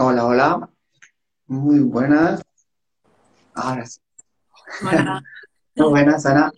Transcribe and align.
Hola, 0.00 0.26
hola. 0.26 0.70
Muy 1.48 1.80
buenas. 1.80 2.40
Ahora 3.52 3.84
sí. 3.84 3.98
Hola, 4.80 5.24
Muy 5.74 5.88
buenas, 5.88 6.24
Ana. 6.24 6.52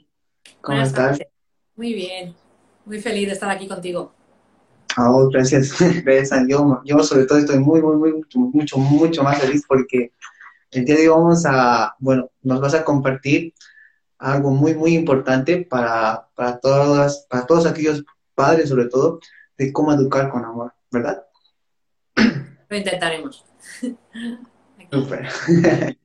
¿Cómo 0.60 0.76
buenas 0.76 0.88
estás? 0.88 1.18
Muy 1.74 1.94
bien, 1.94 2.34
muy 2.84 3.00
feliz 3.00 3.28
de 3.28 3.32
estar 3.32 3.48
aquí 3.48 3.66
contigo. 3.66 4.12
Oh, 4.98 5.30
gracias. 5.30 5.74
Gracias. 6.04 6.44
Yo, 6.48 6.82
yo 6.84 7.02
sobre 7.02 7.24
todo 7.24 7.38
estoy 7.38 7.60
muy, 7.60 7.80
muy, 7.80 7.96
muy, 7.96 8.12
mucho, 8.12 8.38
mucho, 8.38 8.76
mucho 8.76 9.22
más 9.22 9.38
feliz 9.38 9.64
porque 9.66 10.12
el 10.72 10.84
día 10.84 10.96
de 10.96 11.08
hoy 11.08 11.16
vamos 11.22 11.46
a, 11.46 11.94
bueno, 11.98 12.30
nos 12.42 12.60
vas 12.60 12.74
a 12.74 12.84
compartir 12.84 13.54
algo 14.18 14.50
muy, 14.50 14.74
muy 14.74 14.94
importante 14.94 15.64
para, 15.64 16.28
para 16.34 16.58
todas, 16.60 17.26
para 17.30 17.46
todos 17.46 17.64
aquellos 17.64 18.04
padres, 18.34 18.68
sobre 18.68 18.88
todo, 18.88 19.18
de 19.56 19.72
cómo 19.72 19.94
educar 19.94 20.28
con 20.28 20.44
amor, 20.44 20.74
¿verdad? 20.90 21.22
Lo 22.70 22.76
intentaremos. 22.76 23.44
Súper. 24.92 25.28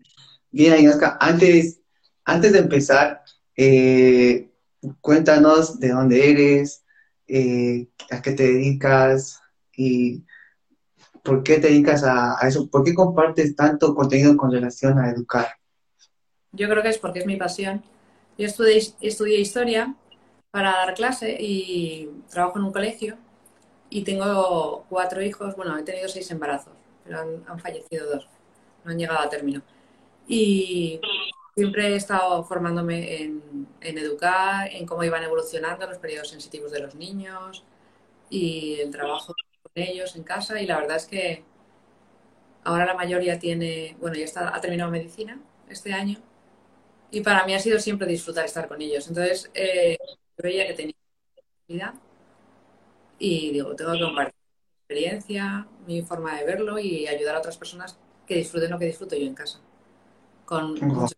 Bien, 0.51 0.73
Agnieszka, 0.73 1.17
antes, 1.21 1.79
antes 2.23 2.53
de 2.53 2.59
empezar, 2.59 3.21
eh, 3.55 4.49
cuéntanos 4.99 5.79
de 5.79 5.89
dónde 5.89 6.31
eres, 6.31 6.83
eh, 7.27 7.87
a 8.09 8.21
qué 8.21 8.31
te 8.31 8.43
dedicas 8.43 9.39
y 9.75 10.23
por 11.23 11.43
qué 11.43 11.59
te 11.59 11.67
dedicas 11.67 12.03
a, 12.03 12.43
a 12.43 12.47
eso, 12.47 12.69
por 12.69 12.83
qué 12.83 12.93
compartes 12.93 13.55
tanto 13.55 13.93
contenido 13.93 14.35
con 14.35 14.51
relación 14.51 14.97
a 14.97 15.09
educar. 15.09 15.47
Yo 16.51 16.67
creo 16.69 16.81
que 16.81 16.89
es 16.89 16.97
porque 16.97 17.19
es 17.19 17.25
mi 17.25 17.35
pasión. 17.35 17.83
Yo 18.37 18.47
estudié, 18.47 18.81
estudié 19.01 19.39
historia 19.39 19.95
para 20.51 20.71
dar 20.71 20.93
clase 20.95 21.37
y 21.39 22.09
trabajo 22.29 22.57
en 22.57 22.65
un 22.65 22.71
colegio 22.73 23.17
y 23.89 24.03
tengo 24.03 24.85
cuatro 24.89 25.21
hijos. 25.21 25.55
Bueno, 25.55 25.77
he 25.77 25.83
tenido 25.83 26.07
seis 26.09 26.29
embarazos, 26.31 26.73
pero 27.03 27.19
han, 27.21 27.43
han 27.47 27.59
fallecido 27.59 28.07
dos, 28.09 28.27
no 28.83 28.91
han 28.91 28.99
llegado 28.99 29.19
a 29.19 29.29
término. 29.29 29.61
Y 30.27 30.99
siempre 31.55 31.89
he 31.89 31.95
estado 31.95 32.43
formándome 32.45 33.23
en, 33.23 33.67
en 33.81 33.97
educar, 33.97 34.69
en 34.73 34.85
cómo 34.85 35.03
iban 35.03 35.23
evolucionando 35.23 35.87
los 35.87 35.99
periodos 35.99 36.29
sensitivos 36.29 36.71
de 36.71 36.81
los 36.81 36.95
niños 36.95 37.63
y 38.29 38.79
el 38.81 38.91
trabajo 38.91 39.33
con 39.63 39.71
ellos 39.83 40.15
en 40.15 40.23
casa. 40.23 40.61
Y 40.61 40.67
la 40.67 40.77
verdad 40.79 40.97
es 40.97 41.05
que 41.07 41.45
ahora 42.63 42.85
la 42.85 42.93
mayoría 42.95 43.39
tiene, 43.39 43.95
bueno, 43.99 44.15
ya 44.17 44.25
está, 44.25 44.55
ha 44.55 44.61
terminado 44.61 44.91
medicina 44.91 45.39
este 45.69 45.93
año 45.93 46.19
y 47.11 47.21
para 47.21 47.45
mí 47.45 47.53
ha 47.55 47.59
sido 47.59 47.79
siempre 47.79 48.07
disfrutar 48.07 48.45
estar 48.45 48.67
con 48.67 48.81
ellos. 48.81 49.07
Entonces, 49.07 49.51
eh, 49.53 49.97
yo 50.37 50.43
veía 50.43 50.67
que 50.67 50.73
tenía 50.73 50.95
vida 51.67 51.95
y 53.19 53.51
digo, 53.51 53.75
tengo 53.75 53.93
que 53.93 54.01
compartir 54.01 54.33
mi 54.35 54.77
experiencia, 54.79 55.67
mi 55.87 56.01
forma 56.01 56.35
de 56.37 56.45
verlo 56.45 56.77
y 56.79 57.07
ayudar 57.07 57.35
a 57.35 57.39
otras 57.39 57.57
personas 57.57 57.97
que 58.27 58.35
disfruten 58.35 58.71
lo 58.71 58.79
que 58.79 58.85
disfruto 58.85 59.15
yo 59.15 59.25
en 59.25 59.35
casa. 59.35 59.59
Con, 60.45 60.79
mucho- 60.79 61.15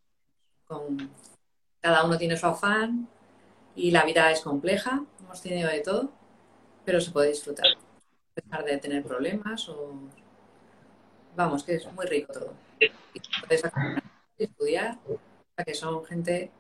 con- 0.68 1.10
cada 1.82 2.06
uno 2.06 2.18
tiene 2.18 2.38
su 2.38 2.46
afán 2.46 3.08
y 3.76 3.92
la 3.92 4.04
vida 4.06 4.32
es 4.32 4.42
compleja, 4.42 5.04
hemos 5.20 5.42
tenido 5.42 5.70
de 5.70 5.80
todo, 5.82 6.12
pero 6.86 7.00
se 7.02 7.12
puede 7.12 7.30
disfrutar, 7.30 7.66
a 7.68 8.34
pesar 8.42 8.66
de 8.66 8.78
tener 8.78 9.04
problemas 9.04 9.68
o 9.70 9.94
vamos, 11.36 11.64
que 11.64 11.76
es 11.76 11.92
muy 11.94 12.06
rico 12.06 12.34
todo. 12.34 12.54
Y 12.80 13.22
puedes 13.42 13.64
estudiar, 14.38 14.98
que 15.66 15.74
son 15.74 16.04
gente 16.06 16.52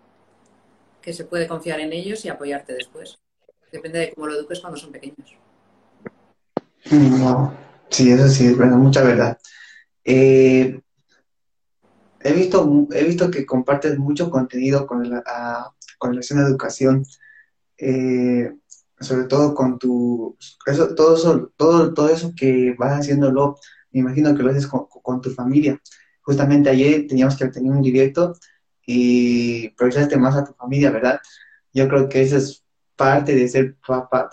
que 1.01 1.13
se 1.13 1.25
puede 1.25 1.47
confiar 1.47 1.79
en 1.79 1.93
ellos 1.93 2.25
y 2.25 2.29
apoyarte 2.29 2.73
después. 2.73 3.17
Depende 3.77 3.99
de 3.99 4.13
cómo 4.13 4.27
lo 4.27 4.33
eduques 4.35 4.59
cuando 4.59 4.77
son 4.79 4.91
pequeños. 4.91 5.37
Wow. 6.91 7.51
Sí, 7.89 8.11
eso 8.11 8.27
sí, 8.27 8.47
es 8.47 8.57
mucha 8.57 9.03
verdad. 9.03 9.37
Eh, 10.03 10.79
he 12.21 12.33
visto, 12.33 12.87
he 12.91 13.03
visto 13.03 13.29
que 13.31 13.45
compartes 13.45 13.97
mucho 13.99 14.29
contenido 14.29 14.87
con, 14.87 15.09
la, 15.09 15.23
a- 15.25 15.71
con 15.99 16.11
relación 16.11 16.39
a 16.39 16.47
educación. 16.47 17.03
eh, 17.77 18.51
sobre 18.99 19.25
todo 19.27 19.55
con 19.55 19.79
tu, 19.79 20.37
eso, 20.67 20.95
todo 20.95 21.15
eso, 21.17 21.53
todo, 21.57 21.93
todo 21.93 22.09
eso 22.09 22.33
que 22.37 22.75
vas 22.79 22.99
haciéndolo, 23.01 23.57
me 23.91 24.01
imagino 24.01 24.35
que 24.35 24.43
lo 24.43 24.51
haces 24.51 24.67
con, 24.67 24.87
con 24.87 25.21
tu 25.21 25.31
familia. 25.31 25.81
Justamente 26.21 26.69
ayer 26.69 27.07
teníamos 27.07 27.37
que 27.37 27.47
tener 27.49 27.71
un 27.71 27.81
directo 27.83 28.35
y 28.87 29.69
priorizaste 29.71 30.17
más 30.17 30.35
a 30.37 30.45
tu 30.45 30.53
familia, 30.53 30.91
¿verdad? 30.91 31.19
Yo 31.73 31.87
creo 31.89 32.09
que 32.09 32.23
eso 32.23 32.37
es 32.37 32.65
parte 32.97 33.33
de 33.35 33.47
ser 33.47 33.77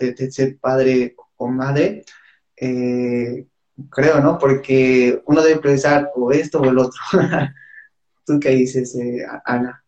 de, 0.01 0.33
ser 0.33 0.59
padre 0.59 1.15
o 1.37 1.47
madre, 1.47 2.05
eh, 2.57 3.47
creo, 3.91 4.21
¿no? 4.21 4.39
Porque 4.39 5.23
uno 5.27 5.43
debe 5.43 5.61
priorizar 5.61 6.11
o 6.17 6.33
esto 6.33 6.61
o 6.61 6.65
el 6.65 6.79
otro. 6.79 7.01
¿Tú 8.27 8.41
qué 8.41 8.51
dices, 8.51 8.95
eh, 8.97 9.25
Ana? 9.45 9.85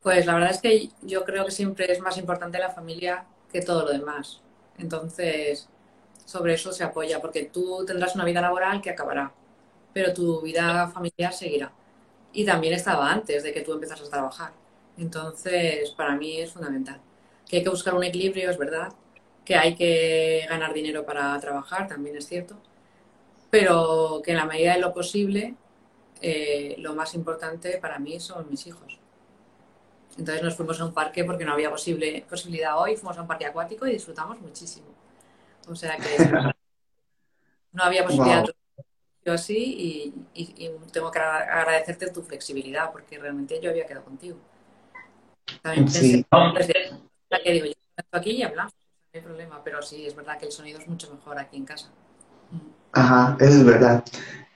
Pues 0.00 0.24
la 0.24 0.34
verdad 0.34 0.52
es 0.52 0.60
que 0.60 0.90
yo 1.02 1.24
creo 1.24 1.44
que 1.44 1.50
siempre 1.50 1.90
es 1.90 2.00
más 2.00 2.16
importante 2.16 2.58
la 2.58 2.70
familia 2.70 3.26
que 3.52 3.60
todo 3.60 3.84
lo 3.84 3.92
demás. 3.92 4.40
Entonces, 4.78 5.68
sobre 6.24 6.54
eso 6.54 6.72
se 6.72 6.84
apoya, 6.84 7.20
porque 7.20 7.50
tú 7.52 7.84
tendrás 7.84 8.14
una 8.14 8.24
vida 8.24 8.40
laboral 8.40 8.80
que 8.80 8.90
acabará, 8.90 9.32
pero 9.92 10.14
tu 10.14 10.42
vida 10.42 10.88
familiar 10.88 11.32
seguirá. 11.32 11.72
Y 12.32 12.44
también 12.44 12.74
estaba 12.74 13.10
antes 13.10 13.42
de 13.42 13.52
que 13.52 13.62
tú 13.62 13.72
empezaras 13.72 14.06
a 14.06 14.10
trabajar. 14.10 14.52
Entonces, 14.98 15.90
para 15.90 16.14
mí 16.14 16.40
es 16.40 16.52
fundamental. 16.52 17.00
Que 17.48 17.58
hay 17.58 17.62
que 17.64 17.70
buscar 17.70 17.94
un 17.94 18.04
equilibrio, 18.04 18.50
es 18.50 18.58
verdad. 18.58 18.92
Que 19.44 19.56
hay 19.56 19.74
que 19.74 20.46
ganar 20.48 20.74
dinero 20.74 21.04
para 21.06 21.38
trabajar, 21.40 21.88
también 21.88 22.16
es 22.16 22.26
cierto. 22.26 22.56
Pero 23.50 24.22
que 24.24 24.32
en 24.32 24.38
la 24.38 24.46
medida 24.46 24.74
de 24.74 24.80
lo 24.80 24.92
posible, 24.92 25.54
eh, 26.20 26.76
lo 26.78 26.94
más 26.94 27.14
importante 27.14 27.78
para 27.78 27.98
mí 27.98 28.20
son 28.20 28.48
mis 28.50 28.66
hijos. 28.66 29.00
Entonces 30.18 30.42
nos 30.42 30.56
fuimos 30.56 30.80
a 30.80 30.86
un 30.86 30.94
parque 30.94 31.24
porque 31.24 31.44
no 31.44 31.52
había 31.52 31.70
posible, 31.70 32.24
posibilidad 32.28 32.78
hoy, 32.80 32.96
fuimos 32.96 33.18
a 33.18 33.22
un 33.22 33.28
parque 33.28 33.46
acuático 33.46 33.86
y 33.86 33.92
disfrutamos 33.92 34.40
muchísimo. 34.40 34.86
O 35.68 35.74
sea 35.76 35.96
que 35.96 36.04
no 37.72 37.82
había 37.82 38.04
posibilidad 38.04 38.44
Wow, 38.44 38.52
yo 39.24 39.32
así 39.34 39.56
y, 40.34 40.42
y- 40.42 40.66
y 40.66 40.70
tengo 40.92 41.10
que 41.10 41.18
agra- 41.18 41.60
agradecerte 41.60 42.10
tu 42.10 42.22
flexibilidad 42.22 42.92
porque 42.92 43.18
realmente 43.18 43.60
yo 43.60 43.70
había 43.70 43.86
quedado 43.86 44.04
contigo. 44.04 44.38
También 45.62 45.84
pensé 45.84 46.00
sí. 46.00 46.26
desde 46.54 46.74
la 47.28 47.42
que 47.42 47.52
digo, 47.52 47.66
yo 47.66 47.72
aquí 48.12 48.30
y 48.32 48.42
hablamos, 48.42 48.72
no 49.12 49.20
hay 49.20 49.20
problema, 49.20 49.62
pero 49.64 49.82
sí, 49.82 50.06
es 50.06 50.14
verdad 50.14 50.38
que 50.38 50.46
el 50.46 50.52
sonido 50.52 50.78
es 50.78 50.88
mucho 50.88 51.12
mejor 51.12 51.38
aquí 51.38 51.56
en 51.56 51.64
casa. 51.64 51.90
Ajá, 52.92 53.36
eso 53.40 53.58
es 53.58 53.64
verdad. 53.64 54.04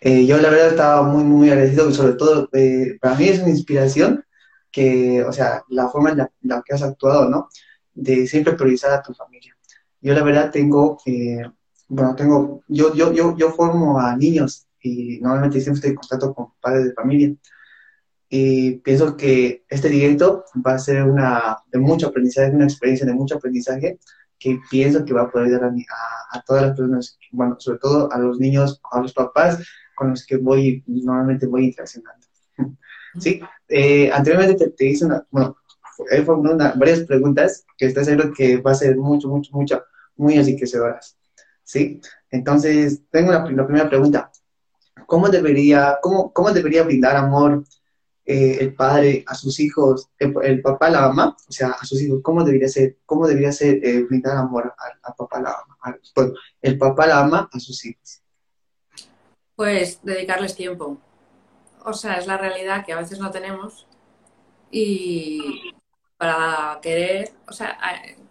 Eh, 0.00 0.24
yo 0.26 0.38
la 0.38 0.50
verdad 0.50 0.68
estaba 0.68 1.02
muy, 1.02 1.24
muy 1.24 1.50
agradecido, 1.50 1.90
sobre 1.92 2.14
todo, 2.14 2.48
eh, 2.52 2.96
para 3.00 3.14
mí 3.16 3.28
es 3.28 3.40
una 3.40 3.50
inspiración 3.50 4.24
que, 4.70 5.22
o 5.24 5.32
sea, 5.32 5.62
la 5.68 5.88
forma 5.88 6.10
en 6.10 6.18
la, 6.18 6.32
la 6.42 6.62
que 6.64 6.74
has 6.74 6.82
actuado, 6.82 7.28
¿no? 7.28 7.48
De 7.92 8.26
siempre 8.26 8.54
priorizar 8.54 8.92
a 8.92 9.02
tu 9.02 9.12
familia. 9.12 9.56
Yo 10.00 10.14
la 10.14 10.22
verdad 10.22 10.50
tengo, 10.50 10.98
eh, 11.04 11.42
bueno, 11.88 12.14
tengo, 12.14 12.62
yo, 12.68 12.94
yo, 12.94 13.12
yo, 13.12 13.36
yo 13.36 13.52
formo 13.52 14.00
a 14.00 14.16
niños 14.16 14.66
y 14.80 15.18
normalmente 15.20 15.60
siempre 15.60 15.78
estoy 15.78 15.90
en 15.90 15.96
contacto 15.96 16.34
con 16.34 16.52
padres 16.60 16.86
de 16.86 16.94
familia 16.94 17.34
y 18.32 18.76
pienso 18.76 19.16
que 19.16 19.64
este 19.68 19.88
directo 19.88 20.44
va 20.64 20.74
a 20.74 20.78
ser 20.78 21.02
una 21.02 21.58
de 21.70 21.80
mucho 21.80 22.06
aprendizaje, 22.06 22.54
una 22.54 22.64
experiencia 22.64 23.04
de 23.04 23.12
mucho 23.12 23.34
aprendizaje 23.34 23.98
que 24.38 24.58
pienso 24.70 25.04
que 25.04 25.12
va 25.12 25.22
a 25.22 25.30
poder 25.30 25.48
ayudar 25.48 25.64
a, 25.64 25.68
a, 25.68 26.38
a 26.38 26.42
todas 26.42 26.62
las 26.62 26.76
personas, 26.76 27.18
bueno, 27.32 27.56
sobre 27.58 27.80
todo 27.80 28.10
a 28.12 28.18
los 28.18 28.38
niños, 28.38 28.80
a 28.92 29.00
los 29.00 29.12
papás 29.12 29.58
con 29.96 30.10
los 30.10 30.24
que 30.24 30.36
voy, 30.36 30.82
normalmente 30.86 31.46
voy 31.46 31.66
interaccionando. 31.66 32.26
Sí, 33.18 33.40
eh, 33.66 34.08
anteriormente 34.12 34.66
te, 34.66 34.70
te 34.70 34.84
hice 34.84 35.04
una, 35.04 35.26
bueno, 35.32 35.56
he 36.12 36.22
formulado 36.22 36.78
varias 36.78 37.00
preguntas 37.00 37.64
que 37.76 37.86
estoy 37.86 38.04
seguro 38.04 38.32
que 38.32 38.58
va 38.58 38.70
a 38.70 38.74
ser 38.76 38.96
mucho, 38.96 39.26
mucho, 39.26 39.50
mucho, 39.52 39.82
muy 40.14 40.34
enriquecedoras. 40.34 41.18
Sí, 41.64 42.00
entonces 42.30 43.02
tengo 43.10 43.32
la, 43.32 43.44
la 43.50 43.66
primera 43.66 43.88
pregunta. 43.88 44.30
¿Cómo 45.06 45.28
debería, 45.28 45.98
cómo, 46.00 46.32
cómo 46.32 46.52
debería 46.52 46.84
brindar 46.84 47.16
amor 47.16 47.64
eh, 48.32 48.58
el 48.60 48.74
padre 48.74 49.24
a 49.26 49.34
sus 49.34 49.58
hijos, 49.58 50.08
el, 50.16 50.62
papá 50.62 50.88
la 50.88 51.00
mamá, 51.08 51.36
o 51.48 51.50
sea, 51.50 51.70
a 51.70 51.84
sus 51.84 52.00
hijos, 52.00 52.20
¿cómo 52.22 52.44
debería 52.44 52.68
ser, 52.68 52.98
cómo 53.04 53.26
debería 53.26 53.50
ser 53.50 53.84
eh, 53.84 54.04
brindar 54.04 54.36
amor 54.36 54.72
al, 54.78 55.14
papá 55.16 55.40
la 55.40 55.56
mamá? 55.66 55.98
El 56.62 56.78
papá 56.78 57.08
la 57.08 57.24
mamá 57.24 57.50
a 57.52 57.58
sus 57.58 57.84
hijos. 57.84 58.22
Pues 59.56 59.98
dedicarles 60.04 60.54
tiempo. 60.54 60.96
O 61.84 61.92
sea, 61.92 62.18
es 62.18 62.28
la 62.28 62.38
realidad 62.38 62.86
que 62.86 62.92
a 62.92 62.98
veces 62.98 63.18
no 63.18 63.32
tenemos 63.32 63.88
y 64.70 65.74
para 66.16 66.78
querer, 66.80 67.32
o 67.48 67.52
sea, 67.52 67.80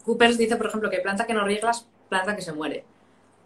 Coopers 0.06 0.38
dice, 0.38 0.56
por 0.56 0.68
ejemplo, 0.68 0.90
que 0.90 1.02
planta 1.02 1.28
que 1.28 1.34
no 1.34 1.44
riegas, 1.44 1.90
planta 2.08 2.38
que 2.38 2.42
se 2.42 2.54
muere. 2.54 2.86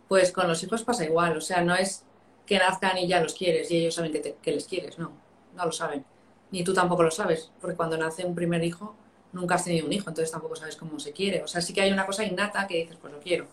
Pues 0.07 0.31
con 0.31 0.47
los 0.47 0.61
hijos 0.61 0.83
pasa 0.83 1.03
igual, 1.03 1.35
o 1.35 1.41
sea, 1.41 1.63
no 1.63 1.73
es 1.73 2.05
que 2.45 2.59
nazcan 2.59 2.99
y 2.99 3.07
ya 3.07 3.21
los 3.21 3.33
quieres 3.33 3.71
y 3.71 3.77
ellos 3.77 3.95
saben 3.95 4.11
que, 4.11 4.35
que 4.39 4.51
les 4.51 4.67
quieres, 4.67 4.99
no, 4.99 5.13
no 5.55 5.65
lo 5.65 5.71
saben. 5.71 6.12
Ni 6.53 6.63
tú 6.63 6.73
tampoco 6.73 7.03
lo 7.03 7.11
sabes, 7.11 7.51
porque 7.61 7.77
cuando 7.77 7.97
nace 7.97 8.25
un 8.25 8.35
primer 8.35 8.63
hijo, 8.63 8.95
nunca 9.33 9.55
has 9.55 9.65
tenido 9.65 9.87
un 9.87 9.93
hijo, 9.93 10.09
entonces 10.11 10.31
tampoco 10.31 10.55
sabes 10.55 10.77
cómo 10.77 10.99
se 10.99 11.13
quiere. 11.13 11.43
O 11.43 11.47
sea, 11.49 11.61
sí 11.61 11.73
que 11.73 11.81
hay 11.81 11.91
una 11.93 12.05
cosa 12.07 12.25
innata 12.25 12.67
que 12.67 12.77
dices, 12.79 12.97
pues 13.01 13.13
lo 13.13 13.19
quiero, 13.19 13.47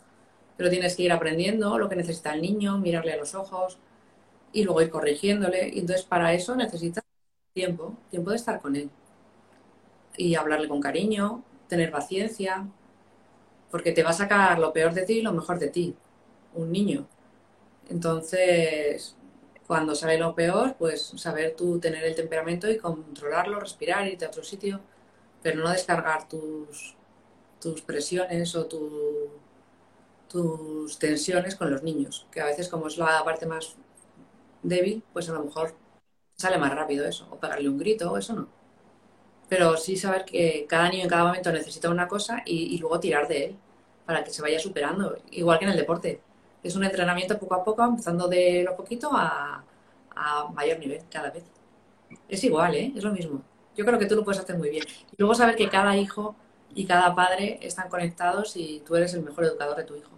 pero 0.57 0.71
tienes 0.71 0.97
que 0.97 1.05
ir 1.05 1.13
aprendiendo 1.13 1.79
lo 1.79 1.89
que 1.91 1.97
necesita 1.97 2.35
el 2.35 2.43
niño, 2.43 2.79
mirarle 2.79 3.15
a 3.15 3.19
los 3.19 3.35
ojos, 3.35 3.79
y 4.53 4.65
luego 4.65 4.83
ir 4.83 4.91
corrigiéndole. 4.91 5.69
Y 5.69 5.81
entonces 5.81 6.05
para 6.07 6.35
eso 6.35 6.57
necesitas 6.57 7.05
tiempo, 7.55 7.97
tiempo 8.11 8.31
de 8.33 8.37
estar 8.37 8.61
con 8.63 8.77
él. 8.77 8.91
Y 10.17 10.35
hablarle 10.37 10.69
con 10.69 10.81
cariño, 10.81 11.43
tener 11.69 11.91
paciencia, 11.91 12.67
porque 13.71 13.93
te 13.93 14.03
va 14.03 14.11
a 14.11 14.13
sacar 14.15 14.59
lo 14.59 14.73
peor 14.73 14.93
de 14.95 15.03
ti 15.05 15.15
y 15.15 15.23
lo 15.23 15.33
mejor 15.33 15.59
de 15.59 15.69
ti, 15.69 15.95
un 16.55 16.73
niño. 16.73 17.07
Entonces, 17.91 19.17
cuando 19.71 19.95
sale 19.95 20.19
lo 20.19 20.35
peor, 20.35 20.75
pues 20.77 21.13
saber 21.15 21.55
tú 21.55 21.79
tener 21.79 22.03
el 22.03 22.17
temperamento 22.17 22.69
y 22.69 22.77
controlarlo, 22.77 23.61
respirar, 23.61 24.05
irte 24.09 24.25
a 24.25 24.29
otro 24.29 24.43
sitio, 24.43 24.81
pero 25.45 25.63
no 25.63 25.71
descargar 25.71 26.29
tus, 26.29 26.97
tus 27.61 27.81
presiones 27.81 28.57
o 28.57 28.67
tus 30.27 30.99
tensiones 30.99 31.55
con 31.55 31.71
los 31.71 31.85
niños, 31.85 32.27
que 32.33 32.41
a 32.41 32.47
veces 32.47 32.69
como 32.69 32.89
es 32.89 32.99
la 32.99 33.23
parte 33.23 33.47
más 33.47 33.77
débil, 34.65 35.05
pues 35.13 35.29
a 35.29 35.35
lo 35.35 35.45
mejor 35.45 35.77
sale 36.35 36.59
más 36.59 36.75
rápido 36.75 37.07
eso, 37.07 37.29
o 37.31 37.37
pegarle 37.39 37.69
un 37.69 37.79
grito, 37.79 38.11
o 38.11 38.19
eso 38.19 38.35
no. 38.35 38.49
Pero 39.49 39.77
sí 39.77 39.97
saber 39.97 40.25
que 40.25 40.67
cada 40.69 40.89
niño 40.89 41.05
en 41.05 41.09
cada 41.09 41.27
momento 41.27 41.53
necesita 41.53 41.91
una 41.91 42.09
cosa 42.09 42.43
y, 42.45 42.77
luego 42.79 42.99
tirar 42.99 43.29
de 43.29 43.45
él 43.45 43.57
para 44.05 44.25
que 44.25 44.33
se 44.33 44.43
vaya 44.43 44.59
superando, 44.59 45.17
igual 45.31 45.61
que 45.61 45.67
en 45.67 45.71
el 45.71 45.77
deporte. 45.77 46.21
Es 46.63 46.77
un 46.77 46.85
entrenamiento 46.85 47.39
poco 47.39 47.55
a 47.55 47.65
poco, 47.65 47.85
empezando 47.85 48.29
de 48.29 48.63
lo 48.65 48.77
poquito 48.77 49.11
a, 49.13 49.65
a 50.15 50.49
mayor 50.53 50.79
nivel 50.79 51.03
cada 51.11 51.31
vez. 51.31 51.45
Es 52.29 52.45
igual, 52.45 52.75
¿eh? 52.75 52.93
Es 52.95 53.05
lo 53.05 53.13
mismo. 53.13 53.43
Yo 53.77 53.85
creo 53.85 53.99
que 53.99 54.07
tú 54.07 54.17
lo 54.17 54.25
puedes 54.25 54.41
hacer 54.41 54.59
muy 54.59 54.71
bien. 54.71 54.85
Y 55.13 55.15
luego 55.19 55.35
saber 55.35 55.57
que 55.57 55.69
cada 55.69 55.97
hijo 55.97 56.35
y 56.75 56.87
cada 56.87 57.15
padre 57.15 57.59
están 57.63 57.89
conectados 57.89 58.57
y 58.57 58.83
tú 58.87 58.97
eres 58.97 59.15
el 59.15 59.23
mejor 59.23 59.45
educador 59.45 59.77
de 59.77 59.85
tu 59.85 59.97
hijo. 59.97 60.11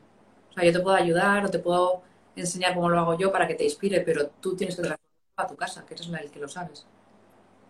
O 0.51 0.53
sea, 0.53 0.65
yo 0.65 0.73
te 0.73 0.81
puedo 0.81 0.97
ayudar 0.97 1.45
o 1.47 1.51
te 1.51 1.59
puedo 1.59 2.03
enseñar 2.37 2.75
cómo 2.75 2.89
lo 2.89 2.99
hago 2.99 3.19
yo 3.19 3.33
para 3.33 3.47
que 3.47 3.55
te 3.55 3.65
inspire, 3.65 4.01
pero 4.01 4.29
tú 4.41 4.57
tienes 4.57 4.77
que 4.77 4.83
transformarlo 4.83 5.37
a 5.37 5.47
tu 5.47 5.57
casa, 5.57 5.85
que 5.87 5.95
eres 5.95 6.09
el 6.09 6.31
que 6.31 6.41
lo 6.41 6.49
sabes. 6.49 6.87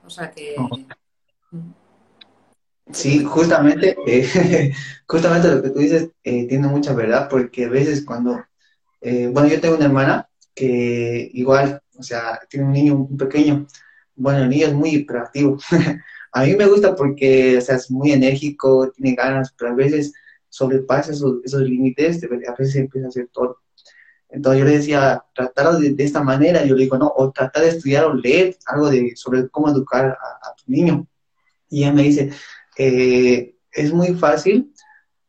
O 0.05 0.11
sea 0.11 0.31
que... 0.31 0.57
Mm. 1.51 1.73
Sí, 2.91 3.25
justamente, 3.25 3.97
eh, 4.07 4.73
justamente 5.07 5.49
lo 5.49 5.63
que 5.63 5.71
tú 5.71 5.79
dices 5.79 6.11
eh, 6.25 6.47
tiene 6.49 6.67
mucha 6.67 6.93
verdad, 6.93 7.29
porque 7.31 7.67
a 7.67 7.69
veces 7.69 8.05
cuando, 8.05 8.45
eh, 9.03 9.29
bueno, 9.33 9.49
yo 9.49 9.61
tengo 9.61 9.77
una 9.77 9.87
hermana 9.87 10.29
que 10.55 11.31
igual, 11.35 11.83
o 11.99 12.03
sea, 12.03 12.41
tiene 12.49 12.67
un 12.67 12.73
niño 12.73 12.95
muy 12.97 13.17
pequeño, 13.19 13.67
bueno, 14.15 14.45
el 14.45 14.49
niño 14.49 14.69
es 14.69 14.75
muy 14.75 14.91
hiperactivo. 14.91 15.59
a 16.33 16.45
mí 16.45 16.55
me 16.57 16.67
gusta 16.67 16.95
porque, 16.95 17.59
o 17.59 17.61
sea, 17.61 17.77
es 17.77 17.91
muy 17.91 18.13
enérgico, 18.13 18.91
tiene 18.93 19.17
ganas, 19.17 19.53
pero 19.59 19.73
a 19.73 19.75
veces 19.75 20.13
sobrepasa 20.49 21.13
esos, 21.13 21.41
esos 21.45 21.63
límites, 21.63 22.23
a 22.25 22.55
veces 22.57 22.77
empieza 22.77 23.07
a 23.07 23.09
hacer 23.09 23.29
todo. 23.33 23.59
Entonces 24.29 24.61
yo 24.61 24.65
le 24.67 24.77
decía, 24.79 25.25
tratar 25.35 25.77
de, 25.77 25.95
esta 26.05 26.23
manera, 26.23 26.65
yo 26.65 26.75
le 26.75 26.85
digo, 26.85 26.97
no, 26.97 27.13
o 27.17 27.31
tratar 27.33 27.65
de 27.65 27.71
estudiar 27.71 28.05
o 28.05 28.15
leer 28.15 28.57
algo 28.67 28.91
de, 28.91 29.13
sobre 29.17 29.49
cómo 29.49 29.69
educar 29.69 30.07
a, 30.07 30.55
tu 30.57 30.65
niño. 30.73 31.07
Y 31.69 31.83
ella 31.83 31.93
me 31.93 32.03
dice, 32.03 32.31
eh, 32.79 33.57
es 33.73 33.93
muy 33.93 34.15
fácil, 34.15 34.73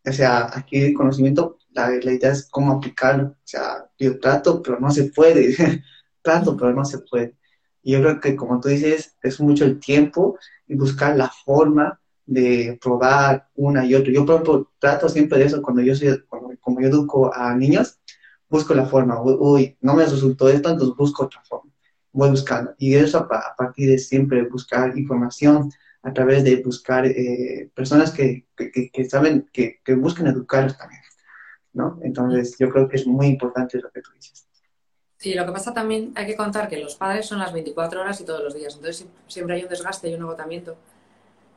o 0.06 0.12
sea, 0.12 0.46
adquirir 0.46 0.94
conocimiento, 0.94 1.58
la, 1.74 1.96
idea 1.96 2.31
es 2.31 2.48
cómo 2.50 2.74
aplicarlo. 2.74 3.30
O 3.30 3.36
sea, 3.44 3.90
yo 3.98 4.20
trato, 4.20 4.62
pero 4.62 4.80
no 4.80 4.92
se 4.92 5.06
puede. 5.06 5.56
trato, 6.22 6.56
pero 6.58 6.74
no 6.74 6.86
se 6.86 7.00
puede. 7.00 7.36
Y 7.81 7.94
yo 7.94 8.02
creo 8.02 8.20
que, 8.20 8.36
como 8.36 8.60
tú 8.60 8.70
dices, 8.70 9.18
es 9.22 9.40
mucho 9.42 9.66
el 9.66 9.80
tiempo 9.80 10.38
y 10.68 10.75
buscar 10.75 11.18
la 11.18 11.30
forma 11.46 12.00
de 12.25 12.80
probar 12.81 13.50
una 13.56 13.86
y 13.86 13.96
otra. 13.96 14.14
Yo, 14.14 14.25
por 14.25 14.70
trato 14.80 15.10
siempre 15.10 15.40
de 15.40 15.46
eso 15.46 15.62
cuando 15.62 15.81
yo 15.81 15.96
soy, 15.96 16.24
cuando, 16.28 16.50
como 16.62 16.81
yo 16.81 16.88
educo 16.88 17.34
a 17.34 17.54
niños, 17.56 18.00
busco 18.50 18.74
la 18.74 18.86
forma. 18.86 19.22
Uy, 19.22 19.78
no 19.81 19.96
me 19.96 20.06
resultó 20.06 20.48
esto, 20.50 20.70
entonces 20.70 20.96
busco 20.96 21.25
otra 21.25 21.42
forma. 21.44 21.72
Voy 22.14 22.30
buscando. 22.30 22.74
Y 22.78 22.96
eso 22.96 23.18
a, 23.20 23.56
partir 23.58 23.90
de 23.90 23.98
siempre 23.98 24.48
buscar 24.48 24.98
información, 24.98 25.70
a 26.04 26.14
través 26.14 26.44
de 26.44 26.62
buscar 26.64 27.06
eh, 27.06 27.70
personas 27.75 28.12
que, 28.12 28.48
que, 28.56 29.10
saben, 29.10 29.50
que, 29.52 29.81
que 29.84 29.96
buscan 29.96 30.28
educarlos 30.28 30.78
también. 30.78 31.03
¿No? 31.74 32.00
Entonces, 32.02 32.56
yo 32.58 32.70
creo 32.70 32.88
que 32.88 32.98
es 32.98 33.08
muy 33.08 33.28
importante 33.28 33.80
lo 33.80 33.90
que 33.92 34.02
tú 34.02 34.12
dices. 34.14 34.48
Sí, 35.18 35.34
lo 35.34 35.46
que 35.46 35.52
pasa 35.52 35.74
también, 35.74 36.12
hay 36.16 36.25
que 36.25 36.36
contar 36.36 36.68
que 36.68 36.78
los 36.78 36.96
padres 36.96 37.25
son 37.25 37.40
las 37.40 37.54
24 37.54 38.02
horas 38.02 38.20
y 38.20 38.25
todos 38.25 38.44
los 38.44 38.54
días, 38.54 38.75
entonces 38.75 39.08
siempre 39.28 39.56
hay 39.56 39.64
un 39.64 39.70
desgaste 39.70 40.10
y 40.10 40.14
un 40.16 40.22
agotamiento. 40.24 40.75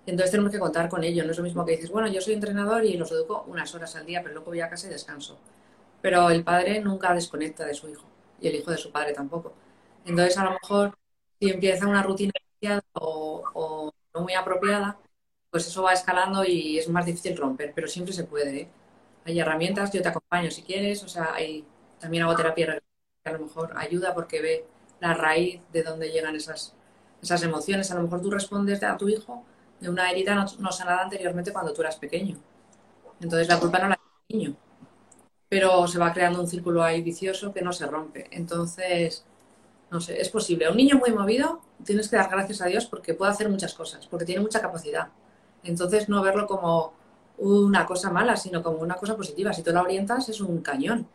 Entonces 0.07 0.31
tenemos 0.31 0.53
que 0.53 0.61
contar 0.61 0.89
con 0.89 1.03
ello, 1.03 1.25
no 1.25 1.33
es 1.33 1.39
lo 1.39 1.43
mismo 1.43 1.65
que 1.65 1.73
dices, 1.73 1.91
bueno, 1.91 2.09
yo 2.09 2.21
soy 2.21 2.35
entrenador 2.35 2.85
y 2.85 2.97
los 2.97 3.11
educo 3.11 3.45
unas 3.49 3.75
horas 3.75 3.97
al 3.97 4.07
día, 4.07 4.23
pero 4.23 4.35
luego 4.35 4.51
voy 4.51 4.61
a 4.61 4.71
casa 4.71 4.87
y 4.87 4.91
descanso. 4.91 5.37
Pero 6.01 6.31
el 6.31 6.45
padre 6.45 6.81
nunca 6.81 7.13
desconecta 7.13 7.65
de 7.67 7.75
su 7.75 7.89
hijo 7.89 8.05
y 8.41 8.49
el 8.49 8.55
hijo 8.55 8.71
de 8.71 8.79
su 8.79 8.93
padre 8.93 9.13
tampoco. 9.13 9.53
Entonces 10.05 10.39
a 10.39 10.45
lo 10.45 10.53
mejor 10.53 10.97
si 11.41 11.51
empieza 11.51 11.89
una 11.89 12.03
rutina 12.03 12.33
o, 12.93 13.43
o 13.55 13.93
no 14.15 14.21
muy 14.21 14.35
apropiada, 14.35 14.97
pues 15.51 15.67
eso 15.67 15.83
va 15.83 15.93
escalando 15.93 16.45
y 16.45 16.79
es 16.79 16.89
más 16.89 17.07
difícil 17.07 17.37
romper, 17.37 17.73
pero 17.75 17.89
siempre 17.89 18.13
se 18.15 18.25
puede. 18.25 18.61
¿eh? 18.61 18.69
Hay 19.27 19.41
herramientas, 19.41 19.91
yo 19.93 20.01
te 20.01 20.09
acompaño 20.09 20.51
si 20.51 20.63
quieres, 20.63 21.03
o 21.03 21.09
sea, 21.09 21.35
hay, 21.35 21.67
también 21.99 22.23
hago 22.23 22.37
terapia 22.37 22.81
que 23.25 23.29
a 23.29 23.33
lo 23.33 23.41
mejor 23.41 23.73
ayuda 23.77 24.15
porque 24.15 24.41
ve 24.41 24.67
la 25.01 25.15
raíz 25.15 25.61
de 25.73 25.83
dónde 25.83 26.11
llegan 26.11 26.37
esas, 26.37 26.75
esas 27.21 27.43
emociones. 27.43 27.91
A 27.91 27.97
lo 27.97 28.03
mejor 28.03 28.23
tú 28.23 28.31
respondes 28.31 28.83
a 28.85 28.97
tu 28.97 29.09
hijo 29.09 29.45
de 29.81 29.91
una 29.91 30.11
herida 30.11 30.35
no, 30.35 30.73
sanada 30.73 31.03
anteriormente 31.03 31.53
cuando 31.53 31.73
tú 31.73 31.83
eras 31.83 31.97
pequeño. 31.97 32.39
Entonces 33.21 33.49
la 33.49 33.59
culpa 33.59 33.79
no 33.81 33.89
la 33.89 33.97
tiene 33.97 34.23
el 34.29 34.39
niño. 34.39 34.57
Pero 35.49 35.87
se 35.87 35.99
va 35.99 36.13
creando 36.13 36.41
un 36.41 36.49
círculo 36.49 36.83
ahí 36.83 37.03
vicioso 37.03 37.53
que 37.53 37.63
no 37.63 37.73
se 37.73 37.87
rompe. 37.87 38.29
Entonces, 38.31 39.25
no 39.91 40.01
sé, 40.01 40.21
es 40.21 40.29
posible. 40.29 40.67
A 40.67 40.71
un 40.71 40.77
niño 40.77 40.99
muy 40.99 41.13
movido 41.13 41.61
tienes 41.85 42.09
que 42.09 42.17
dar 42.17 42.31
gracias 42.31 42.61
a 42.63 42.67
Dios 42.67 42.87
porque 42.87 43.15
puede 43.15 43.33
hacer 43.33 43.49
muchas 43.49 43.75
cosas, 43.75 44.07
porque 44.07 44.25
tiene 44.25 44.41
mucha 44.41 44.61
capacidad. 44.61 45.09
Entonces 45.63 46.09
no 46.09 46.23
verlo 46.23 46.47
como 46.47 46.95
una 47.39 47.87
cosa 47.87 48.11
mala, 48.11 48.37
sino 48.37 48.63
como 48.63 48.79
una 48.79 48.95
cosa 48.95 49.17
positiva. 49.17 49.53
Si 49.53 49.63
tú 49.63 49.73
la 49.73 49.83
orientas 49.83 50.29
es 50.29 50.41
un 50.41 50.61
cañón 50.63 51.07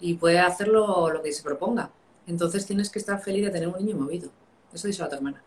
y 0.00 0.14
puede 0.14 0.38
hacerlo 0.38 1.10
lo 1.10 1.22
que 1.22 1.32
se 1.32 1.42
proponga. 1.42 1.90
Entonces 2.26 2.66
tienes 2.66 2.90
que 2.90 2.98
estar 2.98 3.20
feliz 3.20 3.44
de 3.44 3.50
tener 3.50 3.68
un 3.68 3.76
niño 3.76 3.96
movido. 3.96 4.30
Eso 4.72 4.86
dice 4.86 5.02
a 5.02 5.08
tu 5.08 5.16
hermana. 5.16 5.42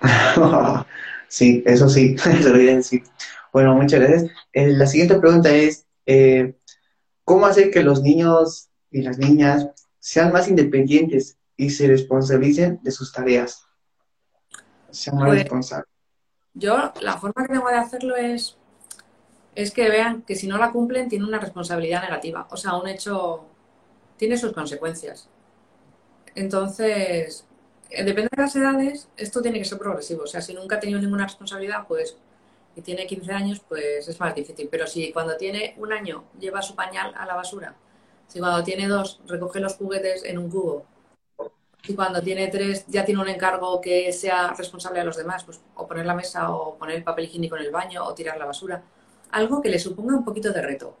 sí, 1.28 1.62
eso 1.66 1.88
sí, 1.88 2.16
eso 2.26 2.48
lo 2.50 2.56
voy 2.56 2.68
a 2.68 2.76
decir. 2.76 3.02
Bueno, 3.52 3.74
muchas 3.74 4.00
gracias. 4.00 4.30
Eh, 4.52 4.68
la 4.68 4.86
siguiente 4.86 5.18
pregunta 5.18 5.50
es, 5.50 5.86
eh, 6.04 6.56
¿cómo 7.24 7.46
hacer 7.46 7.70
que 7.70 7.82
los 7.82 8.02
niños 8.02 8.68
y 8.90 9.02
las 9.02 9.18
niñas 9.18 9.68
sean 9.98 10.32
más 10.32 10.48
independientes 10.48 11.38
y 11.56 11.70
se 11.70 11.86
responsabilicen 11.86 12.80
de 12.82 12.90
sus 12.90 13.12
tareas? 13.12 13.64
Sean 14.90 15.16
más 15.16 15.28
pues, 15.28 15.40
responsables. 15.40 15.88
Yo, 16.52 16.92
la 17.00 17.18
forma 17.18 17.46
que 17.46 17.54
tengo 17.54 17.68
de 17.68 17.76
hacerlo 17.76 18.16
es 18.16 18.56
es 19.56 19.72
que 19.72 19.88
vean 19.88 20.22
que 20.22 20.36
si 20.36 20.46
no 20.46 20.58
la 20.58 20.70
cumplen 20.70 21.08
tiene 21.08 21.24
una 21.24 21.40
responsabilidad 21.40 22.02
negativa. 22.02 22.46
O 22.50 22.56
sea, 22.58 22.76
un 22.76 22.86
hecho 22.86 23.46
tiene 24.18 24.36
sus 24.36 24.52
consecuencias. 24.52 25.28
Entonces, 26.34 27.46
eh, 27.90 28.04
depende 28.04 28.28
de 28.36 28.42
las 28.42 28.54
edades, 28.54 29.08
esto 29.16 29.40
tiene 29.40 29.58
que 29.58 29.64
ser 29.64 29.78
progresivo. 29.78 30.24
O 30.24 30.26
sea, 30.26 30.42
si 30.42 30.52
nunca 30.52 30.76
ha 30.76 30.80
tenido 30.80 31.00
ninguna 31.00 31.24
responsabilidad, 31.24 31.86
pues, 31.88 32.18
y 32.76 32.82
tiene 32.82 33.06
15 33.06 33.32
años, 33.32 33.60
pues 33.66 34.06
es 34.06 34.20
más 34.20 34.34
difícil. 34.34 34.68
Pero 34.70 34.86
si 34.86 35.10
cuando 35.10 35.36
tiene 35.38 35.74
un 35.78 35.90
año 35.92 36.24
lleva 36.38 36.60
su 36.60 36.74
pañal 36.74 37.14
a 37.16 37.24
la 37.24 37.34
basura, 37.34 37.74
si 38.28 38.38
cuando 38.40 38.62
tiene 38.62 38.88
dos 38.88 39.20
recoge 39.26 39.60
los 39.60 39.76
juguetes 39.76 40.24
en 40.24 40.36
un 40.38 40.50
cubo, 40.50 40.84
y 41.88 41.94
cuando 41.94 42.20
tiene 42.20 42.48
tres 42.48 42.84
ya 42.88 43.04
tiene 43.04 43.22
un 43.22 43.28
encargo 43.28 43.80
que 43.80 44.12
sea 44.12 44.52
responsable 44.52 45.00
a 45.00 45.04
los 45.04 45.16
demás, 45.16 45.44
pues 45.44 45.60
o 45.76 45.86
poner 45.86 46.04
la 46.04 46.14
mesa 46.14 46.50
o 46.50 46.76
poner 46.76 46.96
el 46.96 47.04
papel 47.04 47.26
higiénico 47.26 47.56
en 47.56 47.62
el 47.62 47.70
baño 47.70 48.04
o 48.04 48.12
tirar 48.14 48.36
la 48.38 48.46
basura 48.46 48.82
algo 49.30 49.60
que 49.60 49.68
le 49.68 49.78
suponga 49.78 50.16
un 50.16 50.24
poquito 50.24 50.52
de 50.52 50.62
reto. 50.62 50.96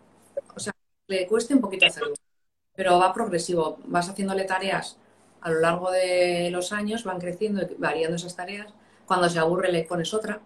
O 0.54 0.60
sea, 0.60 0.72
le 1.08 1.26
cueste 1.26 1.54
un 1.54 1.60
poquito 1.60 1.86
hacerlo. 1.86 2.14
Pero 2.74 2.98
va 2.98 3.12
progresivo. 3.12 3.78
Vas 3.86 4.08
haciéndole 4.08 4.44
tareas 4.44 4.98
a 5.40 5.50
lo 5.50 5.60
largo 5.60 5.90
de 5.90 6.50
los 6.50 6.72
años, 6.72 7.04
van 7.04 7.20
creciendo 7.20 7.66
variando 7.78 8.16
esas 8.16 8.36
tareas. 8.36 8.72
Cuando 9.06 9.28
se 9.28 9.38
aburre 9.38 9.70
le 9.70 9.84
pones 9.84 10.12
otra. 10.12 10.40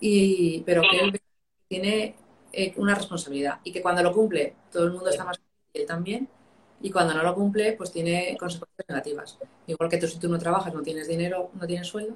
Y, 0.00 0.62
pero 0.66 0.82
que 0.82 0.98
él 0.98 1.20
tiene 1.68 2.16
eh, 2.52 2.74
una 2.76 2.94
responsabilidad 2.94 3.60
y 3.64 3.72
que 3.72 3.80
cuando 3.80 4.02
lo 4.02 4.12
cumple 4.12 4.54
todo 4.70 4.84
el 4.84 4.92
mundo 4.92 5.08
está 5.08 5.24
más 5.24 5.40
y 5.72 5.80
él 5.80 5.86
también. 5.86 6.28
Y 6.82 6.90
cuando 6.90 7.14
no 7.14 7.22
lo 7.22 7.34
cumple, 7.34 7.72
pues 7.72 7.90
tiene 7.92 8.36
consecuencias 8.38 8.86
negativas. 8.88 9.38
Igual 9.66 9.88
que 9.88 9.96
tú 9.96 10.06
si 10.06 10.18
tú 10.18 10.28
no 10.28 10.38
trabajas, 10.38 10.74
no 10.74 10.82
tienes 10.82 11.08
dinero, 11.08 11.50
no 11.54 11.66
tienes 11.66 11.86
sueldo, 11.86 12.14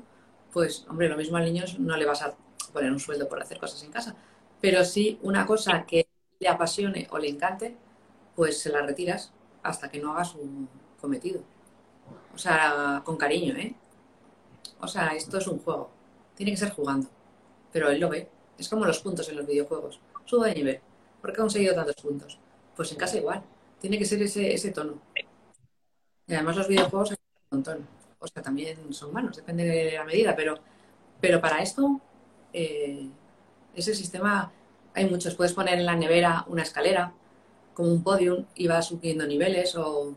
pues 0.52 0.84
hombre, 0.88 1.08
lo 1.08 1.16
mismo 1.16 1.38
al 1.38 1.44
niño 1.44 1.64
no 1.78 1.96
le 1.96 2.04
vas 2.04 2.22
a 2.22 2.34
poner 2.72 2.92
un 2.92 3.00
sueldo 3.00 3.28
por 3.28 3.40
hacer 3.40 3.58
cosas 3.58 3.82
en 3.82 3.90
casa 3.90 4.14
pero 4.60 4.84
si 4.84 5.18
una 5.22 5.46
cosa 5.46 5.84
que 5.86 6.08
le 6.38 6.48
apasione 6.48 7.08
o 7.10 7.18
le 7.18 7.28
encante, 7.28 7.76
pues 8.34 8.60
se 8.60 8.70
la 8.70 8.82
retiras 8.82 9.32
hasta 9.62 9.90
que 9.90 10.00
no 10.00 10.12
haga 10.12 10.24
su 10.24 10.38
cometido. 11.00 11.42
O 12.34 12.38
sea, 12.38 13.02
con 13.04 13.16
cariño, 13.16 13.54
¿eh? 13.56 13.74
O 14.80 14.86
sea, 14.86 15.08
esto 15.08 15.38
es 15.38 15.46
un 15.46 15.58
juego. 15.58 15.90
Tiene 16.34 16.52
que 16.52 16.58
ser 16.58 16.70
jugando. 16.70 17.08
Pero 17.72 17.90
él 17.90 18.00
lo 18.00 18.08
ve. 18.08 18.28
Es 18.56 18.68
como 18.68 18.84
los 18.84 19.00
puntos 19.00 19.28
en 19.28 19.36
los 19.36 19.46
videojuegos. 19.46 20.00
Sube 20.24 20.48
de 20.48 20.54
nivel. 20.54 20.80
¿Por 21.20 21.32
qué 21.32 21.40
ha 21.40 21.42
conseguido 21.42 21.74
tantos 21.74 21.96
puntos? 21.96 22.38
Pues 22.76 22.92
en 22.92 22.98
casa 22.98 23.18
igual. 23.18 23.42
Tiene 23.80 23.98
que 23.98 24.04
ser 24.04 24.22
ese, 24.22 24.54
ese 24.54 24.70
tono. 24.70 25.00
Y 26.26 26.34
además 26.34 26.56
los 26.56 26.68
videojuegos 26.68 27.10
hay 27.10 27.16
un 27.50 27.58
montón. 27.58 27.86
O 28.20 28.26
sea, 28.26 28.42
también 28.42 28.92
son 28.92 29.12
malos, 29.12 29.36
depende 29.36 29.64
de 29.64 29.92
la 29.92 30.04
medida, 30.04 30.34
pero, 30.34 30.56
pero 31.20 31.40
para 31.40 31.62
esto, 31.62 32.00
eh, 32.52 33.08
ese 33.80 33.94
sistema, 33.94 34.52
hay 34.94 35.06
muchos. 35.08 35.34
Puedes 35.34 35.52
poner 35.52 35.78
en 35.78 35.86
la 35.86 35.96
nevera 35.96 36.44
una 36.48 36.62
escalera, 36.62 37.12
como 37.74 37.92
un 37.92 38.02
podium, 38.02 38.46
y 38.54 38.66
vas 38.66 38.86
subiendo 38.86 39.26
niveles, 39.26 39.76
o 39.76 40.14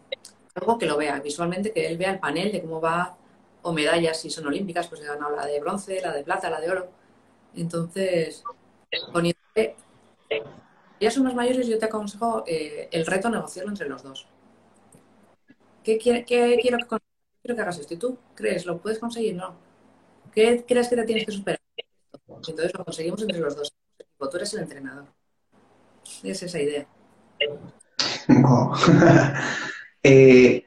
algo 0.55 0.77
que 0.77 0.85
lo 0.85 0.97
vea 0.97 1.19
visualmente, 1.19 1.71
que 1.71 1.87
él 1.87 1.97
vea 1.97 2.11
el 2.11 2.19
panel 2.19 2.51
de 2.51 2.61
cómo 2.61 2.81
va, 2.81 3.17
o 3.61 3.73
medallas, 3.73 4.19
si 4.19 4.29
son 4.29 4.47
olímpicas, 4.47 4.87
pues 4.87 5.01
han 5.07 5.19
la 5.35 5.45
de 5.45 5.59
bronce, 5.59 6.01
la 6.01 6.13
de 6.13 6.23
plata, 6.23 6.49
la 6.49 6.59
de 6.59 6.71
oro. 6.71 6.89
Entonces, 7.55 8.43
poniendo 9.11 9.41
ya 11.01 11.09
son 11.09 11.23
más 11.23 11.33
mayores, 11.33 11.67
yo 11.67 11.79
te 11.79 11.85
aconsejo 11.85 12.43
eh, 12.45 12.87
el 12.91 13.07
reto 13.07 13.29
negociarlo 13.29 13.71
entre 13.71 13.89
los 13.89 14.03
dos. 14.03 14.27
¿Qué, 15.83 15.97
quiero, 15.97 16.23
que 16.27 16.59
quiero 16.61 16.77
que 16.77 17.61
hagas 17.61 17.79
esto? 17.79 17.95
¿Y 17.95 17.97
tú 17.97 18.19
crees? 18.35 18.67
¿Lo 18.67 18.77
puedes 18.77 18.99
conseguir? 18.99 19.35
No. 19.35 19.55
¿Qué 20.31 20.63
crees 20.67 20.87
que 20.87 20.95
te 20.95 21.03
tienes 21.03 21.25
que 21.25 21.31
superar? 21.31 21.60
Entonces 22.37 22.71
lo 22.77 22.85
conseguimos 22.85 23.21
entre 23.21 23.39
los 23.39 23.55
dos. 23.55 23.73
Tú 24.17 24.37
eres 24.37 24.53
el 24.53 24.61
entrenador. 24.61 25.07
Es 26.23 26.43
esa 26.43 26.59
idea. 26.59 26.87
Eh, 30.03 30.65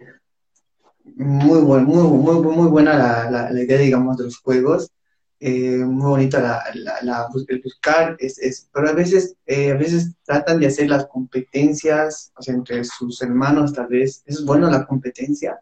muy, 1.16 1.60
muy, 1.60 1.80
muy, 1.80 2.40
muy 2.40 2.68
buena 2.68 2.96
la, 3.28 3.50
la, 3.50 3.62
idea, 3.62 3.78
digamos, 3.78 4.16
de 4.16 4.24
los 4.24 4.38
juegos. 4.38 4.92
Eh, 5.40 5.78
muy 5.78 6.06
bonita 6.06 6.40
la, 6.40 6.62
la, 7.02 7.28
el 7.48 7.60
buscar, 7.60 8.16
es, 8.20 8.38
es, 8.38 8.68
pero 8.72 8.88
a 8.88 8.92
veces, 8.92 9.36
eh, 9.44 9.72
a 9.72 9.74
veces 9.74 10.12
tratan 10.22 10.60
de 10.60 10.68
hacer 10.68 10.88
las 10.88 11.06
competencias, 11.06 12.32
o 12.36 12.42
sea, 12.42 12.54
entre 12.54 12.84
sus 12.84 13.20
hermanos 13.22 13.72
tal 13.72 13.88
vez. 13.88 14.22
¿Es 14.24 14.44
bueno 14.44 14.70
la 14.70 14.86
competencia? 14.86 15.60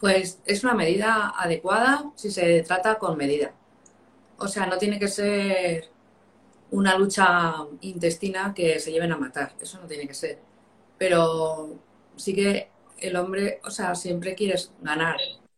Pues 0.00 0.40
es 0.44 0.64
una 0.64 0.74
medida 0.74 1.34
adecuada 1.36 2.10
si 2.16 2.30
se 2.30 2.62
trata 2.62 2.98
con 2.98 3.16
medida. 3.16 3.54
O 4.38 4.48
sea, 4.48 4.66
no 4.66 4.78
tiene 4.78 4.98
que 4.98 5.08
ser 5.08 5.88
una 6.70 6.96
lucha 6.98 7.54
intestina 7.82 8.52
que 8.54 8.78
se 8.80 8.92
lleven 8.92 9.12
a 9.12 9.16
matar. 9.16 9.54
Eso 9.60 9.80
no 9.80 9.86
tiene 9.86 10.06
que 10.06 10.14
ser. 10.14 10.38
Pero 10.98 11.78
sí 12.16 12.34
que 12.34 12.70
el 12.98 13.16
hombre, 13.16 13.60
o 13.64 13.70
sea, 13.70 13.94
siempre 13.94 14.34
quieres 14.34 14.72
ganar, 14.82 15.16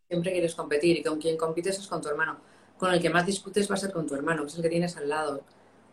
siempre 0.09 0.33
quieres 0.33 0.55
competir 0.55 0.99
y 0.99 1.03
con 1.03 1.21
quien 1.21 1.37
compites 1.37 1.79
es 1.79 1.87
con 1.87 2.01
tu 2.03 2.09
hermano. 2.09 2.39
Con 2.79 2.93
el 2.93 3.01
que 3.01 3.11
más 3.11 3.27
disputes 3.27 3.71
va 3.71 3.75
a 3.75 3.79
ser 3.79 3.93
con 3.93 4.07
tu 4.07 4.15
hermano, 4.15 4.43
que 4.43 4.49
es 4.49 4.57
el 4.57 4.63
que 4.63 4.69
tienes 4.69 4.97
al 4.97 5.09
lado. 5.09 5.43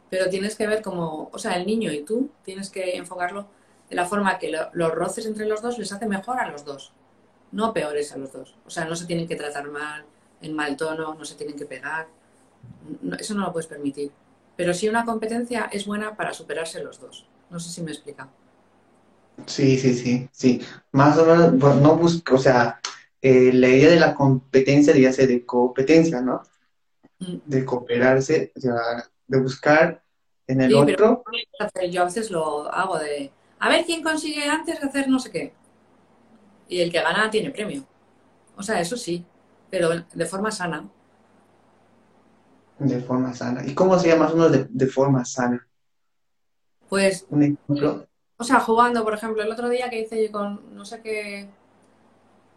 Pero 0.09 0.29
tienes 0.29 0.55
que 0.55 0.67
ver 0.67 0.81
como, 0.81 1.29
o 1.33 1.39
sea, 1.39 1.55
el 1.57 1.65
niño 1.65 1.91
y 1.91 2.03
tú 2.03 2.29
tienes 2.43 2.69
que 2.69 2.95
enfocarlo 2.95 3.47
de 3.89 3.95
la 3.95 4.05
forma 4.05 4.37
que 4.39 4.51
los 4.73 4.91
roces 4.91 5.25
entre 5.25 5.45
los 5.45 5.61
dos 5.61 5.77
les 5.77 5.91
hace 5.91 6.07
mejor 6.07 6.39
a 6.39 6.49
los 6.49 6.65
dos, 6.65 6.93
no 7.51 7.73
peores 7.73 8.11
a 8.13 8.17
los 8.17 8.31
dos. 8.31 8.55
O 8.65 8.69
sea, 8.69 8.85
no 8.85 8.95
se 8.95 9.05
tienen 9.05 9.27
que 9.27 9.35
tratar 9.35 9.69
mal, 9.69 10.05
en 10.41 10.53
mal 10.55 10.75
tono, 10.77 11.15
no 11.15 11.25
se 11.25 11.35
tienen 11.35 11.57
que 11.57 11.65
pegar. 11.65 12.07
Eso 13.19 13.34
no 13.34 13.41
lo 13.41 13.53
puedes 13.53 13.67
permitir. 13.67 14.12
Pero 14.55 14.74
sí 14.74 14.88
una 14.88 15.05
competencia 15.05 15.69
es 15.72 15.86
buena 15.86 16.15
para 16.15 16.34
superarse 16.34 16.84
los 16.84 17.00
dos. 17.00 17.27
No 17.50 17.60
sé 17.60 17.69
si 17.69 17.81
me 17.81 17.91
explica. 17.91 18.29
Sí, 19.45 19.77
sí, 19.77 19.93
sí, 19.93 20.29
sí. 20.31 20.62
Más 20.91 21.17
o 21.17 21.25
menos, 21.25 21.53
no 21.81 21.95
busco, 21.98 22.36
o 22.36 22.38
sea, 22.38 22.79
eh, 23.22 23.51
la 23.53 23.67
idea 23.67 23.89
de 23.89 24.00
la 24.00 24.15
competencia 24.15 24.93
debería 24.93 25.12
ser 25.12 25.27
de 25.27 25.45
competencia, 25.45 26.22
¿no? 26.22 26.41
Mm. 27.19 27.38
De 27.45 27.65
cooperarse, 27.65 28.51
o 28.55 28.60
sea, 28.60 28.74
de 29.27 29.39
buscar 29.39 30.03
en 30.48 30.62
el 30.62 30.75
otro. 30.75 31.24
yo 31.89 32.01
a 32.01 32.05
veces 32.05 32.31
lo 32.31 32.72
hago 32.72 33.00
de, 33.00 33.31
a 33.60 33.69
ver 33.69 33.86
quién 33.86 34.03
consigue 34.03 34.48
antes 34.48 34.84
hacer 34.84 35.07
no 35.10 35.19
sé 35.19 35.31
qué. 35.31 35.53
Y 36.67 36.81
el 36.81 36.91
que 36.91 37.01
gana 37.01 37.29
tiene 37.29 37.51
premio. 37.51 37.86
O 38.55 38.63
sea, 38.63 38.79
eso 38.79 38.95
sí, 38.98 39.25
pero 39.69 39.89
de 40.13 40.25
forma 40.25 40.51
sana. 40.51 40.88
De 42.79 43.01
forma 43.01 43.34
sana. 43.34 43.65
¿Y 43.65 43.74
cómo 43.74 43.98
se 43.98 44.10
llama 44.10 44.32
uno 44.34 44.50
de, 44.50 44.67
de 44.70 44.88
forma 44.88 45.24
sana? 45.24 45.65
Pues. 46.89 47.25
Un 47.29 47.44
ejemplo. 47.44 48.08
O 48.38 48.44
sea, 48.44 48.60
jugando, 48.60 49.03
por 49.03 49.13
ejemplo, 49.13 49.41
el 49.41 49.51
otro 49.51 49.70
día 49.70 49.89
que 49.89 50.01
hice 50.01 50.29
con 50.32 50.75
no 50.75 50.84
sé 50.86 51.01
qué. 51.01 51.50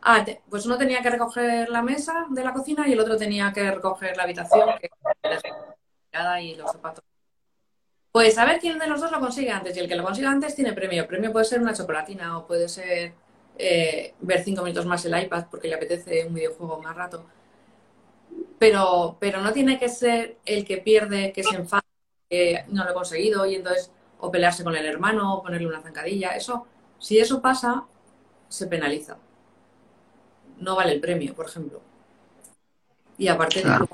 Ah, 0.03 0.25
pues 0.49 0.67
uno 0.67 0.79
tenía 0.79 1.03
que 1.03 1.11
recoger 1.11 1.69
la 1.69 1.83
mesa 1.83 2.27
de 2.31 2.45
la 2.45 2.53
cocina 2.53 2.87
y 2.89 2.93
el 2.93 3.01
otro 3.01 3.17
tenía 3.17 3.53
que 3.53 3.71
recoger 3.71 4.17
la 4.17 4.25
habitación 4.25 4.69
que 4.81 4.91
y 6.43 6.55
los 6.55 6.71
zapatos. 6.73 7.05
Pues 8.11 8.39
a 8.39 8.45
ver 8.45 8.59
quién 8.59 8.79
de 8.79 8.87
los 8.87 9.01
dos 9.01 9.13
lo 9.13 9.21
consigue 9.21 9.51
antes. 9.51 9.77
Y 9.77 9.81
el 9.81 9.89
que 9.89 9.97
lo 9.97 10.05
consiga 10.05 10.31
antes 10.31 10.55
tiene 10.55 10.73
premio. 10.73 11.03
El 11.03 11.09
premio 11.09 11.33
puede 11.33 11.45
ser 11.45 11.61
una 11.61 11.75
chocolatina 11.75 12.39
o 12.39 12.47
puede 12.47 12.69
ser 12.69 13.13
eh, 13.57 14.15
ver 14.21 14.43
cinco 14.43 14.63
minutos 14.63 14.87
más 14.87 15.05
el 15.05 15.21
iPad 15.21 15.47
porque 15.51 15.69
le 15.69 15.75
apetece 15.75 16.25
un 16.27 16.35
videojuego 16.35 16.81
más 16.81 16.97
rato. 16.97 17.25
Pero, 18.59 19.17
pero 19.21 19.41
no 19.41 19.53
tiene 19.53 19.79
que 19.79 19.89
ser 19.89 20.39
el 20.45 20.65
que 20.65 20.79
pierde, 20.79 21.33
que 21.33 21.45
se 21.45 21.55
enfada, 21.55 21.85
que 22.29 22.65
no 22.69 22.85
lo 22.85 22.91
he 22.91 22.95
conseguido 22.95 23.47
y 23.47 23.55
entonces 23.55 23.93
o 24.21 24.31
pelearse 24.31 24.65
con 24.65 24.75
el 24.75 24.85
hermano, 24.85 25.35
o 25.35 25.43
ponerle 25.43 25.69
una 25.69 25.81
zancadilla. 25.81 26.31
Eso, 26.31 26.67
si 26.99 27.19
eso 27.19 27.41
pasa, 27.41 27.85
se 28.49 28.67
penaliza. 28.67 29.17
No 30.59 30.75
vale 30.75 30.93
el 30.93 31.01
premio, 31.01 31.35
por 31.35 31.47
ejemplo. 31.47 31.81
Y 33.17 33.29
aparte 33.29 33.63
de 33.63 33.89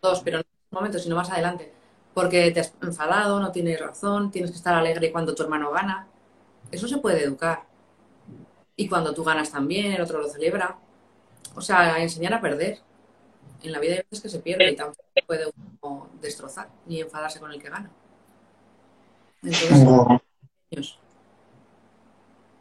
dos, 0.00 0.20
pero 0.22 0.38
no 0.38 0.42
en 0.42 0.46
este 0.46 0.74
momento, 0.74 0.98
sino 0.98 1.16
más 1.16 1.30
adelante. 1.30 1.72
Porque 2.14 2.50
te 2.50 2.60
has 2.60 2.74
enfadado, 2.82 3.40
no 3.40 3.52
tienes 3.52 3.78
razón, 3.80 4.30
tienes 4.30 4.50
que 4.50 4.56
estar 4.56 4.74
alegre 4.74 5.12
cuando 5.12 5.34
tu 5.34 5.42
hermano 5.42 5.70
gana. 5.70 6.06
Eso 6.70 6.88
se 6.88 6.98
puede 6.98 7.24
educar. 7.24 7.64
Y 8.76 8.88
cuando 8.88 9.14
tú 9.14 9.24
ganas 9.24 9.50
también, 9.50 9.92
el 9.92 10.00
otro 10.00 10.20
lo 10.20 10.28
celebra. 10.28 10.78
O 11.54 11.60
sea, 11.60 12.02
enseñar 12.02 12.34
a 12.34 12.40
perder. 12.40 12.80
En 13.62 13.72
la 13.72 13.80
vida 13.80 13.94
hay 13.94 14.02
veces 14.10 14.22
que 14.22 14.28
se 14.28 14.38
pierde 14.38 14.70
y 14.70 14.76
tampoco 14.76 15.04
puede 15.26 15.50
uno 15.82 16.10
destrozar 16.20 16.68
ni 16.86 17.00
enfadarse 17.00 17.40
con 17.40 17.52
el 17.52 17.60
que 17.60 17.68
gana. 17.68 17.90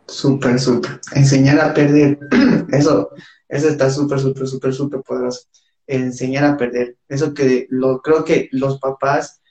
Súper, 0.07 0.59
súper. 0.59 1.01
Enseñar 1.13 1.59
a 1.59 1.73
perder. 1.73 2.17
Eso, 2.71 3.09
eso 3.49 3.69
está 3.69 3.89
súper, 3.89 4.19
súper, 4.19 4.47
súper, 4.47 4.73
súper 4.73 5.01
poderoso. 5.01 5.47
Enseñar 5.85 6.43
a 6.45 6.57
perder. 6.57 6.97
Eso 7.07 7.33
que 7.33 7.67
lo 7.69 8.01
creo 8.01 8.23
que 8.25 8.49
los 8.51 8.79
papás, 8.79 9.41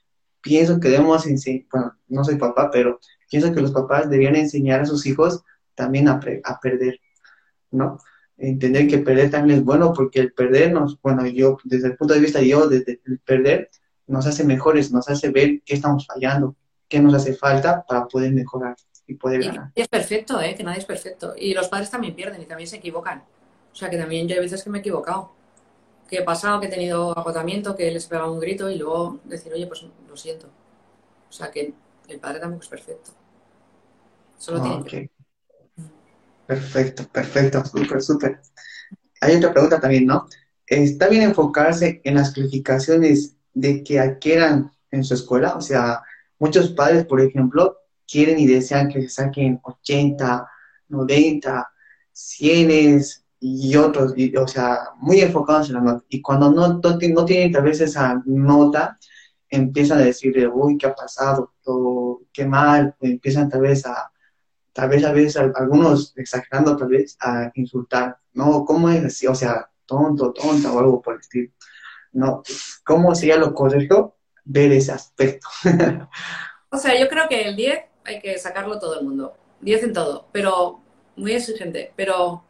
pienso 0.40 0.80
que 0.80 0.88
debemos 0.88 1.26
enseñar, 1.26 1.66
bueno, 1.72 1.98
no 2.08 2.24
soy 2.24 2.36
papá, 2.36 2.70
pero 2.70 3.00
pienso 3.30 3.52
que 3.52 3.60
los 3.60 3.72
papás 3.72 4.10
deberían 4.10 4.36
enseñar 4.36 4.80
a 4.80 4.86
sus 4.86 5.06
hijos 5.06 5.42
también 5.74 6.08
a, 6.08 6.20
a 6.44 6.60
perder, 6.60 7.00
¿no? 7.70 7.98
Entender 8.38 8.86
que 8.86 8.98
perder 8.98 9.30
también 9.30 9.60
es 9.60 9.64
bueno 9.64 9.92
porque 9.94 10.20
el 10.20 10.32
perder 10.32 10.72
nos, 10.72 11.00
bueno, 11.00 11.26
yo, 11.26 11.58
desde 11.64 11.88
el 11.88 11.96
punto 11.96 12.14
de 12.14 12.20
vista 12.20 12.40
yo, 12.42 12.68
desde 12.68 13.00
el 13.06 13.18
perder, 13.18 13.70
nos 14.06 14.26
hace 14.26 14.44
mejores, 14.44 14.92
nos 14.92 15.08
hace 15.08 15.30
ver 15.30 15.62
qué 15.64 15.74
estamos 15.74 16.06
fallando, 16.06 16.54
qué 16.88 17.00
nos 17.00 17.14
hace 17.14 17.34
falta 17.34 17.84
para 17.86 18.06
poder 18.06 18.32
mejorar 18.32 18.76
y 19.06 19.14
poder 19.14 19.42
ganar. 19.42 19.72
Y 19.74 19.80
es 19.80 19.88
perfecto, 19.88 20.40
¿eh? 20.40 20.54
que 20.54 20.62
nadie 20.62 20.80
es 20.80 20.84
perfecto. 20.84 21.34
Y 21.36 21.54
los 21.54 21.68
padres 21.68 21.90
también 21.90 22.14
pierden 22.14 22.42
y 22.42 22.46
también 22.46 22.68
se 22.68 22.76
equivocan. 22.76 23.24
O 23.72 23.74
sea, 23.74 23.88
que 23.90 23.96
también 23.96 24.26
yo 24.28 24.34
hay 24.34 24.40
veces 24.40 24.62
que 24.62 24.70
me 24.70 24.78
he 24.78 24.80
equivocado. 24.80 25.32
Que 26.08 26.18
he 26.18 26.22
pasado, 26.22 26.60
que 26.60 26.66
he 26.66 26.70
tenido 26.70 27.16
agotamiento, 27.18 27.74
que 27.74 27.90
les 27.90 28.06
he 28.06 28.08
pegado 28.08 28.32
un 28.32 28.38
grito 28.38 28.70
y 28.70 28.76
luego 28.76 29.18
decir, 29.24 29.52
oye, 29.52 29.66
pues 29.66 29.84
lo 30.08 30.16
siento. 30.16 30.46
O 31.28 31.32
sea, 31.32 31.50
que 31.50 31.74
el 32.08 32.20
padre 32.20 32.40
tampoco 32.40 32.62
es 32.62 32.68
perfecto. 32.68 33.10
Solo 34.38 34.62
tiene 34.62 34.84
que... 34.84 35.10
Perfecto, 36.46 37.08
perfecto, 37.12 37.64
súper, 37.64 38.02
súper. 38.02 38.40
Hay 39.20 39.36
otra 39.36 39.52
pregunta 39.52 39.80
también, 39.80 40.06
¿no? 40.06 40.26
¿Está 40.66 41.08
bien 41.08 41.22
enfocarse 41.22 42.00
en 42.04 42.14
las 42.14 42.32
calificaciones 42.32 43.36
de 43.54 43.82
que 43.82 43.98
adquieran 43.98 44.70
en 44.90 45.04
su 45.04 45.14
escuela? 45.14 45.56
O 45.56 45.60
sea, 45.60 46.02
Muchos 46.38 46.70
padres, 46.70 47.06
por 47.06 47.20
ejemplo, 47.20 47.78
quieren 48.06 48.38
y 48.38 48.46
desean 48.46 48.88
que 48.88 49.02
se 49.02 49.08
saquen 49.08 49.58
80, 49.62 50.46
90, 50.88 51.70
100 52.12 53.00
y 53.40 53.76
otros, 53.76 54.14
o 54.38 54.48
sea, 54.48 54.78
muy 54.98 55.20
enfocados 55.20 55.68
en 55.68 55.74
la 55.76 55.80
nota. 55.80 56.04
Y 56.08 56.20
cuando 56.20 56.50
no, 56.50 56.80
no, 56.82 57.24
tienen 57.24 57.52
tal 57.52 57.62
vez 57.62 57.80
esa 57.80 58.22
nota, 58.26 58.98
empiezan 59.48 59.98
a 59.98 60.02
decirle, 60.02 60.46
uy, 60.46 60.76
¿qué 60.76 60.86
ha 60.86 60.94
pasado? 60.94 61.54
O, 61.64 62.22
qué 62.32 62.44
mal, 62.44 62.94
empiezan 63.00 63.48
tal 63.48 63.62
vez 63.62 63.86
a, 63.86 64.10
tal 64.76 64.90
vez 64.90 65.04
a 65.04 65.12
veces 65.12 65.36
algunos 65.36 66.12
exagerando 66.16 66.76
tal 66.76 66.88
vez 66.88 67.16
a 67.20 67.50
insultar, 67.54 68.18
no, 68.34 68.64
¿cómo 68.64 68.90
es 68.90 69.04
así? 69.04 69.26
O 69.26 69.34
sea, 69.34 69.70
tonto, 69.86 70.32
tonta 70.32 70.72
o 70.72 70.78
algo 70.78 71.02
por 71.02 71.14
el 71.14 71.20
estilo. 71.20 71.50
No, 72.12 72.42
¿cómo 72.84 73.14
sería 73.14 73.36
lo 73.36 73.54
correcto? 73.54 74.16
ver 74.46 74.72
ese 74.72 74.92
aspecto. 74.92 75.48
o 76.70 76.78
sea, 76.78 76.98
yo 76.98 77.08
creo 77.08 77.28
que 77.28 77.42
el 77.42 77.56
10 77.56 77.80
hay 78.04 78.20
que 78.20 78.38
sacarlo 78.38 78.78
todo 78.78 78.98
el 78.98 79.04
mundo. 79.04 79.34
10 79.60 79.84
en 79.84 79.92
todo, 79.92 80.28
pero 80.32 80.80
muy 81.16 81.32
exigente, 81.32 81.92
pero, 81.96 82.44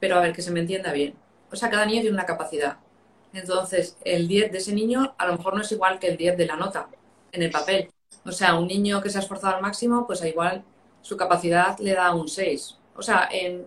pero 0.00 0.16
a 0.16 0.20
ver, 0.20 0.32
que 0.32 0.42
se 0.42 0.52
me 0.52 0.60
entienda 0.60 0.92
bien. 0.92 1.14
O 1.50 1.56
sea, 1.56 1.68
cada 1.68 1.84
niño 1.84 2.00
tiene 2.00 2.14
una 2.14 2.26
capacidad. 2.26 2.78
Entonces, 3.32 3.98
el 4.04 4.28
10 4.28 4.52
de 4.52 4.58
ese 4.58 4.72
niño 4.72 5.14
a 5.18 5.26
lo 5.26 5.36
mejor 5.36 5.54
no 5.54 5.62
es 5.62 5.72
igual 5.72 5.98
que 5.98 6.08
el 6.08 6.16
10 6.16 6.36
de 6.36 6.46
la 6.46 6.56
nota 6.56 6.88
en 7.32 7.42
el 7.42 7.50
papel. 7.50 7.90
O 8.24 8.32
sea, 8.32 8.54
un 8.54 8.68
niño 8.68 9.02
que 9.02 9.10
se 9.10 9.18
ha 9.18 9.20
esforzado 9.20 9.56
al 9.56 9.62
máximo, 9.62 10.06
pues 10.06 10.24
igual 10.24 10.64
su 11.06 11.16
capacidad 11.16 11.78
le 11.78 11.94
da 11.94 12.12
un 12.12 12.26
6. 12.26 12.78
O 12.96 13.02
sea, 13.02 13.28
en, 13.30 13.64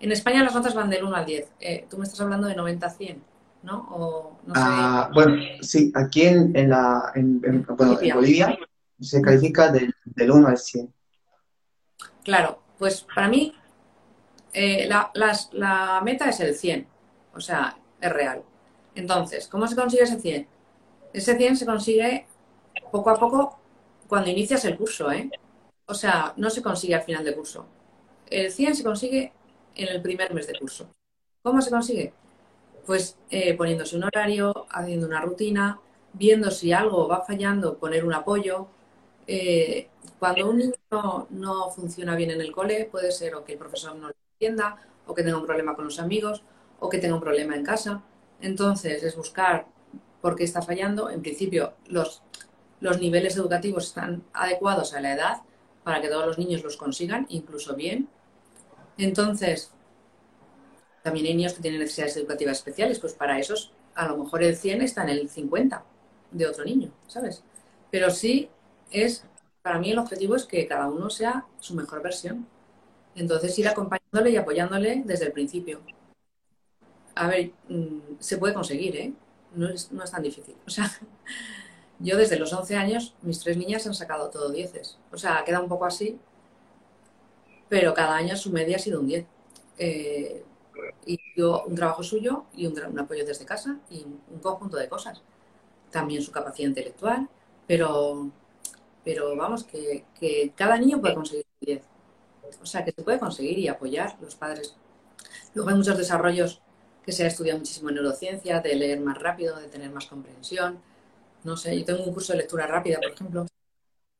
En 0.00 0.12
España 0.12 0.44
las 0.44 0.54
notas 0.54 0.74
van 0.74 0.90
del 0.90 1.02
1 1.02 1.16
al 1.16 1.24
10. 1.24 1.52
Eh, 1.60 1.86
tú 1.88 1.96
me 1.96 2.04
estás 2.04 2.20
hablando 2.20 2.46
de 2.46 2.54
90 2.54 2.86
a 2.86 2.90
100, 2.90 3.22
¿no? 3.62 3.88
O, 3.90 4.38
no 4.46 4.54
sé. 4.54 4.60
Ah, 4.62 5.10
bueno, 5.14 5.42
sí, 5.62 5.90
aquí 5.94 6.24
en, 6.26 6.54
en 6.54 6.68
la, 6.68 7.10
en, 7.14 7.64
Bolivia. 7.64 8.58
se 9.00 9.22
califica 9.22 9.72
del, 9.72 9.94
del, 10.04 10.30
1 10.30 10.46
al 10.46 10.58
100. 10.58 10.92
Claro, 12.22 12.62
pues 12.78 13.06
para 13.14 13.28
mí 13.28 13.54
eh, 14.52 14.86
la, 14.86 15.10
la 15.52 16.02
meta 16.04 16.28
es 16.28 16.40
el 16.40 16.54
100, 16.54 16.86
o 17.34 17.40
sea, 17.40 17.78
es 17.98 18.12
real. 18.12 18.42
Entonces, 18.94 19.48
¿cómo 19.48 19.66
se 19.66 19.74
consigue 19.74 20.02
ese 20.02 20.20
100? 20.20 20.46
Ese 21.14 21.36
100 21.38 21.56
se 21.56 21.64
consigue 21.64 22.26
poco 22.92 23.08
a 23.08 23.18
poco 23.18 23.58
cuando 24.06 24.28
inicias 24.28 24.66
el 24.66 24.76
curso, 24.76 25.10
¿eh? 25.10 25.30
O 25.86 25.94
sea, 25.94 26.32
no 26.36 26.50
se 26.50 26.62
consigue 26.62 26.94
al 26.94 27.02
final 27.02 27.24
del 27.24 27.34
curso. 27.34 27.66
El 28.30 28.50
100 28.50 28.76
se 28.76 28.84
consigue 28.84 29.32
en 29.74 29.88
el 29.88 30.00
primer 30.00 30.32
mes 30.32 30.46
de 30.46 30.58
curso. 30.58 30.88
¿Cómo 31.42 31.60
se 31.60 31.70
consigue? 31.70 32.14
Pues 32.86 33.18
eh, 33.30 33.54
poniéndose 33.54 33.96
un 33.96 34.04
horario, 34.04 34.66
haciendo 34.70 35.06
una 35.06 35.20
rutina, 35.20 35.80
viendo 36.14 36.50
si 36.50 36.72
algo 36.72 37.06
va 37.06 37.22
fallando, 37.22 37.76
poner 37.78 38.04
un 38.04 38.14
apoyo. 38.14 38.68
Eh, 39.26 39.88
cuando 40.18 40.48
un 40.48 40.58
niño 40.58 41.26
no, 41.30 41.70
funciona 41.70 42.16
bien 42.16 42.30
en 42.30 42.40
el 42.40 42.52
cole, 42.52 42.88
puede 42.90 43.10
ser 43.12 43.34
o 43.34 43.44
que 43.44 43.52
el 43.52 43.58
profesor 43.58 43.94
no 43.96 44.08
lo 44.08 44.14
entienda, 44.34 44.76
o 45.06 45.14
que 45.14 45.22
tenga 45.22 45.38
un 45.38 45.46
problema 45.46 45.74
con 45.74 45.84
los 45.84 45.98
amigos, 45.98 46.42
o 46.80 46.88
que 46.88 46.98
tenga 46.98 47.14
un 47.14 47.20
problema 47.20 47.56
en 47.56 47.64
casa. 47.64 48.02
Entonces, 48.40 49.02
es 49.02 49.16
buscar 49.16 49.66
por 50.22 50.34
qué 50.34 50.44
está 50.44 50.62
fallando. 50.62 51.10
En 51.10 51.20
principio, 51.20 51.74
los, 51.86 52.22
los 52.80 53.00
niveles 53.00 53.36
educativos 53.36 53.84
están 53.84 54.24
adecuados 54.32 54.94
a 54.94 55.00
la 55.00 55.12
edad 55.12 55.42
para 55.84 56.00
que 56.00 56.08
todos 56.08 56.26
los 56.26 56.38
niños 56.38 56.64
los 56.64 56.76
consigan, 56.76 57.26
incluso 57.28 57.76
bien. 57.76 58.08
Entonces, 58.98 59.70
también 61.02 61.26
hay 61.26 61.34
niños 61.34 61.52
que 61.52 61.62
tienen 61.62 61.80
necesidades 61.80 62.16
educativas 62.16 62.58
especiales, 62.58 62.98
pues 62.98 63.12
para 63.12 63.38
esos 63.38 63.72
a 63.94 64.08
lo 64.08 64.16
mejor 64.16 64.42
el 64.42 64.56
100 64.56 64.82
está 64.82 65.02
en 65.04 65.10
el 65.10 65.28
50 65.28 65.84
de 66.30 66.46
otro 66.46 66.64
niño, 66.64 66.90
¿sabes? 67.06 67.44
Pero 67.90 68.10
sí 68.10 68.48
es, 68.90 69.24
para 69.62 69.78
mí 69.78 69.90
el 69.90 69.98
objetivo 69.98 70.34
es 70.34 70.44
que 70.44 70.66
cada 70.66 70.88
uno 70.88 71.10
sea 71.10 71.46
su 71.60 71.74
mejor 71.74 72.02
versión. 72.02 72.46
Entonces 73.14 73.56
ir 73.58 73.68
acompañándole 73.68 74.30
y 74.30 74.36
apoyándole 74.36 75.02
desde 75.04 75.26
el 75.26 75.32
principio. 75.32 75.80
A 77.14 77.28
ver, 77.28 77.52
mm, 77.68 78.16
se 78.18 78.38
puede 78.38 78.54
conseguir, 78.54 78.96
¿eh? 78.96 79.12
No 79.54 79.68
es, 79.68 79.92
no 79.92 80.02
es 80.02 80.10
tan 80.10 80.22
difícil. 80.22 80.56
O 80.66 80.70
sea, 80.70 80.90
yo 81.98 82.16
desde 82.16 82.38
los 82.38 82.52
11 82.52 82.76
años, 82.76 83.14
mis 83.22 83.40
tres 83.40 83.56
niñas 83.56 83.86
han 83.86 83.94
sacado 83.94 84.30
todo 84.30 84.50
dieces. 84.50 84.98
O 85.12 85.16
sea, 85.16 85.44
queda 85.44 85.60
un 85.60 85.68
poco 85.68 85.84
así, 85.84 86.18
pero 87.68 87.94
cada 87.94 88.16
año 88.16 88.36
su 88.36 88.50
media 88.50 88.76
ha 88.76 88.80
sido 88.80 89.00
un 89.00 89.06
10. 89.06 89.26
Eh, 89.78 90.44
y 91.06 91.18
yo 91.36 91.64
un 91.66 91.74
trabajo 91.74 92.02
suyo 92.02 92.44
y 92.54 92.66
un, 92.66 92.98
apoyo 92.98 93.24
desde 93.24 93.44
casa 93.44 93.78
y 93.90 94.04
un 94.04 94.38
conjunto 94.40 94.76
de 94.76 94.88
cosas. 94.88 95.22
También 95.90 96.22
su 96.22 96.32
capacidad 96.32 96.68
intelectual, 96.68 97.28
pero, 97.66 98.30
pero 99.04 99.36
vamos, 99.36 99.64
que, 99.64 100.04
que 100.18 100.52
cada 100.56 100.76
niño 100.78 101.00
puede 101.00 101.14
conseguir 101.14 101.46
un 101.60 101.66
10. 101.66 101.82
O 102.62 102.66
sea, 102.66 102.84
que 102.84 102.92
se 102.92 103.02
puede 103.02 103.18
conseguir 103.18 103.58
y 103.58 103.68
apoyar 103.68 104.16
los 104.20 104.34
padres. 104.34 104.76
Luego 105.54 105.70
hay 105.70 105.76
muchos 105.76 105.96
desarrollos 105.96 106.60
que 107.04 107.12
se 107.12 107.24
ha 107.24 107.26
estudiado 107.26 107.58
muchísimo 107.58 107.90
en 107.90 107.96
neurociencia, 107.96 108.60
de 108.60 108.74
leer 108.74 109.00
más 109.00 109.18
rápido, 109.18 109.58
de 109.58 109.68
tener 109.68 109.90
más 109.90 110.06
comprensión. 110.06 110.80
No 111.44 111.56
sé, 111.56 111.78
yo 111.78 111.84
tengo 111.84 112.04
un 112.04 112.12
curso 112.12 112.32
de 112.32 112.38
lectura 112.40 112.66
rápida, 112.66 112.98
por 113.00 113.12
ejemplo, 113.12 113.46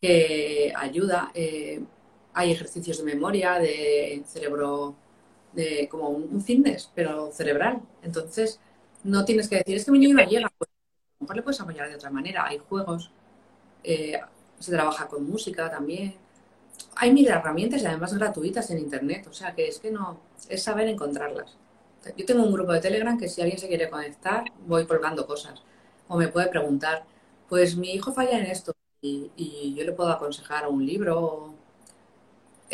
que 0.01 0.73
ayuda. 0.77 1.31
Eh, 1.35 1.83
hay 2.35 2.53
ejercicios 2.53 2.99
de 2.99 3.05
memoria, 3.05 3.59
de 3.59 4.23
cerebro, 4.27 4.95
de 5.53 5.89
como 5.91 6.11
un, 6.11 6.43
fitness, 6.43 6.91
pero 6.95 7.33
cerebral. 7.33 7.81
Entonces, 8.03 8.61
no 9.05 9.25
tienes 9.25 9.49
que 9.49 9.57
decir, 9.57 9.77
es 9.77 9.85
que 9.85 9.91
mi 9.93 9.99
niño 9.99 10.17
no 10.17 10.29
llega. 10.29 10.51
Pues, 10.59 10.71
a 10.71 11.15
lo 11.21 11.25
mejor 11.25 11.37
le 11.37 11.43
puedes 11.43 11.61
apoyar 11.61 11.89
de 11.89 11.97
otra 11.97 12.11
manera. 12.11 12.47
Hay 12.47 12.59
juegos, 12.59 13.11
eh, 13.85 14.21
se 14.59 14.73
trabaja 14.73 15.09
con 15.09 15.29
música 15.29 15.71
también. 15.71 16.17
Hay 16.97 17.13
mil 17.13 17.29
herramientas 17.29 17.83
y 17.83 17.87
además 17.87 18.15
gratuitas 18.15 18.71
en 18.71 18.79
Internet. 18.79 19.27
O 19.29 19.33
sea, 19.33 19.55
que 19.55 19.69
es 19.69 19.79
que 19.79 19.91
no, 19.91 20.21
es 20.49 20.63
saber 20.63 20.89
encontrarlas. 20.89 21.57
Yo 22.17 22.27
tengo 22.27 22.43
un 22.45 22.53
grupo 22.53 22.73
de 22.73 22.81
Telegram 22.81 23.19
que 23.19 23.29
si 23.29 23.41
alguien 23.41 23.59
se 23.59 23.69
quiere 23.69 23.89
conectar, 23.89 24.45
voy 24.67 24.87
colgando 24.87 25.27
cosas. 25.27 25.63
O 26.09 26.19
me 26.19 26.29
puede 26.29 26.49
preguntar, 26.49 27.05
pues 27.49 27.77
mi 27.77 27.93
hijo 27.93 28.13
falla 28.13 28.39
en 28.39 28.47
esto 28.47 28.75
y, 29.01 29.31
y 29.37 29.75
yo 29.75 29.85
le 29.85 29.93
puedo 29.93 30.11
aconsejar 30.11 30.69
un 30.69 30.85
libro 30.85 31.55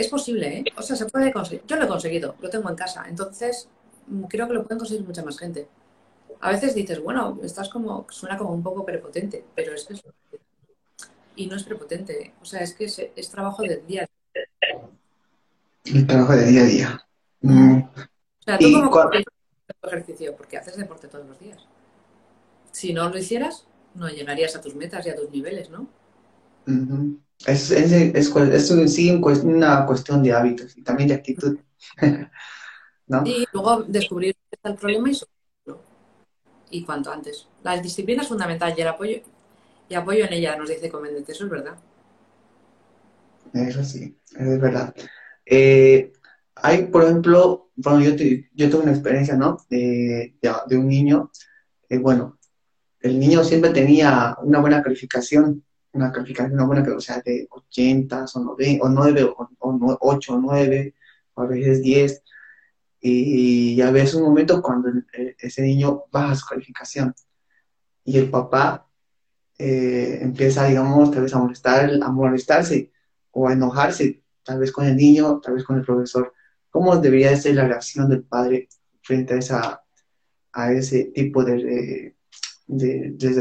es 0.00 0.08
posible, 0.08 0.58
¿eh? 0.58 0.64
O 0.76 0.82
sea, 0.82 0.96
se 0.96 1.06
puede 1.06 1.32
conseguir. 1.32 1.62
Yo 1.66 1.76
lo 1.76 1.84
he 1.84 1.88
conseguido, 1.88 2.34
lo 2.40 2.48
tengo 2.48 2.68
en 2.70 2.76
casa. 2.76 3.04
Entonces, 3.08 3.68
mm, 4.06 4.24
creo 4.24 4.46
que 4.48 4.54
lo 4.54 4.62
pueden 4.62 4.78
conseguir 4.78 5.04
mucha 5.04 5.22
más 5.22 5.38
gente. 5.38 5.68
A 6.40 6.50
veces 6.50 6.74
dices, 6.74 7.02
bueno, 7.02 7.38
estás 7.42 7.68
como, 7.68 8.06
suena 8.08 8.38
como 8.38 8.52
un 8.52 8.62
poco 8.62 8.84
prepotente, 8.84 9.44
pero 9.54 9.74
es 9.74 9.84
que 9.84 9.94
es... 9.94 10.02
Y 11.36 11.46
no 11.46 11.56
es 11.56 11.64
prepotente. 11.64 12.34
O 12.40 12.44
sea, 12.44 12.60
es 12.60 12.74
que 12.74 12.84
es, 12.84 13.30
trabajo 13.30 13.62
del 13.62 13.86
día 13.86 14.04
a 14.04 14.06
día. 14.06 14.80
El 15.84 16.06
trabajo 16.06 16.32
de 16.32 16.46
día 16.46 16.62
a 16.62 16.64
día. 16.64 17.06
Mm. 17.42 17.80
O 17.82 18.42
sea, 18.44 18.58
tú 18.58 18.90
como 18.90 19.10
ejercicio, 19.82 20.36
porque 20.36 20.58
haces 20.58 20.76
deporte 20.76 21.08
todos 21.08 21.26
los 21.26 21.38
días. 21.38 21.66
Si 22.72 22.92
no 22.92 23.08
lo 23.08 23.18
hicieras, 23.18 23.66
no 23.94 24.08
llegarías 24.08 24.56
a 24.56 24.60
tus 24.60 24.74
metas 24.74 25.06
y 25.06 25.10
a 25.10 25.16
tus 25.16 25.30
niveles, 25.30 25.70
¿no? 25.70 25.88
Es, 27.46 27.70
es, 27.70 27.92
es, 27.92 28.94
sí 28.94 29.10
una 29.10 29.86
cuestión 29.86 30.22
de 30.22 30.32
hábitos 30.32 30.76
y 30.76 30.82
también 30.82 31.08
de 31.08 31.14
actitud. 31.14 31.58
Y 33.24 33.44
luego 33.52 33.82
descubrir 33.82 34.36
el 34.62 34.74
problema 34.76 35.10
y 35.10 35.14
solucionarlo. 35.14 35.84
Y 36.70 36.84
cuanto 36.84 37.10
antes. 37.10 37.48
La 37.64 37.76
disciplina 37.76 38.22
es 38.22 38.28
fundamental 38.28 38.72
y 38.76 38.80
el 38.80 38.86
apoyo, 38.86 39.20
y 39.88 39.94
apoyo 39.94 40.24
en 40.26 40.32
ella, 40.32 40.56
nos 40.56 40.68
dice 40.68 40.88
Comendete, 40.88 41.32
eso 41.32 41.44
es 41.44 41.50
verdad. 41.50 41.76
Eso 43.52 43.82
sí, 43.82 44.16
es 44.38 44.60
verdad. 44.60 44.94
Eh, 45.44 46.12
hay, 46.54 46.86
por 46.86 47.02
ejemplo, 47.02 47.70
bueno, 47.74 48.00
yo, 48.00 48.10
yo 48.54 48.70
tuve 48.70 48.82
una 48.82 48.92
experiencia, 48.92 49.36
¿no? 49.36 49.58
De, 49.68 50.36
de, 50.40 50.76
un 50.76 50.86
niño, 50.86 51.30
eh, 51.88 51.98
bueno, 51.98 52.38
el 53.00 53.18
niño 53.18 53.44
siempre 53.44 53.70
tenía 53.70 54.36
una 54.42 54.60
buena 54.60 54.82
calificación 54.82 55.64
una 55.92 56.12
calificación 56.12 56.54
una 56.54 56.64
buena, 56.64 56.96
o 56.96 57.00
sea, 57.00 57.20
de 57.20 57.46
80 57.50 58.24
o 58.34 58.40
9, 58.40 58.78
o 58.82 58.88
9, 58.88 59.24
o, 59.24 59.98
8 60.00 60.34
o 60.34 60.38
9, 60.40 60.94
o 61.34 61.42
a 61.42 61.46
veces 61.46 61.82
10. 61.82 62.22
Y 63.00 63.76
ya 63.76 63.90
ves 63.90 64.14
un 64.14 64.24
momento 64.24 64.60
cuando 64.62 64.90
ese 65.38 65.62
niño 65.62 66.04
baja 66.12 66.34
su 66.34 66.46
calificación 66.46 67.14
y 68.04 68.18
el 68.18 68.30
papá 68.30 68.86
eh, 69.58 70.18
empieza, 70.22 70.66
digamos, 70.66 71.10
tal 71.10 71.22
vez 71.22 71.34
a 71.34 71.38
molestar, 71.38 71.90
a 72.02 72.10
molestarse 72.10 72.92
o 73.30 73.48
a 73.48 73.52
enojarse, 73.54 74.22
tal 74.44 74.58
vez 74.60 74.72
con 74.72 74.86
el 74.86 74.96
niño, 74.96 75.40
tal 75.40 75.54
vez 75.54 75.64
con 75.64 75.78
el 75.78 75.84
profesor. 75.84 76.34
¿Cómo 76.70 76.96
debería 76.98 77.36
ser 77.36 77.56
la 77.56 77.66
reacción 77.66 78.08
del 78.08 78.22
padre 78.22 78.68
frente 79.02 79.38
a, 79.50 79.82
a 80.52 80.72
ese 80.72 81.04
tipo 81.06 81.42
de, 81.44 82.14
de, 82.70 83.10
de 83.12 83.34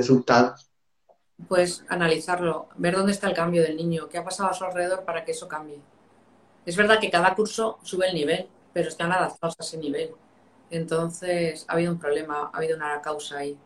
pues 1.48 1.86
analizarlo, 1.88 2.68
ver 2.76 2.96
dónde 2.96 3.12
está 3.14 3.28
el 3.28 3.36
cambio 3.36 3.62
del 3.62 3.78
niño, 3.78 4.10
qué 4.10 4.18
ha 4.18 4.24
pasado 4.24 4.50
a 4.50 4.54
su 4.54 4.64
alrededor 4.66 5.06
para 5.06 5.24
que 5.24 5.32
eso 5.32 5.48
cambie. 5.48 5.80
Es 6.66 6.76
verdad 6.76 7.00
que 7.00 7.10
cada 7.10 7.34
curso 7.36 7.80
sube 7.84 8.08
el 8.08 8.16
nivel, 8.16 8.48
pero 8.74 8.90
están 8.90 9.12
adaptados 9.12 9.56
a 9.60 9.64
ese 9.64 9.78
nivel. 9.78 10.12
Entonces, 10.70 11.66
ha 11.68 11.74
habido 11.74 11.92
un 11.94 12.00
problema, 12.00 12.50
ha 12.54 12.58
habido 12.58 12.76
una 12.76 13.02
causa 13.02 13.40
ahí, 13.40 13.58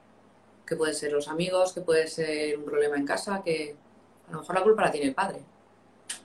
que 0.66 0.76
puede 0.76 0.94
ser 0.94 1.12
los 1.12 1.28
amigos, 1.28 1.74
que 1.74 1.82
puede 1.82 2.08
ser 2.08 2.58
un 2.58 2.66
problema 2.66 2.96
en 2.98 3.06
casa, 3.06 3.42
que 3.44 3.76
a 4.30 4.32
lo 4.32 4.40
mejor 4.40 4.56
la 4.56 4.64
culpa 4.64 4.84
la 4.84 4.92
tiene 4.92 5.08
el 5.08 5.16
padre. 5.16 5.40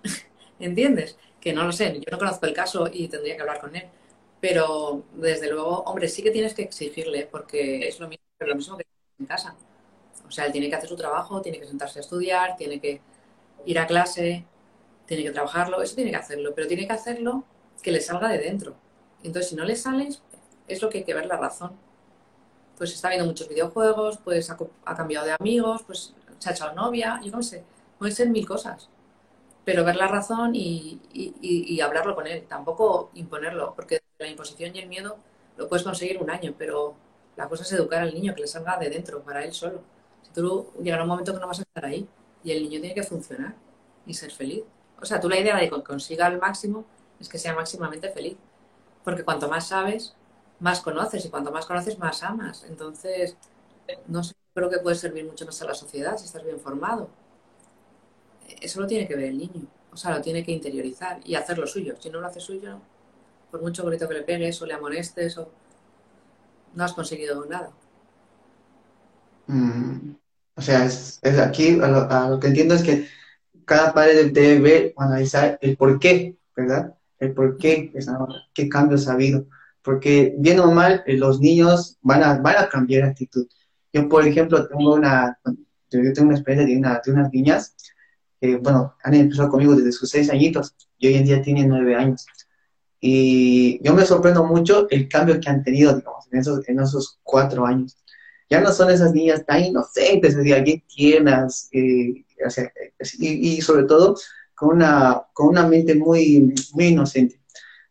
¿Entiendes? 0.61 1.17
Que 1.41 1.53
no 1.53 1.65
lo 1.65 1.73
sé, 1.73 1.95
yo 1.95 2.11
no 2.11 2.19
conozco 2.19 2.47
el 2.47 2.53
caso 2.53 2.89
y 2.93 3.09
tendría 3.09 3.37
que 3.37 3.43
hablar 3.43 3.61
con 3.61 3.75
él. 3.75 3.85
Pero, 4.41 5.05
desde 5.15 5.51
luego, 5.51 5.81
hombre, 5.85 6.09
sí 6.09 6.23
que 6.23 6.31
tienes 6.31 6.55
que 6.55 6.63
exigirle, 6.63 7.29
porque 7.31 7.89
es 7.89 7.99
lo 7.99 8.09
mismo, 8.09 8.25
lo 8.41 8.55
mismo 8.55 8.77
que 8.77 8.88
en 9.19 9.27
casa 9.27 9.55
o 10.29 10.31
sea, 10.31 10.45
él 10.45 10.53
tiene 10.53 10.69
que 10.69 10.77
hacer 10.77 10.89
su 10.89 10.97
trabajo, 10.97 11.41
tiene 11.41 11.59
que 11.59 11.67
sentarse 11.67 11.99
a 11.99 12.03
estudiar, 12.03 12.57
tiene 12.57 12.81
que 12.81 13.01
ir 13.65 13.79
a 13.79 13.87
clase, 13.87 14.45
tiene 15.07 15.23
que 15.23 15.31
trabajarlo, 15.31 15.83
eso 15.83 15.95
tiene 15.95 16.11
que 16.11 16.17
hacerlo, 16.17 16.53
pero 16.55 16.69
tiene 16.69 16.87
que 16.87 16.93
hacerlo 16.93 17.45
que 17.83 17.91
le 17.91 18.01
salga 18.01 18.29
de 18.29 18.39
dentro. 18.39 18.77
Entonces, 19.23 19.51
si 19.51 19.57
no 19.57 19.65
le 19.65 19.75
sales, 19.75 20.23
es 20.67 20.83
lo 20.83 20.91
que 20.91 20.99
hay 20.99 21.05
que 21.05 21.15
ver 21.15 21.27
la 21.27 21.39
razón. 21.39 21.73
Pues 22.77 22.93
está 22.93 23.09
viendo 23.09 23.27
muchos 23.27 23.49
videojuegos, 23.49 24.19
pues 24.19 24.51
ha, 24.51 24.95
cambiado 24.95 25.27
de 25.27 25.33
amigos, 25.33 25.83
pues 25.85 26.15
se 26.39 26.51
ha 26.51 26.53
echado 26.53 26.75
novia, 26.75 27.21
yo 27.25 27.33
no 27.33 27.43
sé, 27.43 27.65
pueden 27.99 28.15
ser 28.15 28.29
mil 28.29 28.47
cosas. 28.47 28.91
Pero 29.65 29.85
ver 29.85 29.97
la 29.97 30.09
razón 30.09 30.55
y, 30.55 31.01
y 31.13 31.81
hablarlo 31.81 32.15
con 32.15 32.27
él, 32.27 32.47
tampoco 32.49 33.11
imponerlo, 33.15 33.75
porque 33.75 34.01
la 34.19 34.29
imposición 34.29 34.75
y 34.75 34.79
el 34.79 34.89
miedo 34.89 35.19
lo 35.57 35.69
puedes 35.69 35.85
conseguir 35.85 36.23
un 36.23 36.31
año, 36.31 36.55
pero 36.57 36.95
la 37.39 37.49
cosa 37.49 37.63
es 37.63 37.73
educar 37.73 38.03
al 38.03 38.13
niño, 38.13 38.35
que 38.35 38.43
le 38.43 38.49
salga 38.49 38.77
de 38.79 38.91
dentro, 38.91 39.23
para 39.23 39.45
él 39.45 39.53
solo. 39.55 39.83
Tú 40.35 40.73
llegará 40.83 41.05
un 41.05 41.09
momento 41.09 41.33
que 41.33 41.41
no 41.41 41.47
vas 41.47 41.61
a 41.61 41.63
estar 41.63 41.85
ahí 41.87 42.09
y 42.43 42.51
el 42.53 42.65
niño 42.65 42.81
tiene 42.81 42.95
que 42.95 43.05
funcionar 43.05 43.55
y 44.07 44.15
ser 44.15 44.33
feliz. 44.33 44.65
O 45.01 45.07
sea, 45.07 45.21
tú 45.21 45.29
la 45.29 45.39
idea 45.39 45.57
de 45.57 45.71
que 45.71 45.83
consiga 45.83 46.27
el 46.27 46.39
máximo 46.39 46.85
es 47.21 47.29
que 47.29 47.39
sea 47.39 47.55
máximamente 47.55 48.11
feliz. 48.11 48.37
porque 49.05 49.25
cuanto 49.25 49.49
más 49.49 49.69
sabes, 49.69 50.15
más 50.61 50.81
conoces 50.81 51.25
y 51.25 51.31
cuanto 51.31 51.53
más 51.53 51.67
conoces, 51.67 51.99
más 51.99 52.23
amas. 52.25 52.65
Entonces, 52.69 53.37
no 54.09 54.23
sé, 54.25 54.35
creo 54.55 54.71
que 54.71 54.79
puede 54.79 54.97
servir 54.97 55.25
mucho 55.25 55.47
más 55.47 55.63
a 55.63 55.67
la 55.67 55.75
sociedad 55.75 56.17
si 56.19 56.27
estás 56.27 56.45
bien 56.45 56.61
formado. 56.61 57.09
Eso 58.61 58.81
lo 58.81 58.87
tiene 58.87 59.07
que 59.07 59.15
ver 59.17 59.27
el 59.27 59.39
niño, 59.39 59.67
o 59.93 59.97
sea, 59.97 60.11
lo 60.17 60.21
tiene 60.23 60.43
que 60.45 60.53
interiorizar 60.53 61.21
y 61.25 61.35
hacer 61.37 61.59
lo 61.59 61.67
suyo. 61.67 61.95
Si 62.01 62.11
no 62.11 62.21
lo 62.21 62.27
hace 62.27 62.41
suyo, 62.41 62.81
por 63.51 63.61
mucho 63.63 63.85
grito 63.87 64.09
que 64.09 64.15
le 64.15 64.23
pegues 64.23 64.61
o 64.63 64.67
le 64.67 64.75
amonestes, 64.75 65.39
o... 65.39 65.51
no 66.75 66.85
has 66.85 66.93
conseguido 66.93 67.45
nada. 67.47 67.71
Mm, 69.47 70.15
o 70.55 70.63
sea, 70.63 70.85
es, 70.85 71.21
aquí 71.23 71.79
a 71.81 72.29
lo, 72.29 72.41
que 72.41 72.49
entiendo 72.49 72.75
es 72.75 72.83
que 72.83 73.07
cada 73.65 73.93
padre 73.95 74.31
debe 74.31 74.61
ver 74.61 74.93
o 74.97 75.03
analizar 75.03 75.59
el 75.63 75.77
por 75.77 75.99
qué, 75.99 76.37
¿verdad? 76.57 76.95
El 77.19 77.33
por 77.33 77.57
qué, 77.59 77.93
qué 78.55 78.69
cambios 78.69 79.09
ha 79.09 79.13
habido. 79.13 79.47
Porque 79.83 80.35
bien 80.39 80.61
o 80.61 80.71
mal, 80.73 81.03
eh, 81.07 81.17
los 81.17 81.41
niños 81.41 81.99
van 82.03 82.23
a, 82.23 82.39
van 82.39 82.57
a 82.57 82.69
cambiar 82.69 83.05
actitud. 83.05 83.47
Yo, 83.93 84.09
por 84.09 84.27
ejemplo, 84.27 84.67
tengo 84.69 84.95
una, 84.95 85.39
yo 85.91 86.13
tengo 86.13 86.29
una 86.29 86.37
experiencia 86.37 86.67
de, 86.67 86.79
una, 86.79 87.01
de 87.05 87.13
unas 87.13 87.33
niñas 87.33 87.75
que, 88.41 88.57
bueno, 88.57 88.97
han 89.03 89.15
empezado 89.15 89.49
conmigo 89.49 89.75
desde 89.75 89.93
sus 89.93 90.11
seis 90.11 90.31
añitos 90.31 90.75
y 90.99 91.09
hoy 91.09 91.15
en 91.15 91.25
día 91.25 91.43
tienen 91.43 91.69
nueve 91.69 91.95
años. 91.95 92.27
Y 93.01 93.83
yo 93.83 93.95
me 93.95 94.05
sorprendo 94.05 94.45
mucho 94.45 94.89
el 94.91 95.09
cambio 95.09 95.41
que 95.41 95.49
han 95.49 95.63
tenido, 95.63 95.95
digamos, 95.95 96.27
en 96.33 96.41
esos, 96.41 96.69
en 96.69 96.81
esos 96.81 97.19
cuatro 97.23 97.67
años. 97.67 97.97
Ya 98.51 98.61
no 98.61 98.73
son 98.73 98.91
esas 98.91 99.13
niñas 99.13 99.45
tan 99.47 99.65
inocentes, 99.65 100.31
es 100.31 100.37
decir, 100.37 100.63
bien 100.63 100.83
tiernas, 100.89 101.69
eh, 101.73 102.25
y, 103.19 103.61
sobre 103.61 103.85
todo 103.85 104.17
con 104.55 104.77
una, 104.77 105.23
con 105.33 105.49
una 105.49 105.67
mente 105.67 105.95
muy, 105.95 106.55
muy 106.73 106.87
inocente. 106.87 107.41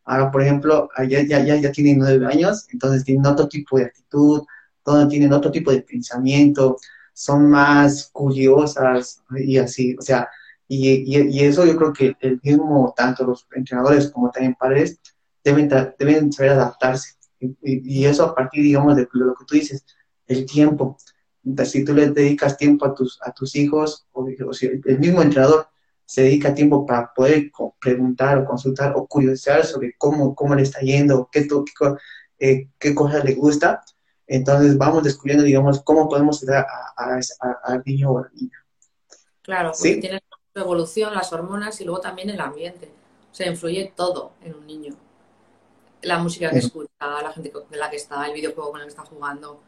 Ahora, 0.04 0.32
por 0.32 0.41
ejemplo, 0.41 0.89
ya, 1.08 1.22
ya, 1.22 1.43
ya, 1.43 1.56
ya 1.56 1.72
tienen 1.72 2.00
nueve 2.00 2.26
años, 2.26 2.67
entonces 2.72 3.04
tienen 3.04 3.26
otro 3.26 3.48
tipo 3.48 3.78
de 3.78 3.86
actitud, 3.86 4.43
tienen 5.10 5.34
otro 5.34 5.52
tipo 5.52 5.72
de 5.72 5.82
pensamiento, 5.82 6.78
son 7.13 7.50
más 7.50 8.10
curiosas 8.13 9.22
y 9.38 9.58
así, 9.58 9.96
o 10.00 10.02
sea, 10.02 10.30
y, 10.68 11.18
y, 11.18 11.46
eso 11.46 11.66
yo 11.66 11.78
creo 11.78 11.94
que 11.94 12.16
el 12.20 12.42
mismo, 12.44 12.94
tanto 12.96 13.26
los 13.26 13.48
entrenadores 13.56 14.10
como 14.12 14.30
también 14.32 14.56
padres, 14.56 15.00
deben, 15.44 15.70
deben 15.98 16.32
saber 16.32 16.52
adaptarse. 16.52 17.16
Y, 17.40 18.06
eso 18.06 18.26
a 18.26 18.36
partir, 18.36 18.64
digamos, 18.64 18.96
de 18.96 19.08
lo 19.14 19.34
que 19.36 19.46
tú 19.46 19.56
dices, 19.56 19.86
el 20.26 20.46
tiempo. 20.46 20.98
Si 21.64 21.86
tú 21.86 21.94
le 21.94 22.10
dedicas 22.10 22.58
tiempo 22.58 22.86
a 22.86 22.94
tus, 22.94 23.20
a 23.24 23.32
tus 23.32 23.56
hijos, 23.56 24.08
o, 24.12 24.28
si 24.54 24.66
el 24.66 25.00
mismo 25.00 25.22
entrenador 25.22 25.68
se 26.06 26.24
dedica 26.24 26.54
tiempo 26.54 26.86
para 26.86 27.14
poder 27.14 27.52
preguntar 27.80 28.38
o 28.40 28.46
consultar 28.46 28.94
o 28.96 29.08
curiosear 29.08 29.66
sobre 29.66 29.94
cómo, 29.98 30.36
cómo 30.36 30.56
le 30.56 30.64
está 30.64 30.80
yendo, 30.82 31.30
qué, 31.32 31.48
qué, 31.48 31.96
eh, 32.40 32.70
qué 32.78 32.94
cosas 32.94 33.24
le 33.24 33.36
gusta, 33.36 33.82
entonces 34.26 34.78
vamos 34.78 35.04
descubriendo, 35.04 35.46
digamos, 35.46 35.82
cómo 35.82 36.10
podemos 36.10 36.44
ayudar 36.44 36.66
al 37.64 37.84
niño 37.86 38.12
o 38.12 38.20
a 38.20 38.22
la 38.24 38.30
niña. 38.34 38.66
Claro, 39.42 39.72
porque 39.72 40.02
¿Sí? 40.02 40.10
Su 40.58 40.63
evolución, 40.63 41.13
las 41.13 41.32
hormonas 41.32 41.80
y 41.82 41.86
luego 41.86 42.02
también 42.02 42.30
el 42.30 42.39
ambiente. 42.39 42.89
O 43.32 43.36
sea, 43.36 43.48
influye 43.48 43.93
todo 43.96 44.32
en 44.41 44.56
un 44.56 44.65
niño. 44.65 44.96
La 46.02 46.17
música 46.17 46.50
que 46.50 46.60
escucha, 46.60 46.89
la 47.00 47.32
gente 47.32 47.52
con 47.52 47.65
la 47.70 47.89
que 47.89 47.98
está, 47.98 48.26
el 48.26 48.34
videojuego 48.34 48.72
con 48.72 48.82
el 48.82 48.88
que 48.88 48.91
está 48.91 49.04
jugando, 49.04 49.60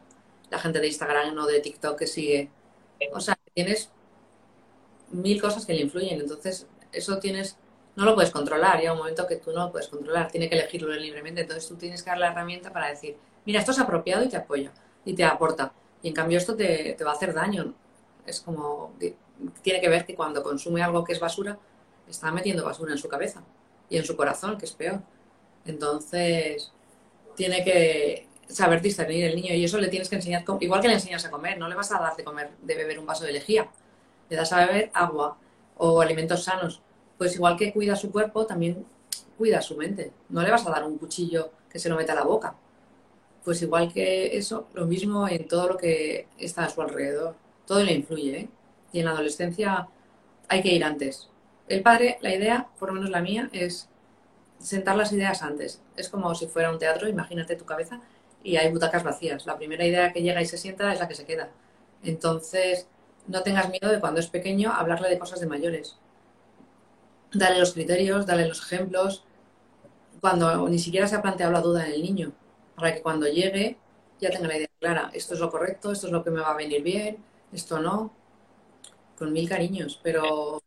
la 0.50 0.58
gente 0.58 0.80
de 0.80 0.88
Instagram 0.88 1.38
o 1.38 1.46
de 1.46 1.60
TikTok 1.60 1.98
que 1.98 2.06
sigue. 2.06 2.50
O 3.12 3.20
sea, 3.20 3.38
tienes 3.54 3.90
mil 5.10 5.40
cosas 5.40 5.64
que 5.64 5.74
le 5.74 5.82
influyen. 5.82 6.20
Entonces, 6.20 6.66
eso 6.92 7.18
tienes, 7.18 7.56
no 7.94 8.04
lo 8.04 8.14
puedes 8.14 8.30
controlar. 8.30 8.78
Llega 8.78 8.92
un 8.92 8.98
momento 8.98 9.26
que 9.26 9.36
tú 9.36 9.52
no 9.52 9.66
lo 9.66 9.72
puedes 9.72 9.88
controlar, 9.88 10.30
tiene 10.30 10.48
que 10.48 10.56
elegirlo 10.56 10.92
libremente. 10.92 11.42
Entonces, 11.42 11.68
tú 11.68 11.76
tienes 11.76 12.02
que 12.02 12.10
dar 12.10 12.18
la 12.18 12.32
herramienta 12.32 12.72
para 12.72 12.88
decir, 12.88 13.16
mira, 13.44 13.60
esto 13.60 13.72
es 13.72 13.78
apropiado 13.78 14.24
y 14.24 14.28
te 14.28 14.36
apoya 14.36 14.72
y 15.04 15.14
te 15.14 15.24
aporta. 15.24 15.72
Y 16.02 16.08
en 16.08 16.14
cambio 16.14 16.38
esto 16.38 16.56
te, 16.56 16.96
va 17.04 17.10
a 17.12 17.14
hacer 17.14 17.34
daño. 17.34 17.74
Es 18.26 18.40
como, 18.40 18.94
tiene 19.62 19.80
que 19.80 19.88
ver 19.88 20.06
que 20.06 20.14
cuando 20.14 20.42
consume 20.42 20.82
algo 20.82 21.04
que 21.04 21.12
es 21.12 21.20
basura, 21.20 21.58
está 22.08 22.30
metiendo 22.32 22.64
basura 22.64 22.92
en 22.92 22.98
su 22.98 23.08
cabeza 23.08 23.42
y 23.88 23.96
en 23.96 24.04
su 24.04 24.16
corazón, 24.16 24.58
que 24.58 24.66
es 24.66 24.72
peor. 24.72 25.00
Entonces, 25.64 26.72
tiene 27.36 27.64
que 27.64 28.28
saber 28.48 28.80
discernir 28.80 29.24
el 29.24 29.36
niño 29.36 29.54
y 29.54 29.64
eso 29.64 29.78
le 29.78 29.88
tienes 29.88 30.08
que 30.08 30.16
enseñar, 30.16 30.44
igual 30.60 30.80
que 30.80 30.88
le 30.88 30.94
enseñas 30.94 31.24
a 31.24 31.30
comer, 31.30 31.58
no 31.58 31.68
le 31.68 31.74
vas 31.74 31.92
a 31.92 31.98
dar 31.98 32.16
de 32.16 32.24
comer, 32.24 32.50
de 32.62 32.74
beber 32.74 32.98
un 32.98 33.06
vaso 33.06 33.24
de 33.24 33.32
lejía, 33.32 33.70
le 34.28 34.36
das 34.36 34.52
a 34.52 34.66
beber 34.66 34.90
agua 34.94 35.36
o 35.76 36.00
alimentos 36.00 36.44
sanos. 36.44 36.82
Pues 37.18 37.34
igual 37.34 37.56
que 37.56 37.72
cuida 37.72 37.96
su 37.96 38.10
cuerpo, 38.10 38.46
también 38.46 38.84
cuida 39.38 39.60
su 39.62 39.76
mente. 39.76 40.12
No 40.28 40.42
le 40.42 40.50
vas 40.50 40.66
a 40.66 40.70
dar 40.70 40.84
un 40.84 40.98
cuchillo 40.98 41.50
que 41.70 41.78
se 41.78 41.88
lo 41.88 41.96
meta 41.96 42.12
a 42.12 42.16
la 42.16 42.24
boca 42.24 42.54
pues 43.44 43.62
igual 43.62 43.92
que 43.92 44.36
eso, 44.36 44.68
lo 44.74 44.86
mismo 44.86 45.28
en 45.28 45.48
todo 45.48 45.68
lo 45.68 45.76
que 45.76 46.28
está 46.38 46.64
a 46.64 46.68
su 46.68 46.80
alrededor. 46.82 47.34
Todo 47.66 47.82
le 47.82 47.94
influye, 47.94 48.38
¿eh? 48.38 48.48
Y 48.92 49.00
en 49.00 49.06
la 49.06 49.12
adolescencia 49.12 49.88
hay 50.48 50.62
que 50.62 50.72
ir 50.72 50.84
antes. 50.84 51.28
El 51.68 51.82
padre, 51.82 52.18
la 52.20 52.34
idea, 52.34 52.68
por 52.78 52.88
lo 52.88 52.94
menos 52.94 53.10
la 53.10 53.20
mía, 53.20 53.48
es 53.52 53.88
sentar 54.58 54.96
las 54.96 55.12
ideas 55.12 55.42
antes. 55.42 55.82
Es 55.96 56.08
como 56.08 56.34
si 56.34 56.46
fuera 56.46 56.70
un 56.70 56.78
teatro, 56.78 57.08
imagínate 57.08 57.56
tu 57.56 57.64
cabeza 57.64 58.00
y 58.42 58.56
hay 58.56 58.70
butacas 58.72 59.04
vacías. 59.04 59.46
La 59.46 59.56
primera 59.56 59.86
idea 59.86 60.12
que 60.12 60.22
llega 60.22 60.42
y 60.42 60.46
se 60.46 60.58
sienta 60.58 60.92
es 60.92 61.00
la 61.00 61.08
que 61.08 61.14
se 61.14 61.24
queda. 61.24 61.50
Entonces, 62.02 62.88
no 63.26 63.42
tengas 63.42 63.70
miedo 63.70 63.90
de 63.90 64.00
cuando 64.00 64.20
es 64.20 64.26
pequeño 64.28 64.72
hablarle 64.72 65.08
de 65.08 65.18
cosas 65.18 65.40
de 65.40 65.46
mayores. 65.46 65.96
Dale 67.32 67.58
los 67.60 67.72
criterios, 67.74 68.26
dale 68.26 68.48
los 68.48 68.60
ejemplos, 68.60 69.24
cuando 70.20 70.68
ni 70.68 70.78
siquiera 70.78 71.06
se 71.06 71.16
ha 71.16 71.22
planteado 71.22 71.52
la 71.52 71.60
duda 71.60 71.86
en 71.86 71.92
el 71.92 72.02
niño 72.02 72.32
para 72.76 72.94
que 72.94 73.02
cuando 73.02 73.26
llegue 73.26 73.78
ya 74.20 74.30
tenga 74.30 74.48
la 74.48 74.56
idea 74.56 74.68
clara. 74.78 75.10
Esto 75.12 75.34
es 75.34 75.40
lo 75.40 75.50
correcto, 75.50 75.92
esto 75.92 76.06
es 76.06 76.12
lo 76.12 76.22
que 76.24 76.30
me 76.30 76.40
va 76.40 76.50
a 76.50 76.56
venir 76.56 76.82
bien, 76.82 77.18
esto 77.52 77.80
no. 77.80 78.12
Con 79.20 79.32
mil 79.32 79.46
cariños, 79.48 80.00
pero, 80.02 80.62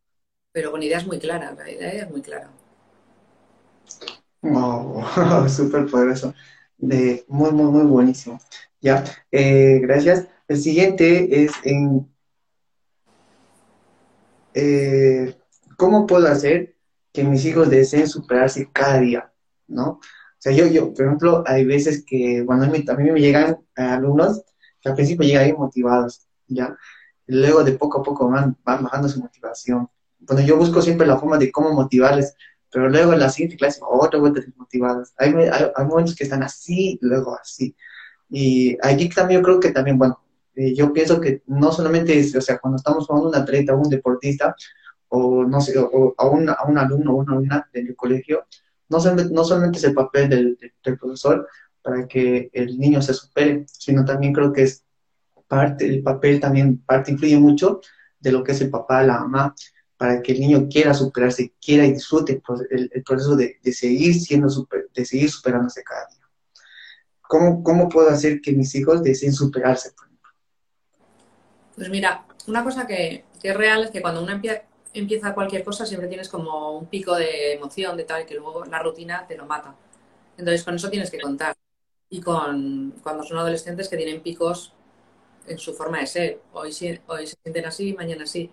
pero 0.52 0.70
con 0.70 0.84
ideas 0.84 1.08
muy 1.08 1.18
claras. 1.18 1.58
La 1.58 1.70
idea 1.70 2.04
es 2.04 2.10
muy 2.12 2.22
clara. 2.22 2.52
Wow, 4.44 5.04
súper 5.50 5.88
poderoso. 5.88 6.34
De, 6.78 7.26
muy, 7.28 7.52
muy, 7.52 7.72
muy 7.72 7.86
buenísimo. 7.86 8.40
Ya, 8.80 9.04
eh, 9.32 9.80
gracias. 9.82 10.28
El 10.48 10.58
siguiente 10.62 11.44
es 11.44 11.52
en 11.64 12.08
eh, 14.54 15.36
cómo 15.76 16.06
puedo 16.06 16.28
hacer 16.28 16.76
que 17.12 17.24
mis 17.24 17.44
hijos 17.46 17.72
deseen 17.72 18.08
superarse 18.08 18.70
cada 18.72 19.00
día, 19.00 19.34
¿no? 19.68 20.00
sea, 20.44 20.52
yo, 20.52 20.68
yo, 20.68 20.94
por 20.94 21.06
ejemplo, 21.06 21.44
hay 21.48 21.64
veces 21.64 22.04
que 22.06 22.44
cuando 22.46 22.66
a 22.66 22.70
mí, 22.70 23.12
me 23.12 23.22
llegan 23.22 23.60
alumnos 23.76 24.44
que 24.82 24.90
al 24.90 24.96
principio 24.96 25.26
llegan 25.26 25.46
ahí 25.46 25.54
motivados, 25.54 26.28
¿ya? 26.48 26.78
Luego 27.28 27.64
de 27.64 27.74
poco 27.74 28.00
a 28.00 28.04
poco 28.04 28.30
van, 28.30 28.58
van 28.64 28.84
bajando 28.84 29.08
su 29.10 29.20
motivación. 29.20 29.90
Bueno, 30.20 30.44
yo 30.44 30.58
busco 30.58 30.82
siempre 30.82 31.08
la 31.08 31.18
forma 31.18 31.38
de 31.38 31.52
cómo 31.52 31.74
motivarles, 31.74 32.36
pero 32.72 32.90
luego 32.90 33.14
en 33.14 33.20
la 33.20 33.30
siguiente 33.30 33.58
clase, 33.58 33.80
otra 33.82 34.20
vuelta 34.20 34.42
desmotivados. 34.42 35.14
Hay, 35.18 35.34
hay, 35.34 35.72
hay, 35.76 35.86
momentos 35.86 36.16
que 36.16 36.24
están 36.24 36.44
así, 36.44 36.98
luego 37.02 37.38
así. 37.40 37.76
Y 38.30 38.78
aquí 38.82 39.10
también 39.10 39.42
yo 39.42 39.46
creo 39.46 39.60
que 39.60 39.72
también, 39.72 39.98
bueno, 39.98 40.24
eh, 40.56 40.74
yo 40.76 40.94
pienso 40.94 41.20
que 41.20 41.44
no 41.48 41.72
solamente 41.72 42.18
es, 42.18 42.36
o 42.36 42.42
sea, 42.42 42.60
cuando 42.60 42.78
estamos 42.78 43.08
jugando 43.08 43.30
un 43.30 43.36
atleta 43.36 43.74
o 43.74 43.80
un 43.80 43.90
deportista, 43.90 44.56
o 45.10 45.44
no 45.44 45.62
sé, 45.62 45.78
o, 45.78 46.14
a, 46.18 46.28
un, 46.28 46.50
a 46.50 46.64
un 46.68 46.78
alumno 46.78 47.14
o 47.14 47.18
una 47.18 47.34
alumna 47.34 47.70
del 47.74 47.96
colegio, 47.96 48.46
no 48.90 49.00
solamente, 49.00 49.34
no 49.34 49.44
solamente 49.44 49.78
es 49.78 49.84
el 49.86 49.94
papel 49.94 50.30
del, 50.30 50.58
del, 50.84 50.98
profesor 50.98 51.48
para 51.82 52.08
que 52.08 52.50
el 52.54 52.80
niño 52.80 53.02
se 53.02 53.14
supere, 53.14 53.66
sino 53.68 54.06
también 54.06 54.34
creo 54.34 54.54
que 54.54 54.64
es 54.64 54.84
parte, 55.48 55.86
el 55.86 56.04
papel 56.04 56.40
también, 56.40 56.80
parte 56.80 57.12
influye 57.12 57.38
mucho 57.38 57.82
de 58.20 58.32
lo 58.32 58.44
que 58.44 58.54
es 58.54 58.62
el 58.62 58.70
papá, 58.70 59.04
la 59.04 59.20
mamá, 59.20 59.56
para 59.98 60.22
que 60.22 60.34
el 60.34 60.40
niño 60.40 60.68
quiera 60.70 60.94
superarse, 60.94 61.54
quiera 61.62 61.86
y 61.86 61.94
disfrute 61.94 62.42
el, 62.72 63.04
proceso 63.04 63.36
de, 63.36 63.60
de, 63.62 63.72
seguir 63.72 64.16
siendo 64.16 64.50
super, 64.50 64.90
de 64.94 65.06
seguir 65.06 65.30
superándose 65.30 65.84
cada 65.84 66.08
día. 66.08 66.24
¿Cómo, 67.22 67.64
¿Cómo 67.64 67.90
puedo 67.90 68.10
hacer 68.10 68.42
que 68.42 68.52
mis 68.52 68.76
hijos 68.76 69.02
deseen 69.02 69.34
superarse, 69.34 69.92
por 69.92 70.08
ejemplo? 70.08 70.32
Pues 71.76 71.90
mira, 71.90 72.26
una 72.48 72.64
cosa 72.64 72.86
que, 72.86 73.26
que 73.42 73.50
es 73.50 73.58
real 73.58 73.84
es 73.84 73.92
que 73.92 74.02
cuando 74.02 74.22
uno 74.22 74.32
empieza, 74.32 74.64
empieza 74.94 75.34
cualquier 75.34 75.64
cosa 75.64 75.86
siempre 75.86 76.08
tienes 76.08 76.30
como 76.30 76.78
un 76.78 76.88
pico 76.88 77.16
de 77.16 77.54
emoción, 77.54 77.98
de 77.98 78.04
tal, 78.04 78.26
que 78.26 78.36
luego 78.36 78.66
la 78.66 78.80
rutina 78.80 79.26
te 79.28 79.38
lo 79.38 79.46
mata. 79.46 79.76
Entonces 80.38 80.64
con 80.64 80.76
eso 80.76 80.90
tienes 80.90 81.10
que 81.10 81.20
contar. 81.20 81.56
Y 82.10 82.22
con 82.22 82.96
cuando 83.02 83.24
son 83.24 83.38
adolescentes 83.38 83.90
que 83.90 83.98
tienen 83.98 84.22
picos 84.22 84.74
en 85.48 85.58
su 85.58 85.74
forma 85.74 86.00
de 86.00 86.08
ser. 86.08 86.42
Hoy, 86.54 86.72
hoy 87.08 87.28
se 87.28 87.36
sienten 87.44 87.66
así, 87.66 87.94
mañana 87.94 88.24
así. 88.24 88.50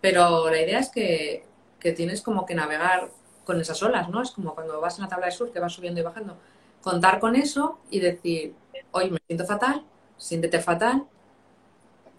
Pero 0.00 0.48
la 0.50 0.60
idea 0.60 0.78
es 0.78 0.90
que, 0.90 1.44
que 1.78 1.92
tienes 1.92 2.22
como 2.22 2.46
que 2.46 2.54
navegar 2.54 3.10
con 3.44 3.60
esas 3.60 3.82
olas, 3.82 4.08
¿no? 4.08 4.22
Es 4.22 4.30
como 4.30 4.54
cuando 4.54 4.80
vas 4.80 4.98
en 4.98 5.04
la 5.04 5.08
tabla 5.08 5.26
de 5.26 5.32
surf 5.32 5.52
que 5.52 5.60
vas 5.60 5.72
subiendo 5.72 6.00
y 6.00 6.04
bajando. 6.04 6.36
Contar 6.82 7.20
con 7.20 7.36
eso 7.36 7.78
y 7.90 8.00
decir, 8.00 8.54
hoy 8.92 9.10
me 9.10 9.18
siento 9.26 9.44
fatal, 9.44 9.84
siéntete 10.16 10.60
fatal, 10.60 11.06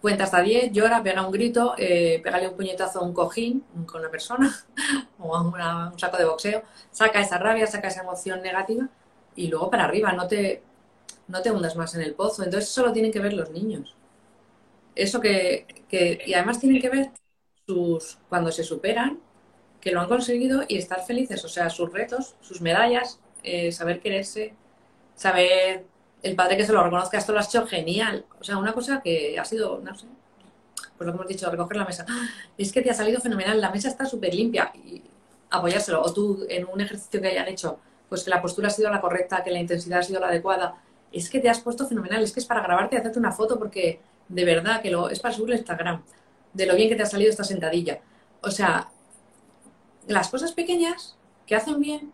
cuenta 0.00 0.24
hasta 0.24 0.40
10, 0.42 0.72
llora, 0.72 1.02
pega 1.02 1.24
un 1.24 1.32
grito, 1.32 1.74
eh, 1.78 2.20
pégale 2.22 2.48
un 2.48 2.56
puñetazo 2.56 3.00
a 3.00 3.02
un 3.02 3.14
cojín 3.14 3.64
con 3.86 4.00
una 4.00 4.10
persona 4.10 4.52
o 5.18 5.34
a 5.34 5.42
un 5.42 5.98
saco 5.98 6.16
de 6.18 6.24
boxeo, 6.24 6.62
saca 6.90 7.20
esa 7.20 7.38
rabia, 7.38 7.66
saca 7.66 7.88
esa 7.88 8.02
emoción 8.02 8.42
negativa 8.42 8.88
y 9.36 9.48
luego 9.48 9.70
para 9.70 9.84
arriba, 9.84 10.12
no 10.12 10.26
te, 10.26 10.62
no 11.28 11.40
te 11.40 11.50
hundas 11.50 11.76
más 11.76 11.94
en 11.94 12.02
el 12.02 12.14
pozo. 12.14 12.42
Entonces 12.44 12.70
eso 12.70 12.84
lo 12.84 12.92
tienen 12.92 13.12
que 13.12 13.20
ver 13.20 13.32
los 13.32 13.50
niños. 13.50 13.96
Eso 14.94 15.20
que, 15.20 15.66
que, 15.88 16.22
y 16.26 16.34
además 16.34 16.60
tienen 16.60 16.80
que 16.80 16.88
ver 16.88 17.10
sus, 17.66 18.18
cuando 18.28 18.52
se 18.52 18.64
superan, 18.64 19.20
que 19.80 19.90
lo 19.90 20.00
han 20.00 20.08
conseguido 20.08 20.62
y 20.68 20.76
estar 20.76 21.04
felices, 21.04 21.44
o 21.44 21.48
sea, 21.48 21.70
sus 21.70 21.92
retos, 21.92 22.36
sus 22.40 22.60
medallas, 22.60 23.20
eh, 23.42 23.72
saber 23.72 24.00
quererse, 24.00 24.54
saber 25.16 25.84
el 26.22 26.36
padre 26.36 26.56
que 26.56 26.64
se 26.64 26.72
lo 26.72 26.84
reconozca, 26.84 27.18
esto 27.18 27.32
lo 27.32 27.40
has 27.40 27.48
hecho 27.48 27.66
genial. 27.66 28.26
O 28.40 28.44
sea, 28.44 28.58
una 28.58 28.72
cosa 28.72 29.00
que 29.02 29.38
ha 29.38 29.44
sido, 29.44 29.80
no 29.80 29.94
sé, 29.96 30.06
pues 30.96 31.06
lo 31.06 31.12
que 31.12 31.16
hemos 31.16 31.28
dicho, 31.28 31.50
recoger 31.50 31.76
la 31.76 31.84
mesa. 31.84 32.06
¡Ah! 32.08 32.28
Es 32.56 32.72
que 32.72 32.82
te 32.82 32.90
ha 32.90 32.94
salido 32.94 33.20
fenomenal, 33.20 33.60
la 33.60 33.70
mesa 33.70 33.88
está 33.88 34.06
súper 34.06 34.34
limpia. 34.34 34.70
Y 34.84 35.02
apoyárselo. 35.52 36.02
O 36.02 36.12
tú, 36.12 36.46
en 36.48 36.66
un 36.66 36.80
ejercicio 36.80 37.20
que 37.20 37.28
hayan 37.28 37.48
hecho, 37.48 37.78
pues 38.08 38.24
que 38.24 38.30
la 38.30 38.42
postura 38.42 38.68
ha 38.68 38.70
sido 38.70 38.90
la 38.90 39.00
correcta, 39.00 39.44
que 39.44 39.50
la 39.50 39.60
intensidad 39.60 40.00
ha 40.00 40.02
sido 40.02 40.20
la 40.20 40.28
adecuada. 40.28 40.82
Es 41.12 41.30
que 41.30 41.40
te 41.40 41.48
has 41.48 41.60
puesto 41.60 41.86
fenomenal, 41.86 42.22
es 42.22 42.32
que 42.32 42.40
es 42.40 42.46
para 42.46 42.62
grabarte 42.62 42.96
y 42.96 42.98
hacerte 42.98 43.18
una 43.18 43.32
foto 43.32 43.58
porque 43.58 44.00
de 44.32 44.44
verdad 44.44 44.80
que 44.80 44.90
lo 44.90 45.10
es 45.10 45.20
para 45.20 45.34
subirle 45.34 45.56
Instagram, 45.56 46.02
de 46.52 46.66
lo 46.66 46.74
bien 46.74 46.88
que 46.88 46.96
te 46.96 47.02
ha 47.02 47.06
salido 47.06 47.30
esta 47.30 47.44
sentadilla. 47.44 48.00
O 48.40 48.50
sea, 48.50 48.88
las 50.08 50.28
cosas 50.28 50.52
pequeñas 50.52 51.16
que 51.46 51.54
hacen 51.54 51.80
bien, 51.80 52.12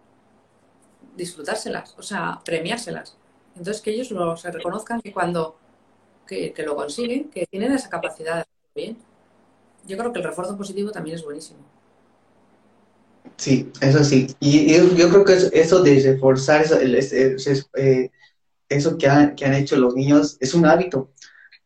disfrutárselas, 1.17 1.95
o 1.97 2.03
sea, 2.03 2.41
premiárselas. 2.45 3.17
Entonces, 3.57 3.83
que 3.83 3.91
ellos 3.91 4.11
lo, 4.11 4.37
se 4.37 4.51
reconozcan 4.51 5.01
que 5.01 5.13
cuando 5.13 5.57
que, 6.27 6.53
lo 6.65 6.77
consiguen, 6.77 7.31
que 7.31 7.47
tienen 7.47 7.73
esa 7.73 7.89
capacidad 7.89 8.35
de 8.35 8.41
hacerlo 8.41 8.73
bien. 8.75 8.97
Yo 9.87 9.97
creo 9.97 10.13
que 10.13 10.19
el 10.19 10.25
refuerzo 10.25 10.57
positivo 10.57 10.91
también 10.91 11.17
es 11.17 11.25
buenísimo. 11.25 11.61
Sí, 13.37 13.71
eso 13.81 14.05
sí. 14.05 14.27
Y, 14.41 14.77
yo, 14.97 15.09
creo 15.09 15.25
que 15.25 15.35
eso, 15.53 15.83
de 15.83 16.01
reforzar 16.01 16.63
eso, 16.63 16.79
eh, 16.81 18.11
eso 18.69 18.99
que, 18.99 19.33
que 19.37 19.45
han 19.45 19.55
hecho 19.55 19.77
los 19.77 19.95
niños 19.95 20.37
es 20.41 20.55
un 20.55 20.67
hábito. 20.67 21.11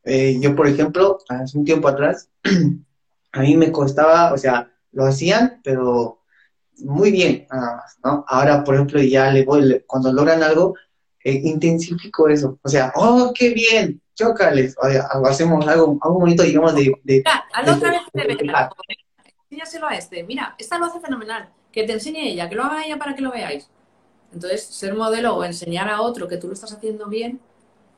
Eh, 0.05 0.38
yo, 0.41 0.55
por 0.57 0.67
ejemplo, 0.67 1.19
hace 1.29 1.57
un 1.57 1.65
tiempo 1.65 1.88
atrás, 1.88 2.29
a 3.33 3.41
mí 3.41 3.57
me 3.57 3.71
costaba, 3.71 4.33
o 4.33 4.38
sea, 4.38 4.71
lo 4.93 5.05
hacían, 5.05 5.61
pero 5.62 6.23
muy 6.79 7.11
bien, 7.12 7.47
nada 7.51 7.77
más, 7.77 7.99
¿no? 8.03 8.25
Ahora, 8.29 8.65
por 8.65 8.75
ejemplo, 8.75 9.01
ya 9.01 9.31
le 9.31 9.45
voy, 9.45 9.83
cuando 9.87 10.12
logran 10.12 10.43
algo, 10.43 10.75
eh, 11.25 11.41
intensifico 11.45 12.29
eso. 12.29 12.59
O 12.62 12.69
sea, 12.69 12.93
¡oh, 12.97 13.33
qué 13.35 13.51
bien! 13.51 14.01
Chócales. 14.15 14.77
O 14.83 14.88
sea, 14.88 15.09
hacemos 15.25 15.67
algo, 15.67 15.99
algo 16.03 16.19
bonito, 16.19 16.43
digamos, 16.43 16.75
de... 16.75 16.93
de 17.05 17.25
Mira, 17.25 17.77
otra 17.77 17.91
vez 17.91 18.01
Enséñaselo 19.49 19.87
a 19.87 19.95
este. 19.95 20.23
Mira, 20.25 20.55
esta 20.59 20.79
lo 20.79 20.87
hace 20.87 21.01
fenomenal. 21.01 21.49
Que 21.71 21.85
te 21.85 21.93
enseñe 21.93 22.29
ella, 22.29 22.49
que 22.49 22.55
lo 22.55 22.65
haga 22.65 22.85
ella 22.85 22.99
para 22.99 23.15
que 23.15 23.23
lo 23.23 23.31
veáis. 23.31 23.69
Entonces, 24.33 24.65
ser 24.65 24.95
modelo 24.95 25.37
o 25.37 25.45
enseñar 25.45 25.88
a 25.88 26.01
otro 26.01 26.27
que 26.27 26.38
tú 26.38 26.49
lo 26.49 26.55
estás 26.55 26.73
haciendo 26.73 27.07
bien, 27.07 27.41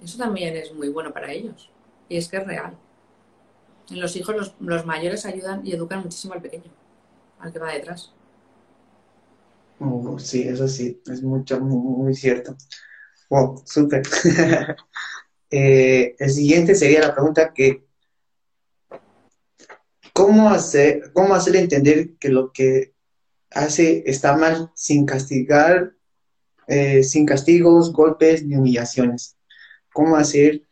eso 0.02 0.18
también 0.18 0.56
es 0.56 0.72
muy 0.72 0.88
bueno 0.88 1.12
para 1.12 1.32
ellos. 1.32 1.70
Y 2.08 2.16
es 2.16 2.28
que 2.28 2.38
es 2.38 2.46
real. 2.46 2.76
En 3.90 4.00
los 4.00 4.16
hijos, 4.16 4.34
los, 4.34 4.54
los 4.60 4.86
mayores 4.86 5.26
ayudan 5.26 5.66
y 5.66 5.72
educan 5.72 6.02
muchísimo 6.02 6.34
al 6.34 6.42
pequeño 6.42 6.70
al 7.44 7.52
que 7.52 7.58
va 7.58 7.72
detrás. 7.72 8.10
Oh, 9.78 10.18
sí, 10.18 10.42
eso 10.42 10.66
sí, 10.66 11.00
es 11.06 11.22
mucho, 11.22 11.60
muy, 11.60 12.14
cierto. 12.14 12.56
Wow, 13.30 13.62
súper. 13.64 14.02
Eh, 15.56 16.16
el 16.18 16.30
siguiente 16.30 16.74
sería 16.74 16.98
la 16.98 17.14
pregunta 17.14 17.52
que, 17.54 17.86
¿cómo 20.12 20.50
hacer, 20.50 21.12
cómo 21.12 21.32
hacer 21.32 21.54
entender 21.54 22.16
que 22.16 22.28
lo 22.28 22.50
que 22.50 22.94
hace 23.52 24.02
está 24.04 24.36
mal 24.36 24.72
sin 24.74 25.06
castigar, 25.06 25.94
eh, 26.66 27.04
sin 27.04 27.24
castigos, 27.24 27.92
golpes 27.92 28.44
ni 28.44 28.56
humillaciones? 28.56 29.36
¿Cómo 29.92 30.16
hacer, 30.16 30.66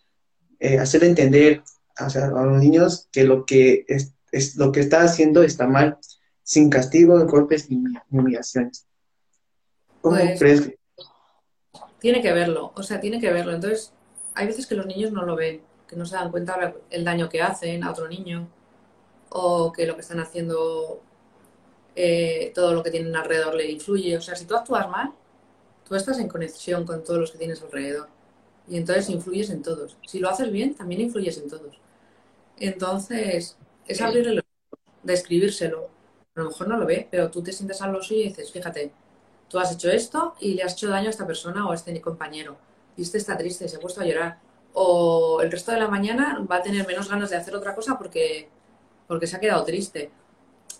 eh, 0.62 0.78
hacer 0.78 1.02
entender 1.02 1.64
a 1.96 2.06
los 2.28 2.60
niños 2.60 3.08
que 3.10 3.24
lo 3.24 3.44
que 3.44 3.84
es, 3.88 4.56
lo 4.56 4.70
que 4.70 4.78
está 4.78 5.02
haciendo 5.02 5.42
está 5.42 5.66
mal 5.66 5.98
sin 6.44 6.70
castigo, 6.70 7.18
golpes 7.26 7.68
ni, 7.68 7.82
humillaciones. 8.12 8.86
¿Cómo 10.00 10.16
pues, 10.16 10.38
crees 10.38 10.72
Tiene 11.98 12.22
que 12.22 12.32
verlo, 12.32 12.72
o 12.76 12.82
sea, 12.84 13.00
tiene 13.00 13.20
que 13.20 13.32
verlo. 13.32 13.52
Entonces, 13.52 13.92
hay 14.34 14.46
veces 14.46 14.68
que 14.68 14.76
los 14.76 14.86
niños 14.86 15.10
no 15.10 15.24
lo 15.24 15.34
ven, 15.34 15.62
que 15.88 15.96
no 15.96 16.06
se 16.06 16.14
dan 16.14 16.30
cuenta 16.30 16.74
el 16.90 17.04
daño 17.04 17.28
que 17.28 17.42
hacen 17.42 17.82
a 17.82 17.90
otro 17.90 18.06
niño 18.06 18.48
o 19.30 19.72
que 19.72 19.84
lo 19.84 19.96
que 19.96 20.02
están 20.02 20.20
haciendo, 20.20 21.02
eh, 21.96 22.52
todo 22.54 22.72
lo 22.72 22.84
que 22.84 22.92
tienen 22.92 23.16
alrededor 23.16 23.56
le 23.56 23.68
influye. 23.68 24.16
O 24.16 24.20
sea, 24.20 24.36
si 24.36 24.44
tú 24.44 24.54
actúas 24.54 24.88
mal, 24.88 25.12
tú 25.88 25.96
estás 25.96 26.20
en 26.20 26.28
conexión 26.28 26.86
con 26.86 27.02
todos 27.02 27.18
los 27.18 27.32
que 27.32 27.38
tienes 27.38 27.60
alrededor 27.62 28.21
y 28.72 28.78
entonces 28.78 29.10
influyes 29.10 29.50
en 29.50 29.60
todos. 29.60 29.98
Si 30.06 30.18
lo 30.18 30.30
haces 30.30 30.50
bien, 30.50 30.74
también 30.74 31.02
influyes 31.02 31.36
en 31.36 31.46
todos. 31.46 31.78
Entonces, 32.58 33.58
es 33.86 34.00
abrirle 34.00 34.36
los 34.36 34.44
ojos, 34.44 34.80
describírselo, 35.02 35.90
a 36.34 36.40
lo 36.40 36.46
mejor 36.46 36.68
no 36.68 36.78
lo 36.78 36.86
ve, 36.86 37.06
pero 37.10 37.30
tú 37.30 37.42
te 37.42 37.52
sientes 37.52 37.82
al 37.82 37.92
lo 37.92 38.02
suyo 38.02 38.22
y 38.22 38.28
dices, 38.28 38.50
fíjate, 38.50 38.90
tú 39.50 39.58
has 39.58 39.72
hecho 39.72 39.90
esto 39.90 40.36
y 40.40 40.54
le 40.54 40.62
has 40.62 40.72
hecho 40.72 40.88
daño 40.88 41.08
a 41.08 41.10
esta 41.10 41.26
persona 41.26 41.68
o 41.68 41.72
a 41.72 41.74
este 41.74 42.00
compañero. 42.00 42.56
Y 42.96 43.02
este 43.02 43.18
está 43.18 43.36
triste, 43.36 43.68
se 43.68 43.76
ha 43.76 43.80
puesto 43.80 44.00
a 44.00 44.06
llorar. 44.06 44.38
O 44.72 45.42
el 45.42 45.52
resto 45.52 45.70
de 45.72 45.78
la 45.78 45.88
mañana 45.88 46.42
va 46.50 46.56
a 46.56 46.62
tener 46.62 46.86
menos 46.86 47.10
ganas 47.10 47.28
de 47.28 47.36
hacer 47.36 47.54
otra 47.54 47.74
cosa 47.74 47.98
porque, 47.98 48.48
porque 49.06 49.26
se 49.26 49.36
ha 49.36 49.40
quedado 49.40 49.64
triste. 49.64 50.10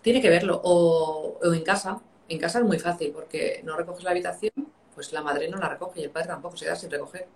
Tiene 0.01 0.23
que 0.23 0.31
verlo. 0.31 0.63
O, 0.65 1.39
en 1.45 1.63
casa. 1.63 2.01
En 2.31 2.39
casa 2.39 2.61
es 2.61 2.65
muy 2.65 2.79
fácil 2.79 3.13
porque 3.13 3.61
no 3.65 3.77
recoges 3.77 4.03
la 4.03 4.13
habitación, 4.13 4.53
pues 4.95 5.13
la 5.13 5.21
madre 5.21 5.51
no 5.51 5.59
la 5.59 5.69
recoge 5.69 6.01
y 6.01 6.05
el 6.05 6.11
padre 6.11 6.29
tampoco 6.29 6.57
se 6.57 6.65
da 6.65 6.75
sin 6.75 6.91
recoger. 6.91 7.29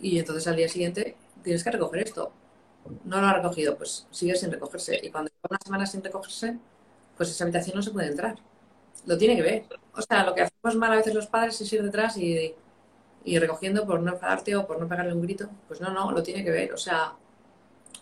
Y 0.00 0.18
entonces 0.18 0.46
al 0.46 0.56
día 0.56 0.68
siguiente 0.68 1.16
tienes 1.42 1.64
que 1.64 1.70
recoger 1.70 2.02
esto 2.02 2.32
no 3.04 3.20
lo 3.20 3.26
ha 3.26 3.34
recogido, 3.34 3.76
pues 3.76 4.06
sigue 4.10 4.36
sin 4.36 4.50
recogerse. 4.52 4.98
Y 5.02 5.10
cuando 5.10 5.30
lleva 5.30 5.48
una 5.50 5.58
semana 5.64 5.86
sin 5.86 6.02
recogerse, 6.02 6.58
pues 7.16 7.30
esa 7.30 7.44
habitación 7.44 7.76
no 7.76 7.82
se 7.82 7.90
puede 7.90 8.08
entrar. 8.08 8.36
Lo 9.06 9.18
tiene 9.18 9.36
que 9.36 9.42
ver. 9.42 9.64
O 9.94 10.02
sea, 10.02 10.24
lo 10.24 10.34
que 10.34 10.42
hacemos 10.42 10.76
mal 10.76 10.92
a 10.92 10.96
veces 10.96 11.14
los 11.14 11.26
padres 11.26 11.60
es 11.60 11.72
ir 11.72 11.82
detrás 11.82 12.16
y, 12.16 12.54
recogiendo 13.38 13.86
por 13.86 14.00
no 14.00 14.12
enfadarte 14.12 14.54
o 14.56 14.66
por 14.66 14.78
no 14.80 14.88
pegarle 14.88 15.14
un 15.14 15.22
grito. 15.22 15.48
Pues 15.68 15.80
no, 15.80 15.90
no, 15.90 16.10
lo 16.10 16.22
tiene 16.22 16.44
que 16.44 16.50
ver. 16.50 16.72
O 16.72 16.78
sea, 16.78 17.14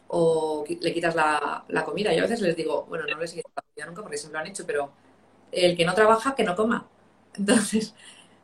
o 0.08 0.64
le 0.68 0.94
quitas 0.94 1.14
la, 1.14 1.84
comida. 1.84 2.12
Yo 2.12 2.20
a 2.20 2.22
veces 2.22 2.40
les 2.40 2.56
digo, 2.56 2.86
bueno, 2.88 3.04
no 3.06 3.18
les 3.18 3.32
quitas 3.32 3.52
la 3.54 3.62
comida 3.62 3.86
nunca 3.86 4.02
porque 4.02 4.18
siempre 4.18 4.38
lo 4.38 4.44
han 4.44 4.50
hecho, 4.50 4.66
pero 4.66 4.92
el 5.52 5.76
que 5.76 5.84
no 5.84 5.94
trabaja, 5.94 6.34
que 6.34 6.44
no 6.44 6.56
coma. 6.56 6.88
Entonces, 7.34 7.94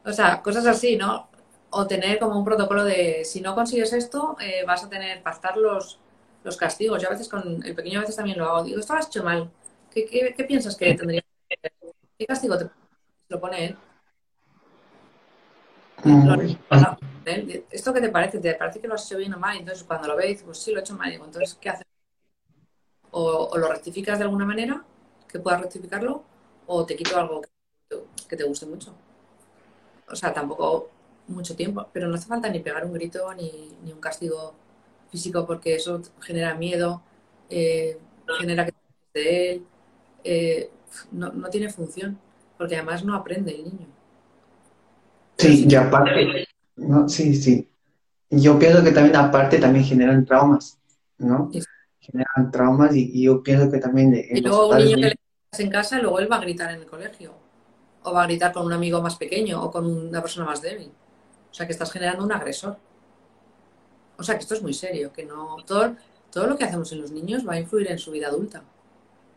o 0.05 0.13
sea, 0.13 0.43
cosas 0.43 0.67
así, 0.67 0.97
¿no? 0.97 1.29
O 1.71 1.87
tener 1.87 2.19
como 2.19 2.39
un 2.39 2.45
protocolo 2.45 2.85
de 2.85 3.25
si 3.25 3.41
no 3.41 3.55
consigues 3.55 3.93
esto, 3.93 4.37
eh, 4.41 4.65
vas 4.67 4.85
a 4.85 4.89
tener 4.89 5.23
pactar 5.23 5.57
los, 5.57 5.99
los 6.45 6.57
castigos. 6.57 7.03
Yo 7.03 7.09
a 7.09 7.13
veces 7.13 7.29
con 7.29 7.63
el 7.65 7.75
pequeño 7.75 7.99
a 7.99 8.03
veces 8.03 8.17
también 8.17 8.39
lo 8.39 8.47
hago. 8.47 8.65
Digo, 8.65 8.81
esto 8.81 8.95
lo 8.95 8.99
has 9.01 9.09
hecho 9.09 9.23
mal. 9.23 9.51
¿Qué, 9.91 10.07
qué, 10.07 10.45
piensas 10.45 10.77
que 10.77 10.95
tendría 10.95 11.21
que 11.21 11.57
hacer? 11.57 11.73
¿Qué 12.19 12.27
castigo 12.27 12.59
te 12.59 12.71
lo 13.29 13.41
pone 13.41 13.67
él? 13.67 13.77
¿Esto 17.71 17.93
qué 17.93 18.01
te 18.01 18.09
parece? 18.09 18.39
¿Te 18.39 18.55
parece 18.55 18.81
que 18.81 18.89
lo 18.89 18.95
has 18.95 19.05
hecho 19.07 19.19
bien 19.19 19.35
o 19.35 19.39
mal? 19.39 19.57
Entonces 19.57 19.85
cuando 19.85 20.09
lo 20.09 20.17
veis, 20.17 20.43
pues 20.43 20.59
sí, 20.59 20.73
lo 20.73 20.79
he 20.79 20.81
hecho 20.81 20.95
mal. 20.95 21.11
Digo, 21.11 21.25
entonces, 21.25 21.57
¿qué 21.61 21.71
haces? 21.71 21.87
O, 23.11 23.57
lo 23.57 23.69
rectificas 23.69 24.19
de 24.19 24.25
alguna 24.25 24.45
manera, 24.45 24.85
que 25.29 25.39
puedas 25.39 25.61
rectificarlo, 25.61 26.23
o 26.67 26.85
te 26.85 26.95
quito 26.97 27.19
algo 27.19 27.43
que 28.29 28.37
te 28.37 28.45
guste 28.45 28.67
mucho. 28.67 28.95
O 30.09 30.17
sea, 30.17 30.33
tampoco 30.33 30.91
mucho 31.29 31.55
tiempo, 31.55 31.89
pero 31.93 32.09
no 32.09 32.15
hace 32.15 32.27
falta 32.27 32.49
ni 32.49 32.61
pegar 32.61 32.85
un 32.85 32.93
grito 32.93 33.33
ni, 33.35 33.77
ni 33.85 33.93
un 33.93 34.01
castigo 34.01 34.55
físico 35.11 35.47
porque 35.47 35.77
eso 35.77 36.01
genera 36.21 36.55
miedo, 36.55 37.03
eh, 37.51 37.99
genera 38.39 38.67
que 38.67 38.73
de 39.15 39.51
él, 39.51 39.67
eh, 40.25 40.71
no, 41.13 41.33
no, 41.33 41.49
tiene 41.49 41.71
función, 41.71 42.19
porque 42.57 42.77
además 42.77 43.05
no 43.05 43.15
aprende 43.15 43.55
el 43.55 43.65
niño. 43.65 43.87
Sí, 45.39 45.67
y 45.69 45.75
aparte, 45.75 46.47
no, 46.77 47.09
sí, 47.09 47.35
sí. 47.35 47.69
Yo 48.31 48.59
pienso 48.59 48.83
que 48.83 48.93
también 48.93 49.17
aparte 49.17 49.59
también 49.59 49.85
generan 49.85 50.25
traumas, 50.25 50.79
¿no? 51.19 51.51
Generan 52.01 52.51
traumas 52.51 52.95
y, 52.95 53.23
yo 53.23 53.43
pienso 53.43 53.71
que 53.71 53.79
también... 53.79 54.15
y 54.15 54.41
luego 54.41 54.69
un 54.69 54.79
niño 54.79 54.97
que 54.97 55.03
le 55.03 55.15
en 55.57 55.71
casa, 55.71 55.99
luego 55.99 56.19
él 56.19 56.31
va 56.31 56.37
a 56.37 56.41
gritar 56.41 56.71
en 56.73 56.81
el 56.81 56.87
colegio. 56.87 57.33
O 58.03 58.13
va 58.13 58.25
a 58.25 58.27
gritar 58.27 58.53
con 58.53 58.67
un 58.67 58.73
amigo 58.73 59.01
más 59.03 59.17
pequeño 59.17 59.63
o 59.63 59.71
con 59.71 59.87
una 59.87 60.21
persona 60.21 60.47
más 60.47 60.63
débil. 60.63 60.91
O 61.51 61.55
sea 61.55 61.67
que 61.67 61.73
estás 61.73 61.93
generando 61.93 62.25
un 62.25 62.33
agresor. 62.33 62.77
O 64.17 64.23
sea 64.23 64.35
que 64.35 64.43
esto 64.43 64.55
es 64.55 64.63
muy 64.63 64.75
serio, 64.75 65.13
que 65.13 65.25
no 65.25 65.57
todo, 65.67 65.97
todo 66.31 66.47
lo 66.47 66.57
que 66.57 66.65
hacemos 66.65 66.93
en 66.93 67.01
los 67.01 67.11
niños 67.11 67.47
va 67.47 67.55
a 67.55 67.61
influir 67.61 67.91
en 67.91 67.99
su 67.99 68.11
vida 68.11 68.29
adulta. 68.29 68.63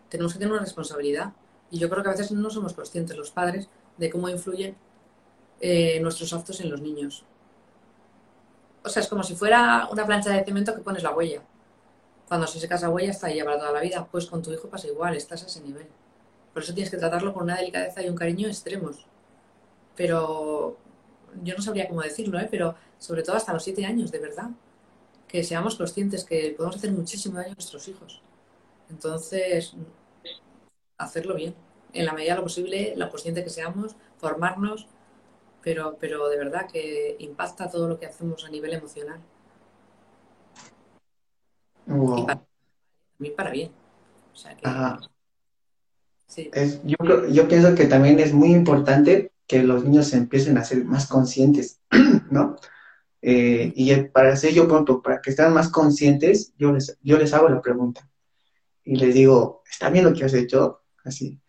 Tenemos 0.09 0.33
que 0.33 0.39
tener 0.39 0.51
una 0.51 0.61
responsabilidad. 0.61 1.33
Y 1.69 1.79
yo 1.79 1.89
creo 1.89 2.03
que 2.03 2.09
a 2.09 2.13
veces 2.13 2.31
no 2.31 2.49
somos 2.49 2.73
conscientes 2.73 3.15
los 3.15 3.31
padres 3.31 3.69
de 3.97 4.09
cómo 4.09 4.27
influyen 4.27 4.75
eh, 5.61 5.99
nuestros 6.01 6.33
actos 6.33 6.59
en 6.59 6.69
los 6.69 6.81
niños. 6.81 7.23
O 8.83 8.89
sea, 8.89 9.01
es 9.01 9.07
como 9.07 9.23
si 9.23 9.35
fuera 9.35 9.87
una 9.91 10.05
plancha 10.05 10.31
de 10.31 10.43
cemento 10.43 10.75
que 10.75 10.81
pones 10.81 11.03
la 11.03 11.15
huella. 11.15 11.43
Cuando 12.27 12.47
se 12.47 12.59
seca 12.59 12.75
esa 12.75 12.89
huella 12.89 13.11
está 13.11 13.27
ahí 13.27 13.41
para 13.43 13.57
toda 13.57 13.71
la 13.71 13.79
vida. 13.79 14.05
Pues 14.11 14.25
con 14.25 14.41
tu 14.41 14.51
hijo 14.51 14.67
pasa 14.67 14.87
igual, 14.87 15.15
estás 15.15 15.43
a 15.43 15.45
ese 15.45 15.61
nivel. 15.61 15.87
Por 16.53 16.63
eso 16.63 16.73
tienes 16.73 16.91
que 16.91 16.97
tratarlo 16.97 17.33
con 17.33 17.43
una 17.43 17.55
delicadeza 17.55 18.01
y 18.01 18.09
un 18.09 18.15
cariño 18.15 18.47
extremos. 18.47 19.05
Pero 19.95 20.77
yo 21.43 21.55
no 21.55 21.61
sabría 21.61 21.87
cómo 21.87 22.01
decirlo, 22.01 22.39
¿eh? 22.39 22.47
pero 22.49 22.75
sobre 22.97 23.23
todo 23.23 23.35
hasta 23.35 23.53
los 23.53 23.63
siete 23.63 23.85
años, 23.85 24.11
de 24.11 24.19
verdad. 24.19 24.49
Que 25.27 25.43
seamos 25.43 25.75
conscientes 25.75 26.25
que 26.25 26.53
podemos 26.57 26.75
hacer 26.75 26.91
muchísimo 26.91 27.37
daño 27.37 27.51
a 27.51 27.55
nuestros 27.55 27.87
hijos. 27.87 28.21
Entonces, 28.89 29.73
hacerlo 30.97 31.35
bien. 31.35 31.55
En 31.93 32.05
la 32.05 32.13
medida 32.13 32.33
de 32.33 32.37
lo 32.37 32.43
posible, 32.43 32.93
lo 32.95 33.09
consciente 33.09 33.43
que 33.43 33.49
seamos, 33.49 33.95
formarnos, 34.17 34.87
pero, 35.61 35.97
pero 35.99 36.27
de 36.29 36.37
verdad 36.37 36.67
que 36.71 37.15
impacta 37.19 37.69
todo 37.69 37.87
lo 37.87 37.99
que 37.99 38.05
hacemos 38.05 38.43
a 38.45 38.49
nivel 38.49 38.73
emocional. 38.73 39.19
Y 41.87 42.25
para, 42.25 42.41
para 43.35 43.51
bien. 43.51 43.71
O 44.33 44.35
sea 44.35 44.55
que, 44.55 44.67
es, 46.53 46.81
yo, 46.83 47.27
yo 47.27 47.47
pienso 47.47 47.75
que 47.75 47.85
también 47.85 48.19
es 48.19 48.33
muy 48.33 48.51
importante 48.51 49.30
que 49.47 49.63
los 49.63 49.83
niños 49.83 50.13
empiecen 50.13 50.57
a 50.57 50.63
ser 50.63 50.85
más 50.85 51.07
conscientes, 51.07 51.81
¿no? 52.31 52.55
Eh, 53.21 53.71
y 53.75 53.95
para 54.05 54.35
ser 54.35 54.53
yo 54.53 54.67
pronto, 54.67 55.01
para 55.01 55.21
que 55.21 55.29
estén 55.29 55.53
más 55.53 55.69
conscientes, 55.69 56.53
yo 56.57 56.71
les, 56.71 56.97
yo 57.01 57.17
les 57.17 57.33
hago 57.33 57.49
la 57.49 57.61
pregunta 57.61 58.09
y 58.83 58.95
les 58.95 59.13
digo, 59.13 59.61
¿está 59.69 59.89
bien 59.89 60.05
lo 60.05 60.13
que 60.13 60.25
has 60.25 60.33
hecho? 60.33 60.81
Así. 61.03 61.39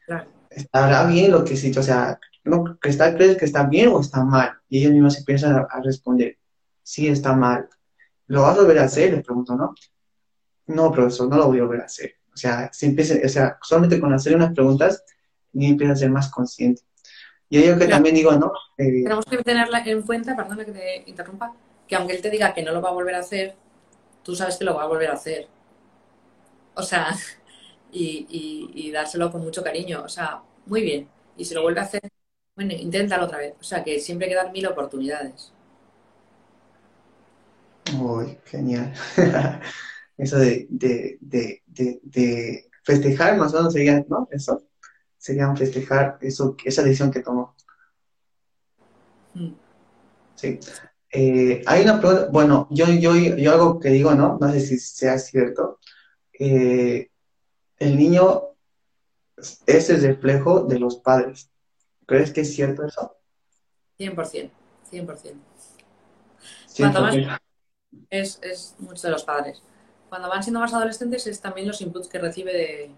¿Estará 0.50 1.06
bien 1.06 1.30
lo 1.30 1.44
que 1.44 1.54
has 1.54 1.64
hecho? 1.64 1.80
O 1.80 1.82
sea, 1.82 2.18
¿no, 2.44 2.78
está, 2.82 3.14
¿crees 3.14 3.38
que 3.38 3.46
está 3.46 3.64
bien 3.64 3.88
o 3.88 4.00
está 4.00 4.22
mal? 4.22 4.52
Y 4.68 4.80
ellos 4.80 4.92
mismos 4.92 5.18
empiezan 5.18 5.54
a, 5.54 5.66
a 5.70 5.80
responder, 5.80 6.38
sí, 6.82 7.08
está 7.08 7.34
mal. 7.34 7.68
¿Lo 8.26 8.42
vas 8.42 8.56
a 8.56 8.60
volver 8.60 8.78
a 8.80 8.84
hacer? 8.84 9.12
Les 9.12 9.24
pregunto, 9.24 9.56
¿no? 9.56 9.74
No, 10.66 10.92
profesor, 10.92 11.28
no 11.28 11.36
lo 11.36 11.46
voy 11.46 11.58
a 11.58 11.62
volver 11.62 11.80
a 11.82 11.86
hacer. 11.86 12.14
O 12.32 12.36
sea, 12.36 12.70
si 12.72 12.96
o 12.98 13.28
sea, 13.28 13.58
solamente 13.62 14.00
con 14.00 14.12
hacer 14.12 14.34
unas 14.34 14.52
preguntas, 14.52 15.04
ni 15.52 15.66
empieza 15.66 15.92
a 15.92 15.96
ser 15.96 16.10
más 16.10 16.30
consciente. 16.30 16.82
Y 17.52 17.66
yo 17.66 17.78
que 17.78 17.86
también 17.86 18.14
digo, 18.14 18.32
¿no? 18.32 18.50
Eh, 18.78 19.02
Tenemos 19.02 19.26
que 19.26 19.36
tener 19.42 19.68
en 19.84 20.02
cuenta, 20.02 20.34
perdona 20.34 20.64
que 20.64 20.72
te 20.72 21.04
interrumpa, 21.06 21.54
que 21.86 21.94
aunque 21.96 22.14
él 22.14 22.22
te 22.22 22.30
diga 22.30 22.54
que 22.54 22.62
no 22.62 22.72
lo 22.72 22.80
va 22.80 22.88
a 22.88 22.92
volver 22.92 23.14
a 23.14 23.18
hacer, 23.18 23.56
tú 24.22 24.34
sabes 24.34 24.56
que 24.56 24.64
lo 24.64 24.74
va 24.74 24.84
a 24.84 24.86
volver 24.86 25.10
a 25.10 25.14
hacer. 25.14 25.48
O 26.74 26.82
sea, 26.82 27.14
y, 27.92 28.70
y, 28.74 28.90
dárselo 28.90 29.30
con 29.30 29.42
mucho 29.42 29.62
cariño. 29.62 30.02
O 30.02 30.08
sea, 30.08 30.40
muy 30.64 30.80
bien. 30.82 31.10
Y 31.36 31.44
si 31.44 31.54
lo 31.54 31.60
vuelve 31.60 31.80
a 31.80 31.84
hacer, 31.84 32.00
bueno, 32.56 32.72
inténtalo 32.72 33.26
otra 33.26 33.36
vez. 33.36 33.54
O 33.60 33.64
sea, 33.64 33.84
que 33.84 34.00
siempre 34.00 34.26
hay 34.26 34.30
que 34.32 34.36
dar 34.36 34.50
mil 34.52 34.66
oportunidades. 34.66 35.52
Uy, 37.84 38.38
genial. 38.44 38.92
Eso 40.16 40.38
de, 40.38 40.66
de, 40.70 41.18
de, 41.20 41.62
de, 42.02 42.70
festejar, 42.84 43.36
más 43.36 43.52
o 43.54 43.58
menos 43.58 43.72
sería, 43.72 44.04
¿no? 44.08 44.28
Eso. 44.30 44.62
Sería 45.22 45.48
un 45.48 45.56
festejar 45.56 46.18
eso, 46.20 46.56
esa 46.64 46.82
decisión 46.82 47.12
que 47.12 47.20
tomó. 47.20 47.54
Mm. 49.34 49.52
Sí. 50.34 50.58
Eh, 51.12 51.62
hay 51.64 51.84
una 51.84 52.00
pregunta, 52.00 52.28
bueno, 52.32 52.66
yo, 52.72 52.86
yo, 52.86 53.14
yo 53.14 53.52
algo 53.52 53.78
que 53.78 53.90
digo, 53.90 54.16
¿no? 54.16 54.36
No 54.40 54.50
sé 54.50 54.58
si 54.58 54.80
sea 54.80 55.16
cierto. 55.18 55.78
Eh, 56.36 57.08
el 57.78 57.96
niño 57.96 58.48
es 59.64 59.90
el 59.90 60.02
reflejo 60.02 60.64
de 60.64 60.80
los 60.80 60.96
padres. 60.96 61.48
¿Crees 62.04 62.32
que 62.32 62.40
es 62.40 62.52
cierto 62.52 62.84
eso? 62.84 63.16
100%, 64.00 64.50
100%. 64.90 65.34
Cuanto 66.78 67.00
más 67.00 67.14
es, 68.10 68.40
es 68.42 68.74
mucho 68.80 69.06
de 69.06 69.12
los 69.12 69.22
padres 69.22 69.62
cuando 70.12 70.28
van 70.28 70.42
siendo 70.42 70.60
más 70.60 70.74
adolescentes 70.74 71.26
es 71.26 71.40
también 71.40 71.66
los 71.66 71.80
inputs 71.80 72.06
que 72.06 72.18
recibe 72.18 72.52
de, 72.52 72.90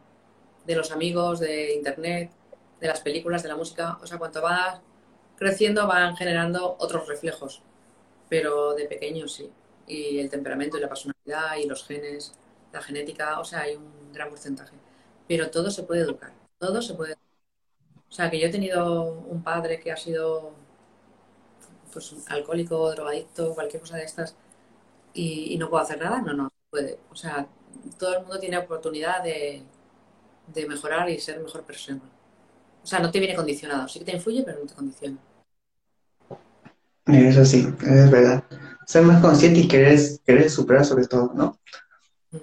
los 0.66 0.90
amigos, 0.92 1.40
de 1.40 1.74
internet, 1.74 2.31
de 2.81 2.87
las 2.88 3.00
películas, 3.00 3.42
de 3.42 3.48
la 3.48 3.57
música. 3.57 3.98
O 4.03 4.07
sea, 4.07 4.18
cuanto 4.18 4.42
va 4.42 4.81
creciendo 5.37 5.87
van 5.87 6.16
generando 6.16 6.77
otros 6.79 7.09
reflejos, 7.09 7.62
pero 8.29 8.74
de 8.74 8.87
pequeños 8.87 9.33
sí. 9.35 9.50
Y 9.87 10.18
el 10.18 10.31
temperamento 10.31 10.79
y 10.79 10.81
la 10.81 10.88
personalidad 10.88 11.57
y 11.62 11.66
los 11.66 11.85
genes, 11.87 12.35
la 12.72 12.81
genética, 12.83 13.40
o 13.40 13.44
sea, 13.44 13.61
hay 13.62 13.77
un 13.77 14.12
gran 14.12 14.29
porcentaje. 14.31 14.74
Pero 15.29 15.50
todo 15.50 15.70
se 15.70 15.83
puede 15.85 16.03
educar, 16.03 16.33
todo 16.59 16.83
se 16.83 16.94
puede 16.94 17.14
O 18.09 18.12
sea, 18.12 18.31
que 18.31 18.38
yo 18.40 18.46
he 18.48 18.50
tenido 18.50 19.03
un 19.05 19.42
padre 19.42 19.81
que 19.81 19.92
ha 19.92 19.96
sido 19.96 20.53
pues 21.92 22.14
alcohólico, 22.29 22.90
drogadicto, 22.90 23.55
cualquier 23.55 23.81
cosa 23.83 23.96
de 23.96 24.05
estas, 24.05 24.37
y, 25.14 25.55
y 25.55 25.59
no 25.59 25.70
puedo 25.70 25.83
hacer 25.83 25.98
nada, 26.00 26.20
no, 26.22 26.33
no, 26.35 26.50
puede. 26.70 26.98
O 27.11 27.16
sea, 27.16 27.46
todo 27.98 28.14
el 28.14 28.20
mundo 28.22 28.38
tiene 28.40 28.59
oportunidad 28.59 29.22
de, 29.22 29.62
mejorar 30.68 31.09
y 31.11 31.18
ser 31.18 31.40
mejor 31.40 31.62
persona. 31.62 32.00
O 32.83 32.87
sea, 32.87 33.00
no 33.00 33.11
te 33.11 33.18
viene 33.18 33.35
condicionado. 33.35 33.88
Sí 33.88 33.98
que 33.98 34.04
te 34.04 34.12
influye, 34.12 34.42
pero 34.42 34.61
no 34.61 34.66
te 34.66 34.74
condiciona. 34.74 35.18
Eso 37.07 37.44
sí, 37.44 37.66
es 37.80 38.11
verdad. 38.11 38.44
Ser 38.87 39.02
más 39.02 39.22
consciente 39.22 39.61
y 39.61 39.68
querer, 39.68 39.98
querer 40.24 40.50
superar 40.50 40.85
sobre 40.85 41.07
todo, 41.07 41.33
¿no? 41.35 41.59
Mm. 42.30 42.38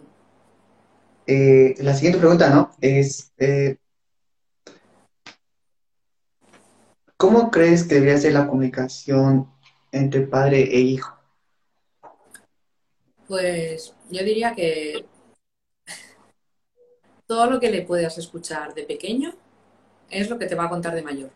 Eh, 1.27 1.75
la 1.79 1.93
siguiente 1.93 2.19
pregunta, 2.19 2.49
¿no? 2.49 2.71
Es, 2.81 3.31
eh, 3.37 3.77
¿cómo 7.17 7.51
crees 7.51 7.83
que 7.83 7.95
debería 7.95 8.17
ser 8.17 8.33
la 8.33 8.47
comunicación 8.47 9.47
entre 9.91 10.21
padre 10.21 10.63
e 10.75 10.79
hijo? 10.79 11.15
Pues 13.27 13.93
yo 14.09 14.23
diría 14.23 14.53
que 14.53 15.05
todo 17.31 17.49
lo 17.49 17.61
que 17.61 17.71
le 17.71 17.83
puedas 17.83 18.17
escuchar 18.17 18.73
de 18.73 18.83
pequeño 18.83 19.33
es 20.09 20.29
lo 20.29 20.37
que 20.37 20.47
te 20.47 20.55
va 20.55 20.65
a 20.65 20.69
contar 20.69 20.93
de 20.93 21.01
mayor. 21.01 21.29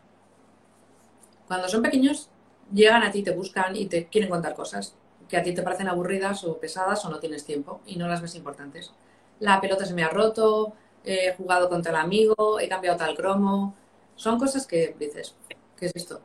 Cuando 1.48 1.70
son 1.70 1.80
pequeños, 1.80 2.28
llegan 2.70 3.02
a 3.02 3.10
ti, 3.10 3.22
te 3.22 3.30
buscan 3.30 3.74
y 3.74 3.86
te 3.86 4.06
quieren 4.08 4.28
contar 4.28 4.54
cosas 4.54 4.94
que 5.26 5.38
a 5.38 5.42
ti 5.42 5.54
te 5.54 5.62
parecen 5.62 5.88
aburridas 5.88 6.44
o 6.44 6.58
pesadas 6.58 7.02
o 7.06 7.08
no 7.08 7.18
tienes 7.18 7.46
tiempo 7.46 7.80
y 7.86 7.96
no 7.96 8.08
las 8.08 8.20
ves 8.20 8.34
importantes. 8.34 8.92
La 9.40 9.58
pelota 9.58 9.86
se 9.86 9.94
me 9.94 10.04
ha 10.04 10.10
roto, 10.10 10.74
he 11.02 11.32
jugado 11.32 11.70
contra 11.70 11.92
el 11.92 11.96
amigo, 11.96 12.60
he 12.60 12.68
cambiado 12.68 12.98
tal 12.98 13.16
cromo. 13.16 13.74
Son 14.16 14.38
cosas 14.38 14.66
que 14.66 14.94
dices, 15.00 15.34
¿qué 15.78 15.86
es 15.86 15.92
esto? 15.94 16.20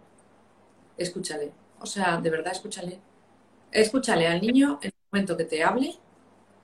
Escúchale. 0.97 1.53
O 1.79 1.85
sea, 1.85 2.17
de 2.17 2.29
verdad, 2.29 2.51
escúchale. 2.51 2.99
Escúchale 3.71 4.27
al 4.27 4.41
niño 4.41 4.79
en 4.81 4.89
el 4.89 4.93
momento 5.13 5.37
que 5.37 5.45
te 5.45 5.63
hable 5.63 5.97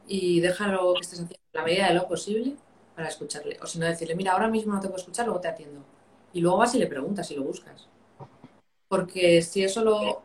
y 0.10 0.42
déjalo 0.42 0.94
que 0.96 1.00
estés 1.00 1.22
haciendo 1.22 1.48
la 1.54 1.64
medida 1.64 1.88
de 1.88 1.94
lo 1.94 2.06
posible 2.06 2.58
para 2.98 3.10
escucharle. 3.10 3.60
O 3.62 3.68
si 3.68 3.78
no, 3.78 3.86
decirle, 3.86 4.16
mira, 4.16 4.32
ahora 4.32 4.48
mismo 4.48 4.74
no 4.74 4.80
te 4.82 4.88
puedo 4.88 4.98
escuchar, 4.98 5.28
luego 5.28 5.40
te 5.40 5.48
atiendo. 5.48 5.82
Y 6.34 6.42
luego 6.42 6.58
vas 6.58 6.74
y 6.74 6.80
le 6.80 6.88
preguntas 6.88 7.30
y 7.30 7.36
lo 7.36 7.44
buscas. 7.44 7.88
Porque 8.88 9.44
si 9.44 9.64
eso 9.64 9.84
lo 9.84 10.24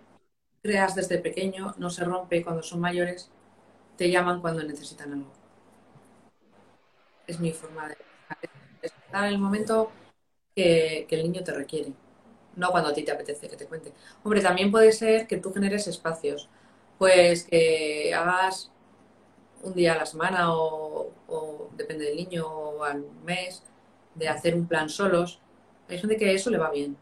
creas 0.62 0.94
desde 0.94 1.18
pequeño, 1.18 1.74
no 1.76 1.90
se 1.90 2.02
rompe 2.02 2.42
cuando 2.42 2.62
son 2.62 2.80
mayores, 2.80 3.30
te 3.98 4.10
llaman 4.10 4.40
cuando 4.40 4.62
necesitan 4.62 5.12
algo. 5.12 5.30
Es 7.26 7.38
mi 7.38 7.52
forma 7.52 7.88
de 7.88 7.96
estar 8.80 9.26
en 9.26 9.34
el 9.34 9.38
momento 9.38 9.92
que, 10.56 11.04
que 11.08 11.16
el 11.16 11.24
niño 11.24 11.44
te 11.44 11.52
requiere, 11.52 11.92
no 12.56 12.70
cuando 12.70 12.88
a 12.88 12.94
ti 12.94 13.02
te 13.02 13.12
apetece 13.12 13.48
que 13.50 13.56
te 13.56 13.66
cuente. 13.66 13.92
Hombre, 14.24 14.40
también 14.40 14.70
puede 14.70 14.92
ser 14.92 15.26
que 15.26 15.36
tú 15.36 15.52
generes 15.52 15.86
espacios, 15.88 16.48
pues 16.98 17.44
que 17.44 18.14
hagas 18.14 18.71
un 19.62 19.74
día 19.74 19.94
a 19.94 19.96
la 19.98 20.06
semana 20.06 20.54
o, 20.54 21.10
depende 21.76 22.04
del 22.04 22.16
niño 22.16 22.46
o 22.46 22.84
al 22.84 23.04
mes 23.24 23.62
de 24.14 24.28
hacer 24.28 24.54
un 24.54 24.66
plan 24.66 24.88
solos. 24.88 25.40
Hay 25.88 25.98
gente 25.98 26.16
que 26.16 26.34
eso 26.34 26.50
le 26.50 26.58
va 26.58 26.70
bien. 26.70 26.96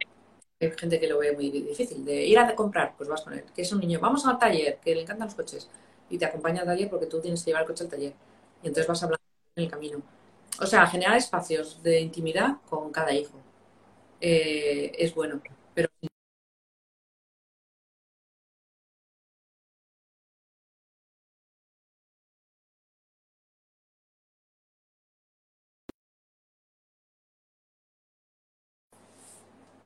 Hay 0.61 0.71
gente 0.73 1.01
que 1.01 1.09
lo 1.09 1.19
ve 1.19 1.33
muy 1.33 1.51
difícil. 1.51 2.05
De 2.05 2.25
ir 2.27 2.39
a 2.39 2.55
comprar, 2.55 2.95
pues 2.97 3.09
vas 3.09 3.23
con 3.23 3.33
él. 3.33 3.45
Que 3.55 3.63
es 3.63 3.73
un 3.73 3.81
niño, 3.81 3.99
vamos 4.01 4.27
al 4.27 4.39
taller, 4.39 4.79
que 4.79 4.95
le 4.95 5.03
encantan 5.03 5.29
los 5.29 5.35
coches. 5.35 5.69
Y 6.09 6.19
te 6.19 6.25
acompaña 6.27 6.61
al 6.61 6.67
taller 6.67 6.91
porque 6.91 7.07
tú 7.07 7.21
tienes 7.21 7.43
que 7.43 7.51
llevar 7.51 7.63
el 7.63 7.69
coche 7.69 7.85
al 7.85 7.91
taller. 7.91 8.13
Y 8.63 8.69
entonces 8.69 8.87
vas 8.87 9.03
hablando 9.03 9.25
en 9.57 9.65
el 9.65 9.71
camino. 9.71 10.03
O 10.61 10.67
sea, 10.67 10.87
generar 10.87 11.17
espacios 11.17 11.83
de 11.83 12.01
intimidad 12.01 12.57
con 12.69 12.91
cada 12.93 13.13
hijo. 13.13 13.37
Eh, 14.21 14.93
es 14.99 15.15
bueno. 15.15 15.41
Pero 15.75 15.89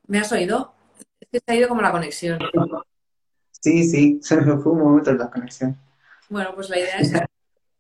¿Me 0.07 0.19
has 0.19 0.31
oído? 0.33 0.75
Es 1.21 1.29
que 1.31 1.39
se 1.39 1.53
ha 1.53 1.57
ido 1.57 1.69
como 1.69 1.83
la 1.83 1.93
conexión. 1.93 2.39
Sí, 3.51 3.89
sí, 3.89 4.19
se 4.23 4.37
me 4.37 4.57
fue 4.59 4.73
un 4.73 4.79
momento 4.81 5.13
la 5.13 5.31
conexión. 5.31 5.79
Bueno, 6.29 6.55
pues 6.55 6.69
la 6.69 6.79
idea 6.79 6.97
es 6.99 7.13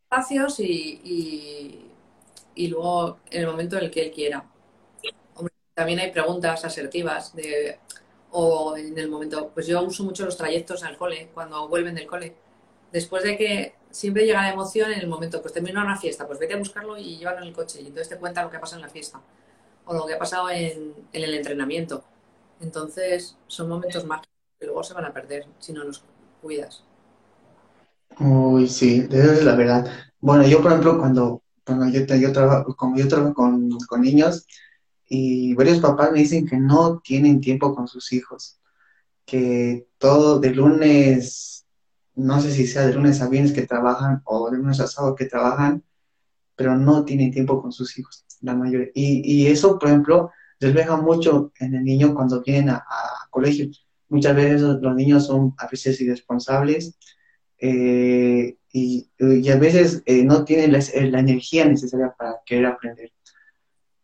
espacios 0.04 0.60
y, 0.60 1.90
y, 2.54 2.68
luego 2.68 3.18
en 3.30 3.42
el 3.42 3.46
momento 3.46 3.76
en 3.76 3.84
el 3.84 3.90
que 3.90 4.02
él 4.02 4.10
quiera. 4.10 4.44
también 5.74 5.98
hay 5.98 6.12
preguntas 6.12 6.64
asertivas 6.64 7.34
de, 7.34 7.78
o 8.30 8.76
en 8.76 8.96
el 8.96 9.08
momento, 9.10 9.50
pues 9.52 9.66
yo 9.66 9.82
uso 9.82 10.04
mucho 10.04 10.24
los 10.24 10.36
trayectos 10.36 10.84
al 10.84 10.96
cole, 10.96 11.30
cuando 11.34 11.68
vuelven 11.68 11.94
del 11.94 12.06
cole. 12.06 12.34
Después 12.92 13.24
de 13.24 13.36
que 13.36 13.74
siempre 13.90 14.24
llega 14.24 14.40
la 14.40 14.52
emoción 14.52 14.92
en 14.92 15.00
el 15.00 15.08
momento, 15.08 15.42
pues 15.42 15.52
termina 15.52 15.82
una 15.82 15.96
fiesta, 15.96 16.26
pues 16.26 16.38
vete 16.38 16.54
a 16.54 16.58
buscarlo 16.58 16.96
y 16.96 17.18
llévalo 17.18 17.38
en 17.38 17.48
el 17.48 17.52
coche 17.52 17.80
y 17.80 17.88
entonces 17.88 18.08
te 18.08 18.16
cuenta 18.16 18.42
lo 18.42 18.50
que 18.50 18.56
ha 18.56 18.60
pasado 18.60 18.80
en 18.80 18.86
la 18.86 18.92
fiesta 18.92 19.20
o 19.84 19.94
lo 19.94 20.06
que 20.06 20.14
ha 20.14 20.18
pasado 20.18 20.48
en, 20.48 20.94
en 21.12 21.22
el 21.24 21.34
entrenamiento. 21.34 22.04
Entonces, 22.64 23.38
son 23.46 23.68
momentos 23.68 24.04
mágicos. 24.06 24.30
que 24.58 24.66
luego 24.66 24.82
se 24.84 24.94
van 24.94 25.04
a 25.06 25.12
perder 25.12 25.46
si 25.60 25.72
no 25.72 25.84
los 25.84 26.04
cuidas. 26.42 26.84
Uy, 28.18 28.68
sí, 28.68 29.06
eso 29.10 29.32
es 29.32 29.44
la 29.44 29.56
verdad. 29.56 29.86
Bueno, 30.20 30.46
yo 30.46 30.62
por 30.62 30.70
ejemplo, 30.72 30.98
cuando, 30.98 31.42
cuando 31.66 31.88
yo, 31.88 32.04
yo 32.16 32.32
trabajo, 32.32 32.76
como 32.76 32.96
yo 32.96 33.08
trabajo 33.08 33.34
con, 33.34 33.70
con 33.88 34.00
niños, 34.02 34.46
y 35.08 35.54
varios 35.54 35.80
papás 35.80 36.12
me 36.12 36.20
dicen 36.20 36.46
que 36.46 36.56
no 36.58 37.00
tienen 37.00 37.40
tiempo 37.40 37.74
con 37.74 37.88
sus 37.88 38.12
hijos, 38.12 38.60
que 39.26 39.88
todo 39.98 40.40
de 40.40 40.50
lunes, 40.52 41.66
no 42.16 42.40
sé 42.40 42.52
si 42.52 42.66
sea 42.66 42.86
de 42.86 42.94
lunes 42.94 43.20
a 43.22 43.28
viernes 43.28 43.52
que 43.52 43.66
trabajan 43.66 44.22
o 44.26 44.50
de 44.50 44.58
lunes 44.58 44.80
a 44.80 44.88
sábado 44.88 45.16
que 45.16 45.26
trabajan, 45.26 45.84
pero 46.56 46.76
no 46.76 47.04
tienen 47.04 47.32
tiempo 47.32 47.62
con 47.62 47.72
sus 47.72 47.98
hijos, 47.98 48.24
la 48.42 48.54
mayoría. 48.56 48.88
Y, 48.94 49.44
y 49.44 49.46
eso, 49.48 49.78
por 49.78 49.88
ejemplo, 49.90 50.30
refleja 50.66 50.96
mucho 50.96 51.52
en 51.60 51.74
el 51.74 51.84
niño 51.84 52.14
cuando 52.14 52.42
vienen 52.42 52.70
a, 52.70 52.84
colegio. 53.30 53.68
Muchas 54.08 54.36
veces 54.36 54.60
los 54.60 54.94
niños 54.94 55.26
son 55.26 55.54
a 55.58 55.66
veces 55.66 56.00
irresponsables 56.00 56.96
eh, 57.58 58.56
y, 58.72 59.08
a 59.50 59.56
veces 59.56 60.02
eh, 60.06 60.24
no 60.24 60.44
tienen 60.44 60.72
la, 60.72 61.18
energía 61.18 61.64
necesaria 61.64 62.14
para 62.16 62.40
querer 62.44 62.66
aprender. 62.66 63.12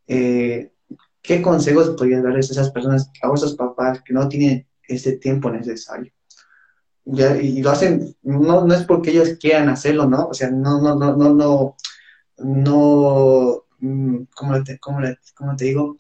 Eh, 0.07 0.73
¿Qué 1.23 1.43
consejos 1.43 1.91
podrías 1.91 2.23
darles 2.23 2.49
a 2.51 2.53
esas 2.53 2.71
personas, 2.71 3.11
a 3.23 3.33
esos 3.33 3.55
papás 3.55 4.03
que 4.03 4.15
no 4.15 4.29
tienen 4.29 4.67
ese 4.89 5.13
tiempo 5.19 5.51
necesario? 5.51 6.13
Ya, 7.05 7.37
y 7.37 7.63
lo 7.63 7.71
hacen, 7.71 8.17
no, 8.23 8.65
no 8.65 8.75
es 8.75 8.85
porque 8.85 9.11
ellos 9.11 9.37
quieran 9.41 9.69
hacerlo, 9.69 10.09
¿no? 10.09 10.29
O 10.29 10.35
sea, 10.35 10.51
no, 10.51 10.81
no, 10.81 10.95
no, 10.95 11.17
no, 11.17 11.35
no, 11.35 11.77
no, 12.39 13.65
mm, 13.79 14.23
¿cómo 14.35 14.63
te, 14.63 14.79
cómo 14.79 15.01
cómo 15.35 15.57
te 15.57 15.65
digo? 15.67 15.97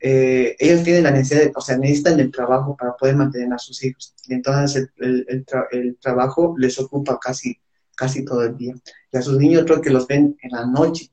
Eh, 0.00 0.56
ellos 0.58 0.82
tienen 0.84 1.04
la 1.04 1.10
necesidad, 1.10 1.40
de, 1.40 1.52
o 1.54 1.60
sea, 1.60 1.76
necesitan 1.76 2.20
el 2.20 2.30
trabajo 2.30 2.76
para 2.76 2.96
poder 2.96 3.16
mantener 3.16 3.52
a 3.52 3.58
sus 3.58 3.82
hijos. 3.84 4.14
Y 4.26 4.34
entonces 4.34 4.90
el, 4.96 5.06
el, 5.06 5.26
el, 5.28 5.44
tra 5.44 5.66
el, 5.70 5.96
trabajo 5.98 6.54
les 6.58 6.78
ocupa 6.78 7.18
casi, 7.18 7.60
casi 7.96 8.24
todo 8.24 8.42
el 8.42 8.56
día. 8.56 8.74
Y 9.12 9.16
a 9.16 9.22
sus 9.22 9.38
niños 9.38 9.64
creo 9.64 9.80
que 9.80 9.90
los 9.90 10.06
ven 10.06 10.36
en 10.42 10.50
la 10.50 10.66
noche, 10.66 11.10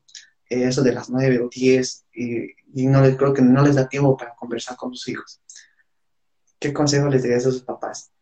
eh, 0.48 0.64
eso 0.64 0.82
de 0.82 0.92
las 0.92 1.10
nueve 1.10 1.40
o 1.40 1.48
diez, 1.48 2.04
y, 2.12 2.52
y, 2.74 2.86
no 2.86 3.02
les, 3.02 3.16
creo 3.16 3.32
que 3.32 3.42
no 3.42 3.62
les 3.62 3.76
da 3.76 3.88
tiempo 3.88 4.16
para 4.16 4.34
conversar 4.34 4.76
con 4.76 4.94
sus 4.94 5.08
hijos. 5.08 5.40
¿Qué 6.58 6.72
consejo 6.72 7.08
les 7.08 7.22
darías 7.22 7.46
a 7.46 7.50
sus 7.50 7.62
papás? 7.62 8.12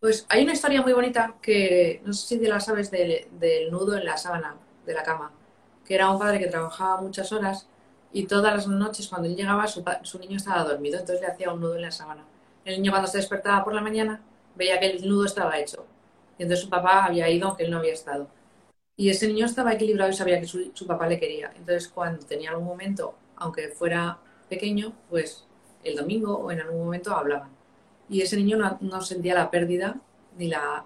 Pues 0.00 0.26
hay 0.28 0.44
una 0.44 0.52
historia 0.52 0.80
muy 0.82 0.92
bonita 0.92 1.36
que 1.42 2.00
no 2.04 2.12
sé 2.12 2.28
si 2.28 2.38
te 2.38 2.46
la 2.46 2.60
sabes 2.60 2.90
del 2.90 3.70
nudo 3.70 3.96
en 3.96 4.04
la 4.04 4.16
sábana 4.16 4.56
de 4.86 4.94
la 4.94 5.02
cama, 5.02 5.32
que 5.84 5.94
era 5.94 6.10
un 6.10 6.18
padre 6.18 6.38
que 6.38 6.46
trabajaba 6.46 7.00
muchas 7.00 7.32
horas 7.32 7.68
y 8.12 8.26
todas 8.26 8.54
las 8.54 8.66
noches 8.66 9.08
cuando 9.08 9.28
él 9.28 9.36
llegaba 9.36 9.66
su, 9.66 9.84
su, 10.02 10.18
niño 10.18 10.36
estaba 10.36 10.64
dormido, 10.64 10.98
entonces 10.98 11.20
le 11.20 11.32
hacía 11.32 11.52
un 11.52 11.60
nudo 11.60 11.76
en 11.76 11.82
la 11.82 11.90
sábana. 11.90 12.24
El 12.64 12.76
niño 12.76 12.90
cuando 12.90 13.08
se 13.08 13.18
despertaba 13.18 13.64
por 13.64 13.74
la 13.74 13.80
mañana 13.80 14.20
veía 14.56 14.80
que 14.80 14.90
el 14.90 15.08
nudo 15.08 15.24
estaba 15.24 15.58
hecho 15.58 15.86
y 16.38 16.42
entonces 16.42 16.64
su 16.64 16.70
papá 16.70 17.04
había 17.04 17.28
ido 17.28 17.48
aunque 17.48 17.64
él 17.64 17.70
no 17.70 17.78
había 17.78 17.92
estado. 17.92 18.28
Y 18.96 19.10
ese 19.10 19.28
niño 19.28 19.46
estaba 19.46 19.72
equilibrado 19.72 20.10
y 20.10 20.14
sabía 20.14 20.40
que 20.40 20.46
su, 20.46 20.72
su 20.74 20.86
papá 20.86 21.06
le 21.06 21.20
quería. 21.20 21.52
Entonces 21.56 21.88
cuando 21.88 22.24
tenía 22.26 22.50
algún 22.50 22.66
momento, 22.66 23.14
aunque 23.36 23.68
fuera 23.68 24.18
pequeño, 24.48 24.92
pues 25.08 25.44
el 25.84 25.96
domingo 25.96 26.36
o 26.36 26.50
en 26.50 26.60
algún 26.60 26.84
momento 26.84 27.14
hablaban. 27.14 27.50
Y 28.08 28.22
ese 28.22 28.36
niño 28.36 28.56
no, 28.56 28.78
no 28.80 29.02
sentía 29.02 29.34
la 29.34 29.50
pérdida 29.50 30.00
ni 30.36 30.48
la, 30.48 30.84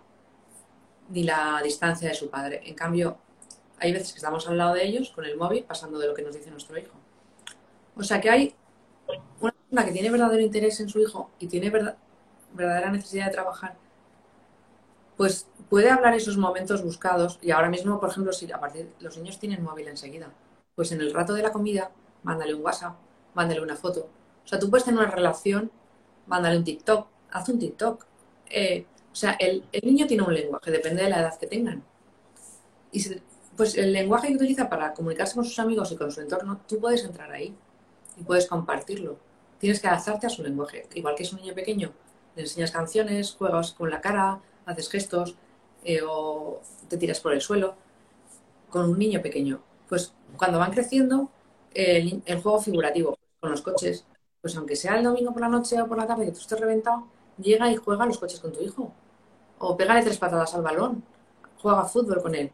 ni 1.10 1.22
la 1.24 1.60
distancia 1.62 2.08
de 2.08 2.14
su 2.14 2.28
padre. 2.28 2.60
En 2.64 2.74
cambio, 2.74 3.18
hay 3.78 3.92
veces 3.92 4.12
que 4.12 4.18
estamos 4.18 4.46
al 4.48 4.58
lado 4.58 4.74
de 4.74 4.84
ellos 4.84 5.10
con 5.10 5.24
el 5.24 5.36
móvil 5.36 5.64
pasando 5.64 5.98
de 5.98 6.08
lo 6.08 6.14
que 6.14 6.22
nos 6.22 6.34
dice 6.34 6.50
nuestro 6.50 6.78
hijo. 6.78 6.92
O 7.97 8.03
sea 8.03 8.20
que 8.20 8.30
hay 8.30 8.55
una 9.40 9.53
persona 9.53 9.84
que 9.84 9.93
tiene 9.93 10.11
verdadero 10.11 10.43
interés 10.43 10.80
en 10.80 10.88
su 10.88 11.01
hijo 11.01 11.30
y 11.38 11.47
tiene 11.47 11.70
verdad, 11.70 11.97
verdadera 12.55 12.90
necesidad 12.90 13.26
de 13.26 13.32
trabajar, 13.32 13.76
pues 15.16 15.47
puede 15.68 15.90
hablar 15.90 16.14
esos 16.14 16.36
momentos 16.36 16.82
buscados. 16.82 17.38
Y 17.43 17.51
ahora 17.51 17.68
mismo, 17.68 18.01
por 18.01 18.11
ejemplo, 18.11 18.32
si 18.32 18.51
a 18.51 18.61
partir 18.61 18.93
los 19.01 19.16
niños 19.16 19.38
tienen 19.38 19.62
móvil 19.62 19.88
enseguida, 19.88 20.30
pues 20.74 20.93
en 20.93 21.01
el 21.01 21.12
rato 21.12 21.34
de 21.34 21.43
la 21.43 21.53
comida, 21.53 21.90
mándale 22.22 22.55
un 22.55 22.62
WhatsApp, 22.62 22.97
mándale 23.34 23.61
una 23.61 23.76
foto. 23.76 24.09
O 24.45 24.49
sea, 24.49 24.59
tú 24.59 24.70
puedes 24.70 24.84
tener 24.84 25.01
una 25.01 25.11
relación, 25.11 25.70
mándale 26.26 26.59
un 26.59 26.64
TikTok, 26.64 27.07
haz 27.30 27.49
un 27.49 27.59
TikTok. 27.59 28.07
Eh, 28.51 28.86
o 29.12 29.14
sea, 29.14 29.32
el, 29.32 29.64
el, 29.72 29.82
niño 29.84 30.07
tiene 30.07 30.22
un 30.22 30.34
lenguaje, 30.34 30.70
depende 30.70 31.03
de 31.03 31.11
la 31.11 31.20
edad 31.20 31.38
que 31.38 31.47
tengan. 31.47 31.82
Y 32.90 33.01
se, 33.01 33.22
pues 33.57 33.76
el 33.76 33.93
lenguaje 33.93 34.28
que 34.28 34.36
utiliza 34.36 34.68
para 34.68 34.95
comunicarse 34.95 35.34
con 35.34 35.45
sus 35.45 35.59
amigos 35.59 35.93
y 35.93 35.97
con 35.97 36.11
su 36.11 36.20
entorno, 36.20 36.61
tú 36.66 36.80
puedes 36.80 37.05
entrar 37.05 37.30
ahí 37.30 37.55
y 38.16 38.22
puedes 38.24 38.46
compartirlo. 38.46 39.18
Tienes 39.58 39.80
que 39.80 39.88
adaptarte 39.88 40.26
a 40.26 40.30
su 40.30 40.42
lenguaje. 40.42 40.88
Igual 40.94 41.14
que 41.14 41.22
es 41.22 41.32
un 41.32 41.40
niño 41.40 41.54
pequeño, 41.54 41.92
le 42.34 42.42
enseñas 42.42 42.70
canciones, 42.70 43.34
juegas 43.38 43.72
con 43.72 43.90
la 43.90 44.00
cara, 44.00 44.40
haces 44.66 44.88
gestos 44.88 45.36
eh, 45.84 46.00
o 46.06 46.60
te 46.88 46.96
tiras 46.96 47.20
por 47.20 47.32
el 47.32 47.40
suelo. 47.40 47.74
Con 48.70 48.88
un 48.88 48.98
niño 48.98 49.20
pequeño, 49.20 49.62
pues 49.88 50.14
cuando 50.36 50.58
van 50.58 50.72
creciendo, 50.72 51.30
el, 51.74 52.22
juego 52.42 52.60
figurativo 52.60 53.18
con 53.40 53.50
los 53.50 53.62
coches, 53.62 54.06
pues 54.40 54.56
aunque 54.56 54.76
sea 54.76 54.96
el 54.96 55.04
domingo 55.04 55.32
por 55.32 55.42
la 55.42 55.48
noche 55.48 55.80
o 55.80 55.86
por 55.86 55.98
la 55.98 56.06
tarde 56.06 56.24
que 56.24 56.32
tú 56.32 56.40
estés 56.40 56.58
reventado, 56.58 57.06
llega 57.38 57.70
y 57.70 57.76
juega 57.76 58.06
los 58.06 58.18
coches 58.18 58.40
con 58.40 58.52
tu 58.52 58.62
hijo. 58.62 58.92
O 59.58 59.76
pégale 59.76 60.02
tres 60.02 60.18
patadas 60.18 60.54
al 60.54 60.62
balón, 60.62 61.04
juega 61.60 61.84
fútbol 61.84 62.22
con 62.22 62.34
él. 62.34 62.50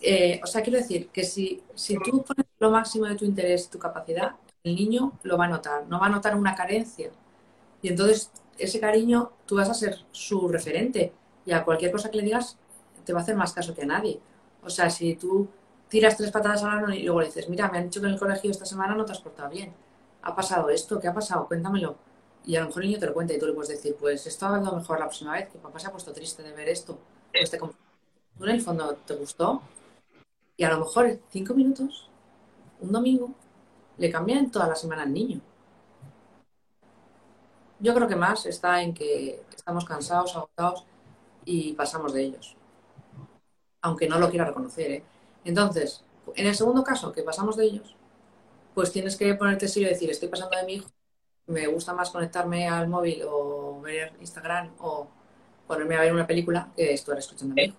Eh, 0.00 0.40
o 0.42 0.46
sea, 0.46 0.62
quiero 0.62 0.78
decir 0.78 1.08
que 1.08 1.24
si, 1.24 1.62
si 1.74 1.96
tú 1.98 2.22
pones 2.22 2.46
lo 2.58 2.70
máximo 2.70 3.06
de 3.06 3.14
tu 3.16 3.24
interés, 3.24 3.68
tu 3.68 3.78
capacidad, 3.78 4.36
el 4.68 4.76
niño 4.76 5.12
lo 5.22 5.36
va 5.36 5.46
a 5.46 5.48
notar, 5.48 5.86
no 5.88 5.98
va 6.00 6.06
a 6.06 6.10
notar 6.10 6.36
una 6.36 6.54
carencia. 6.54 7.10
Y 7.82 7.88
entonces 7.88 8.30
ese 8.58 8.80
cariño 8.80 9.32
tú 9.46 9.56
vas 9.56 9.68
a 9.68 9.74
ser 9.74 9.98
su 10.10 10.48
referente 10.48 11.12
y 11.44 11.52
a 11.52 11.64
cualquier 11.64 11.92
cosa 11.92 12.10
que 12.10 12.18
le 12.18 12.24
digas 12.24 12.58
te 13.04 13.12
va 13.12 13.20
a 13.20 13.22
hacer 13.22 13.36
más 13.36 13.52
caso 13.52 13.74
que 13.74 13.82
a 13.82 13.86
nadie. 13.86 14.20
O 14.62 14.68
sea, 14.70 14.90
si 14.90 15.14
tú 15.14 15.48
tiras 15.88 16.16
tres 16.16 16.30
patadas 16.30 16.62
al 16.62 16.80
mano 16.80 16.94
y 16.94 17.02
luego 17.02 17.20
le 17.20 17.26
dices, 17.26 17.48
mira, 17.48 17.70
me 17.70 17.78
han 17.78 17.84
dicho 17.84 18.00
que 18.00 18.06
en 18.06 18.12
el 18.12 18.18
colegio 18.18 18.50
esta 18.50 18.66
semana 18.66 18.94
no 18.94 19.04
te 19.04 19.12
has 19.12 19.20
portado 19.20 19.48
bien. 19.48 19.72
¿Ha 20.22 20.34
pasado 20.34 20.68
esto? 20.68 21.00
¿Qué 21.00 21.08
ha 21.08 21.14
pasado? 21.14 21.46
Cuéntamelo. 21.46 21.96
Y 22.44 22.56
a 22.56 22.60
lo 22.60 22.66
mejor 22.66 22.82
el 22.82 22.88
niño 22.88 23.00
te 23.00 23.06
lo 23.06 23.14
cuenta 23.14 23.32
y 23.34 23.38
tú 23.38 23.46
le 23.46 23.52
puedes 23.52 23.70
decir, 23.70 23.96
pues 23.98 24.26
esto 24.26 24.46
ha 24.46 24.58
lo 24.58 24.72
mejor 24.72 24.98
la 24.98 25.06
próxima 25.06 25.32
vez, 25.32 25.48
que 25.48 25.58
papá 25.58 25.78
se 25.78 25.86
ha 25.86 25.90
puesto 25.90 26.12
triste 26.12 26.42
de 26.42 26.52
ver 26.52 26.68
esto. 26.68 26.98
Pues 27.32 27.50
te... 27.50 27.58
¿Tú 27.58 28.44
en 28.44 28.50
el 28.50 28.60
fondo 28.60 28.94
te 29.06 29.14
gustó? 29.14 29.62
Y 30.56 30.64
a 30.64 30.70
lo 30.70 30.80
mejor 30.80 31.18
cinco 31.30 31.54
minutos, 31.54 32.08
un 32.80 32.92
domingo, 32.92 33.30
le 33.98 34.10
cambian 34.10 34.50
toda 34.50 34.66
la 34.68 34.74
semana 34.74 35.02
al 35.02 35.12
niño. 35.12 35.40
Yo 37.80 37.94
creo 37.94 38.08
que 38.08 38.16
más 38.16 38.46
está 38.46 38.82
en 38.82 38.94
que 38.94 39.42
estamos 39.54 39.84
cansados, 39.84 40.34
agotados 40.34 40.84
y 41.44 41.74
pasamos 41.74 42.12
de 42.12 42.22
ellos. 42.24 42.56
Aunque 43.82 44.08
no 44.08 44.18
lo 44.18 44.30
quiera 44.30 44.44
reconocer. 44.44 44.90
¿eh? 44.90 45.04
Entonces, 45.44 46.04
en 46.34 46.46
el 46.46 46.54
segundo 46.54 46.82
caso, 46.82 47.12
que 47.12 47.22
pasamos 47.22 47.56
de 47.56 47.64
ellos, 47.64 47.94
pues 48.74 48.92
tienes 48.92 49.16
que 49.16 49.34
ponerte 49.34 49.68
serio 49.68 49.88
y 49.88 49.92
decir, 49.92 50.10
estoy 50.10 50.28
pasando 50.28 50.56
de 50.56 50.64
mi 50.64 50.74
hijo, 50.74 50.88
me 51.46 51.66
gusta 51.66 51.94
más 51.94 52.10
conectarme 52.10 52.68
al 52.68 52.88
móvil 52.88 53.22
o 53.26 53.80
ver 53.80 54.12
Instagram 54.20 54.70
o 54.80 55.08
ponerme 55.66 55.96
a 55.96 56.00
ver 56.00 56.12
una 56.12 56.26
película 56.26 56.68
que 56.76 56.92
estar 56.92 57.18
escuchando 57.18 57.52
a 57.52 57.56
mi 57.56 57.62
hijo. 57.64 57.76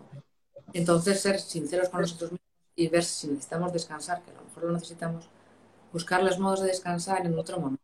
Entonces, 0.73 1.21
ser 1.21 1.39
sinceros 1.39 1.89
con 1.89 2.01
nosotros 2.01 2.31
mismos 2.31 2.47
y 2.75 2.87
ver 2.87 3.03
si 3.03 3.27
necesitamos 3.27 3.73
descansar, 3.73 4.21
que 4.23 4.31
a 4.31 4.35
lo 4.35 4.43
mejor 4.43 4.63
lo 4.63 4.71
necesitamos, 4.71 5.29
buscar 5.91 6.23
los 6.23 6.39
modos 6.39 6.61
de 6.61 6.67
descansar 6.67 7.25
en 7.25 7.37
otro 7.37 7.59
momento. 7.59 7.83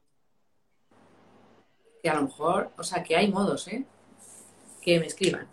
Que 2.02 2.10
a 2.10 2.16
lo 2.16 2.24
mejor, 2.24 2.72
o 2.78 2.84
sea, 2.84 3.04
que 3.04 3.16
hay 3.16 3.32
modos, 3.32 3.68
¿eh? 3.68 3.86
Que 4.82 5.00
me 5.00 5.08
escriban. 5.08 5.48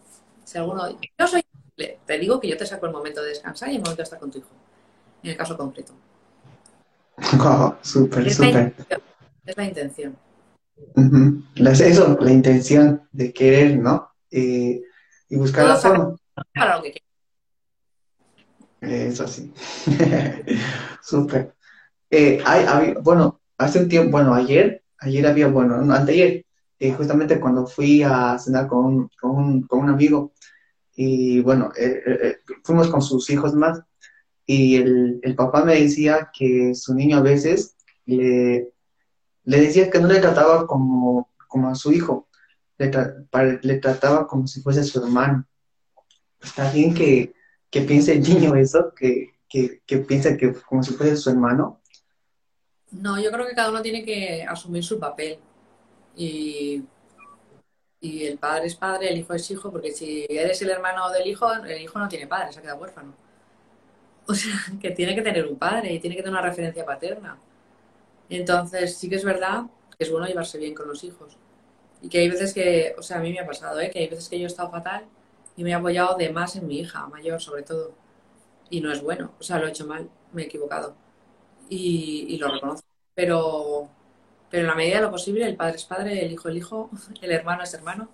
Si 0.44 0.58
alguno, 0.58 0.88
yo 0.90 1.26
soy, 1.26 1.44
te 1.76 2.18
digo 2.18 2.40
que 2.40 2.48
yo 2.48 2.56
te 2.56 2.66
saco 2.66 2.86
el 2.86 2.92
momento 2.92 3.22
de 3.22 3.30
descansar 3.30 3.70
y 3.70 3.76
el 3.76 3.80
momento 3.80 3.98
de 3.98 4.02
estar 4.02 4.18
con 4.18 4.30
tu 4.30 4.38
hijo, 4.38 4.50
en 5.22 5.30
el 5.30 5.36
caso 5.36 5.56
concreto. 5.56 5.94
Oh, 7.40 7.76
súper, 7.82 8.32
súper. 8.32 8.74
Es 9.44 9.56
la 9.56 9.64
intención. 9.64 10.16
Uh 10.96 11.00
-huh. 11.02 11.70
Eso, 11.80 12.16
la 12.20 12.32
intención 12.32 13.08
de 13.12 13.32
querer, 13.32 13.78
¿no? 13.78 14.10
Eh, 14.30 14.82
y 15.28 15.36
buscar 15.36 15.66
la 15.66 15.76
forma. 15.76 16.16
Para 16.54 16.76
lo 16.76 16.82
que 16.82 17.00
Eso 18.80 19.28
sí. 19.28 19.52
súper. 21.02 21.54
Eh, 22.14 22.42
hay, 22.44 22.66
hay, 22.68 22.94
bueno, 23.02 23.40
hace 23.56 23.78
un 23.80 23.88
tiempo, 23.88 24.10
bueno, 24.10 24.34
ayer, 24.34 24.82
ayer 24.98 25.26
había, 25.26 25.48
bueno, 25.48 25.78
no, 25.78 25.94
anteayer, 25.94 26.44
eh, 26.78 26.92
justamente 26.92 27.40
cuando 27.40 27.66
fui 27.66 28.02
a 28.02 28.38
cenar 28.38 28.68
con, 28.68 29.08
con, 29.18 29.30
un, 29.30 29.62
con 29.62 29.80
un 29.80 29.88
amigo, 29.88 30.34
y 30.94 31.40
bueno, 31.40 31.72
eh, 31.74 32.02
eh, 32.06 32.36
fuimos 32.64 32.88
con 32.88 33.00
sus 33.00 33.30
hijos 33.30 33.54
más, 33.54 33.80
y 34.44 34.76
el, 34.76 35.34
papá 35.36 35.64
me 35.64 35.80
decía 35.80 36.30
que 36.36 36.74
su 36.74 36.94
niño 36.94 37.16
a 37.16 37.22
veces 37.22 37.76
le, 38.04 38.68
decía 39.44 39.88
que 39.88 39.98
no 39.98 40.08
le 40.08 40.20
trataba 40.20 40.66
como, 40.66 41.30
a 41.66 41.74
su 41.74 41.92
hijo, 41.92 42.28
le, 42.76 42.88
tra 42.88 43.14
le 43.62 43.78
trataba 43.78 44.26
como 44.26 44.46
si 44.46 44.60
fuese 44.60 44.84
su 44.84 45.02
hermano. 45.02 45.46
Está 46.42 46.70
bien 46.72 46.92
que, 46.92 47.32
piense 47.70 48.12
el 48.12 48.22
niño 48.22 48.54
eso, 48.54 48.92
que, 48.94 49.30
que, 49.48 49.80
que 49.86 49.98
piense 49.98 50.36
que 50.36 50.52
como 50.52 50.82
si 50.82 50.92
fuese 50.92 51.16
su 51.16 51.30
hermano, 51.30 51.81
no, 52.92 53.20
yo 53.20 53.30
creo 53.30 53.46
que 53.46 53.54
cada 53.54 53.70
uno 53.70 53.82
tiene 53.82 54.04
que 54.04 54.44
asumir 54.44 54.84
su 54.84 54.98
papel. 54.98 55.38
Y, 56.16 56.84
y 58.00 58.24
el 58.26 58.38
padre 58.38 58.66
es 58.66 58.74
padre, 58.76 59.10
el 59.10 59.18
hijo 59.18 59.32
es 59.34 59.50
hijo, 59.50 59.70
porque 59.70 59.92
si 59.92 60.26
eres 60.28 60.60
el 60.62 60.70
hermano 60.70 61.08
del 61.10 61.26
hijo, 61.26 61.52
el 61.52 61.80
hijo 61.80 61.98
no 61.98 62.08
tiene 62.08 62.26
padre, 62.26 62.52
se 62.52 62.58
ha 62.58 62.62
quedado 62.62 62.80
huérfano. 62.80 63.14
O 64.26 64.34
sea, 64.34 64.54
que 64.80 64.90
tiene 64.92 65.14
que 65.14 65.22
tener 65.22 65.46
un 65.46 65.58
padre 65.58 65.92
y 65.92 65.98
tiene 66.00 66.16
que 66.16 66.22
tener 66.22 66.38
una 66.38 66.48
referencia 66.48 66.84
paterna. 66.84 67.38
Entonces, 68.30 68.96
sí 68.96 69.08
que 69.10 69.16
es 69.16 69.24
verdad 69.24 69.64
que 69.98 70.04
es 70.04 70.10
bueno 70.10 70.26
llevarse 70.26 70.58
bien 70.58 70.74
con 70.74 70.88
los 70.88 71.04
hijos. 71.04 71.36
Y 72.02 72.08
que 72.08 72.18
hay 72.20 72.30
veces 72.30 72.54
que, 72.54 72.94
o 72.98 73.02
sea, 73.02 73.18
a 73.18 73.20
mí 73.20 73.32
me 73.32 73.40
ha 73.40 73.46
pasado, 73.46 73.80
¿eh? 73.80 73.90
que 73.90 74.00
hay 74.00 74.08
veces 74.08 74.28
que 74.28 74.38
yo 74.38 74.44
he 74.46 74.48
estado 74.48 74.70
fatal 74.70 75.06
y 75.56 75.64
me 75.64 75.70
he 75.70 75.74
apoyado 75.74 76.16
de 76.16 76.30
más 76.32 76.56
en 76.56 76.66
mi 76.66 76.80
hija, 76.80 77.06
mayor 77.08 77.40
sobre 77.42 77.62
todo. 77.62 77.94
Y 78.70 78.80
no 78.80 78.92
es 78.92 79.02
bueno, 79.02 79.32
o 79.40 79.42
sea, 79.44 79.58
lo 79.58 79.66
he 79.66 79.70
hecho 79.70 79.86
mal, 79.86 80.10
me 80.32 80.42
he 80.42 80.46
equivocado. 80.46 80.96
Y, 81.72 82.26
y 82.28 82.36
lo 82.38 82.48
reconozco. 82.48 82.86
Pero, 83.14 83.88
pero 84.50 84.62
en 84.62 84.68
la 84.68 84.74
medida 84.74 84.96
de 84.96 85.02
lo 85.02 85.10
posible, 85.10 85.46
el 85.46 85.56
padre 85.56 85.76
es 85.76 85.84
padre, 85.84 86.24
el 86.24 86.32
hijo 86.32 86.48
es 86.50 86.56
hijo, 86.56 86.90
el 87.22 87.32
hermano 87.32 87.62
es 87.62 87.72
hermano. 87.72 88.08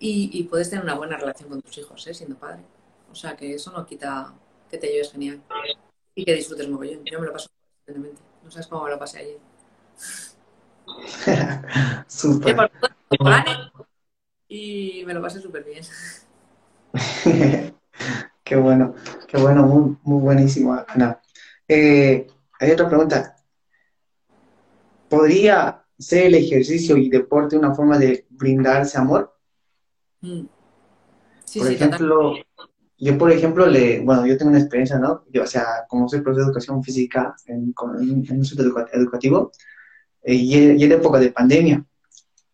Y, 0.00 0.30
y 0.32 0.44
puedes 0.44 0.70
tener 0.70 0.84
una 0.84 0.94
buena 0.94 1.16
relación 1.16 1.48
con 1.48 1.62
tus 1.62 1.78
hijos, 1.78 2.06
¿eh? 2.06 2.14
siendo 2.14 2.36
padre. 2.36 2.62
O 3.10 3.14
sea, 3.14 3.36
que 3.36 3.54
eso 3.54 3.70
no 3.70 3.86
quita 3.86 4.32
que 4.70 4.78
te 4.78 4.88
lleves 4.88 5.12
genial. 5.12 5.40
Y 6.14 6.24
que 6.24 6.34
disfrutes 6.34 6.68
mogollón. 6.68 7.04
Yo 7.04 7.20
me 7.20 7.26
lo 7.26 7.32
paso 7.32 7.50
evidentemente. 7.86 8.20
No 8.42 8.50
sabes 8.50 8.66
cómo 8.66 8.84
me 8.84 8.90
lo 8.90 8.98
pasé 8.98 9.18
ayer. 9.18 9.38
Súper. 12.08 12.70
Y 14.48 15.04
me 15.06 15.14
lo 15.14 15.22
pasé 15.22 15.40
súper 15.40 15.64
bien. 15.64 15.82
qué 18.44 18.56
bueno, 18.56 18.94
qué 19.26 19.38
bueno, 19.38 19.62
muy, 19.62 19.96
muy 20.02 20.20
buenísimo, 20.20 20.78
Ana. 20.88 21.20
Eh, 21.66 22.26
hay 22.62 22.70
otra 22.70 22.88
pregunta. 22.88 23.36
¿Podría 25.08 25.84
ser 25.98 26.26
el 26.26 26.36
ejercicio 26.36 26.96
y 26.96 27.10
deporte 27.10 27.56
una 27.56 27.74
forma 27.74 27.98
de 27.98 28.26
brindarse 28.30 28.96
amor? 28.98 29.36
Mm. 30.20 30.42
Sí, 31.44 31.58
por 31.58 31.68
sí, 31.68 31.74
ejemplo, 31.74 32.34
yo 32.98 33.18
por 33.18 33.32
ejemplo, 33.32 33.66
le, 33.66 34.00
bueno, 34.00 34.24
yo 34.26 34.38
tengo 34.38 34.50
una 34.50 34.60
experiencia, 34.60 34.98
¿no? 34.98 35.24
Yo, 35.30 35.42
o 35.42 35.46
sea, 35.46 35.84
como 35.88 36.08
soy 36.08 36.20
profesor 36.20 36.44
de 36.44 36.50
educación 36.50 36.82
física 36.82 37.34
en, 37.46 37.74
en 38.00 38.38
un 38.38 38.44
centro 38.44 38.64
educa- 38.64 38.88
educativo, 38.92 39.50
eh, 40.22 40.34
y, 40.34 40.54
e- 40.54 40.76
y 40.76 40.84
era 40.84 40.94
época 40.94 41.18
de 41.18 41.32
pandemia, 41.32 41.84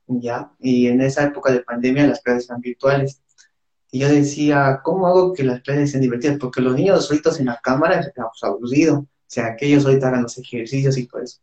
¿ya? 0.06 0.50
Y 0.58 0.86
en 0.86 1.02
esa 1.02 1.24
época 1.24 1.52
de 1.52 1.60
pandemia 1.60 2.06
las 2.06 2.22
clases 2.22 2.48
eran 2.48 2.62
virtuales. 2.62 3.20
Y 3.90 4.00
yo 4.00 4.08
decía, 4.08 4.80
¿cómo 4.82 5.06
hago 5.06 5.32
que 5.32 5.44
las 5.44 5.60
clases 5.60 5.90
sean 5.92 6.02
divertidas? 6.02 6.38
Porque 6.40 6.60
los 6.60 6.74
niños 6.74 7.06
solitos 7.06 7.38
en 7.40 7.46
la 7.46 7.60
cámara 7.62 8.00
es 8.00 8.10
pues, 8.14 8.42
aburrido. 8.42 9.06
O 9.28 9.30
sea, 9.30 9.56
que 9.56 9.66
ellos 9.66 9.84
ahorita 9.84 10.08
hagan 10.08 10.22
los 10.22 10.38
ejercicios 10.38 10.96
y 10.96 11.06
todo 11.06 11.22
eso. 11.22 11.38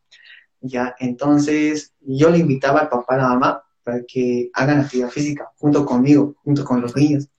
Ya, 0.61 0.95
entonces 0.99 1.93
yo 2.01 2.29
le 2.29 2.39
invitaba 2.39 2.79
al 2.81 2.89
papá 2.89 3.15
a 3.15 3.17
la 3.17 3.27
mamá 3.29 3.63
para 3.83 4.01
que 4.07 4.49
hagan 4.53 4.79
actividad 4.79 5.09
física 5.09 5.51
junto 5.57 5.85
conmigo, 5.85 6.35
junto 6.43 6.65
con 6.65 6.81
los 6.81 6.95
niños. 6.95 7.29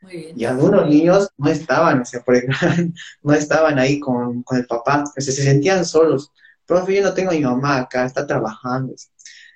Muy 0.00 0.16
bien. 0.16 0.40
Y 0.40 0.44
algunos 0.46 0.88
niños 0.88 1.28
no 1.36 1.50
estaban, 1.50 2.00
o 2.00 2.04
sea, 2.06 2.22
por 2.22 2.36
ejemplo, 2.36 2.56
no 3.22 3.34
estaban 3.34 3.78
ahí 3.78 4.00
con, 4.00 4.42
con 4.42 4.56
el 4.58 4.66
papá, 4.66 5.04
o 5.04 5.20
sea, 5.20 5.34
se 5.34 5.42
sentían 5.42 5.84
solos. 5.84 6.32
Profe, 6.64 6.94
yo 6.94 7.02
no 7.02 7.12
tengo 7.12 7.30
a 7.30 7.34
mi 7.34 7.40
mamá 7.40 7.76
acá, 7.78 8.06
está 8.06 8.26
trabajando. 8.26 8.94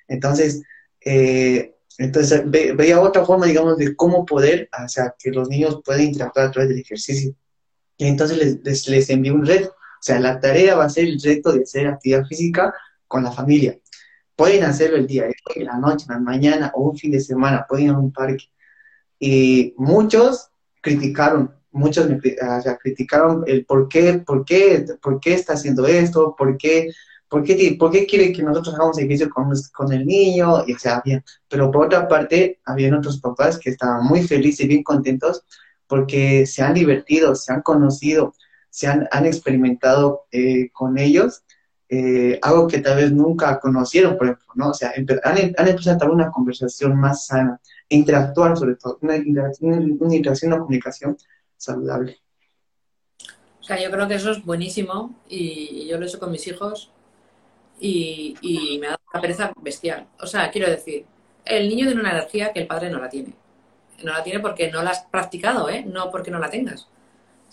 Entonces, 0.06 0.62
eh, 1.00 1.74
entonces 1.96 2.42
ve- 2.44 2.72
veía 2.74 3.00
otra 3.00 3.24
forma, 3.24 3.46
digamos, 3.46 3.78
de 3.78 3.96
cómo 3.96 4.26
poder, 4.26 4.68
o 4.84 4.88
sea, 4.88 5.14
que 5.18 5.30
los 5.30 5.48
niños 5.48 5.80
pueden 5.82 6.08
interactuar 6.08 6.46
a 6.46 6.50
través 6.50 6.68
del 6.68 6.80
ejercicio. 6.80 7.34
Y 7.96 8.06
entonces 8.06 8.36
les, 8.36 8.58
les, 8.64 8.88
les 8.88 9.08
envié 9.10 9.32
un 9.32 9.46
reto. 9.46 9.74
Sea, 10.04 10.20
la 10.20 10.38
tarea 10.38 10.76
va 10.76 10.84
a 10.84 10.90
ser 10.90 11.06
el 11.06 11.18
reto 11.18 11.50
de 11.50 11.62
hacer 11.62 11.86
actividad 11.86 12.26
física 12.26 12.74
con 13.08 13.24
la 13.24 13.32
familia. 13.32 13.78
Pueden 14.36 14.64
hacerlo 14.64 14.98
el 14.98 15.06
día 15.06 15.24
de 15.24 15.64
la 15.64 15.78
noche, 15.78 16.04
la 16.06 16.18
mañana 16.18 16.70
o 16.74 16.90
un 16.90 16.98
fin 16.98 17.10
de 17.10 17.20
semana, 17.20 17.64
pueden 17.66 17.86
ir 17.86 17.92
a 17.92 17.98
un 17.98 18.12
parque. 18.12 18.44
Y 19.18 19.72
muchos 19.78 20.50
criticaron, 20.82 21.54
muchos 21.70 22.06
me 22.06 22.20
criticaron 22.20 23.44
el 23.46 23.64
por 23.64 23.88
qué, 23.88 24.18
por 24.18 24.44
qué, 24.44 24.84
por 25.00 25.20
qué 25.20 25.32
está 25.32 25.54
haciendo 25.54 25.86
esto, 25.86 26.34
por 26.36 26.58
qué, 26.58 26.90
por 27.26 27.42
qué, 27.42 27.74
por 27.78 27.90
qué 27.90 28.04
quiere 28.04 28.30
que 28.30 28.42
nosotros 28.42 28.74
hagamos 28.74 28.98
ejercicio 28.98 29.30
con, 29.30 29.50
con 29.72 29.90
el 29.90 30.04
niño, 30.04 30.64
y 30.66 30.74
o 30.74 30.78
sea, 30.78 31.00
bien. 31.02 31.24
Pero 31.48 31.70
por 31.70 31.86
otra 31.86 32.06
parte, 32.06 32.60
habían 32.66 32.92
otros 32.92 33.18
papás 33.22 33.58
que 33.58 33.70
estaban 33.70 34.04
muy 34.04 34.22
felices 34.22 34.66
y 34.66 34.68
bien 34.68 34.82
contentos 34.82 35.46
porque 35.86 36.44
se 36.44 36.60
han 36.60 36.74
divertido, 36.74 37.34
se 37.34 37.54
han 37.54 37.62
conocido, 37.62 38.34
se 38.74 38.88
han, 38.88 39.08
han 39.12 39.24
experimentado 39.24 40.24
eh, 40.32 40.68
con 40.72 40.98
ellos 40.98 41.44
eh, 41.88 42.40
algo 42.42 42.66
que 42.66 42.80
tal 42.80 42.96
vez 42.96 43.12
nunca 43.12 43.60
conocieron, 43.60 44.18
por 44.18 44.26
ejemplo, 44.26 44.52
¿no? 44.56 44.70
O 44.70 44.74
sea, 44.74 44.92
han, 44.96 45.54
han 45.56 45.68
empezado 45.68 45.94
a 45.94 45.98
tener 45.98 46.12
una 46.12 46.32
conversación 46.32 46.98
más 46.98 47.26
sana, 47.26 47.60
interactuar 47.88 48.56
sobre 48.56 48.74
todo, 48.74 48.98
una 49.02 49.14
interacción, 49.14 49.96
una 50.00 50.16
interacción, 50.16 50.52
una 50.52 50.60
comunicación 50.60 51.16
saludable. 51.56 52.18
O 53.60 53.62
sea, 53.62 53.80
yo 53.80 53.92
creo 53.92 54.08
que 54.08 54.16
eso 54.16 54.32
es 54.32 54.44
buenísimo 54.44 55.14
y 55.28 55.86
yo 55.86 55.96
lo 55.96 56.04
he 56.04 56.08
hecho 56.08 56.18
con 56.18 56.32
mis 56.32 56.44
hijos 56.48 56.90
y, 57.78 58.34
y 58.40 58.80
me 58.80 58.88
ha 58.88 58.90
dado 58.90 59.02
una 59.12 59.22
pereza 59.22 59.52
bestial. 59.62 60.08
O 60.20 60.26
sea, 60.26 60.50
quiero 60.50 60.68
decir, 60.68 61.06
el 61.44 61.68
niño 61.68 61.86
tiene 61.86 62.00
una 62.00 62.10
energía 62.10 62.52
que 62.52 62.58
el 62.58 62.66
padre 62.66 62.90
no 62.90 62.98
la 62.98 63.08
tiene. 63.08 63.36
No 64.02 64.12
la 64.12 64.24
tiene 64.24 64.40
porque 64.40 64.68
no 64.72 64.82
la 64.82 64.90
has 64.90 65.04
practicado, 65.04 65.70
¿eh? 65.70 65.84
No 65.86 66.10
porque 66.10 66.32
no 66.32 66.40
la 66.40 66.50
tengas, 66.50 66.88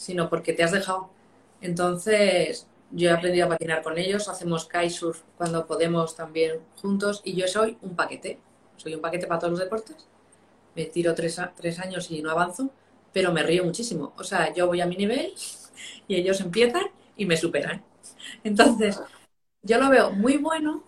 sino 0.02 0.30
porque 0.30 0.54
te 0.54 0.64
has 0.64 0.72
dejado. 0.72 1.12
Entonces, 1.62 2.66
yo 2.90 3.10
he 3.10 3.14
aprendido 3.14 3.46
a 3.46 3.50
patinar 3.50 3.84
con 3.84 4.00
ellos, 4.00 4.28
hacemos 4.28 4.68
kitesurf 4.68 5.22
cuando 5.38 5.68
podemos 5.68 6.16
también 6.16 6.60
juntos 6.82 7.22
y 7.24 7.36
yo 7.36 7.48
soy 7.48 7.78
un 7.84 7.96
paquete. 7.96 8.40
Soy 8.78 8.96
un 8.96 9.02
paquete 9.02 9.28
para 9.28 9.42
todos 9.42 9.52
los 9.52 9.60
deportes. 9.60 10.08
Me 10.76 10.86
tiro 10.86 11.14
tres, 11.14 11.40
tres 11.56 11.78
años 11.78 12.10
y 12.10 12.24
no 12.24 12.32
avanzo, 12.32 12.72
pero 13.14 13.32
me 13.32 13.44
río 13.44 13.64
muchísimo. 13.64 14.14
O 14.18 14.24
sea, 14.24 14.52
yo 14.52 14.66
voy 14.66 14.82
a 14.82 14.88
mi 14.88 14.96
nivel 14.96 15.34
y 16.08 16.16
ellos 16.16 16.42
empiezan 16.42 16.86
y 17.16 17.28
me 17.28 17.38
superan. 17.38 17.84
Entonces, 18.44 19.00
yo 19.62 19.78
lo 19.78 19.88
veo 19.90 20.10
muy 20.10 20.38
bueno 20.38 20.84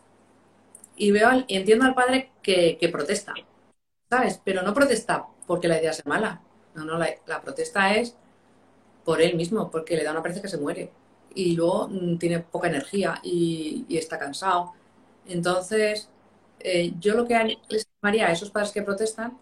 y 0.96 1.12
veo 1.12 1.30
y 1.48 1.56
entiendo 1.56 1.86
al 1.86 1.94
padre 1.94 2.32
que, 2.42 2.90
protesta, 2.92 3.36
¿sabes? 4.10 4.42
Pero 4.44 4.64
no 4.64 4.74
protesta 4.74 5.28
porque 5.46 5.68
la 5.68 5.80
idea 5.80 5.94
sea 5.94 6.06
mala. 6.08 6.42
No, 6.74 6.84
no, 6.84 6.98
la 6.98 7.42
protesta 7.44 7.96
es 7.96 8.18
por 9.04 9.22
él 9.22 9.36
mismo, 9.36 9.70
porque 9.70 9.96
le 9.96 10.04
da 10.04 10.12
una 10.12 10.22
pereza 10.22 10.42
que 10.42 10.48
se 10.48 10.58
muere. 10.58 10.92
Y 11.36 11.56
luego 11.56 11.88
mm, 11.90 12.18
tiene 12.18 12.40
poca 12.40 12.68
energía 12.68 13.20
y, 13.24 13.86
está 13.90 14.18
cansado. 14.20 14.74
Entonces, 15.28 16.10
eh, 16.60 16.94
yo 17.00 17.16
lo 17.16 17.26
que 17.28 17.58
les 17.70 17.88
llamaría 18.02 18.28
a 18.28 18.32
esos 18.32 18.52
padres 18.52 18.72
que 18.72 18.82
protestan, 18.82 19.38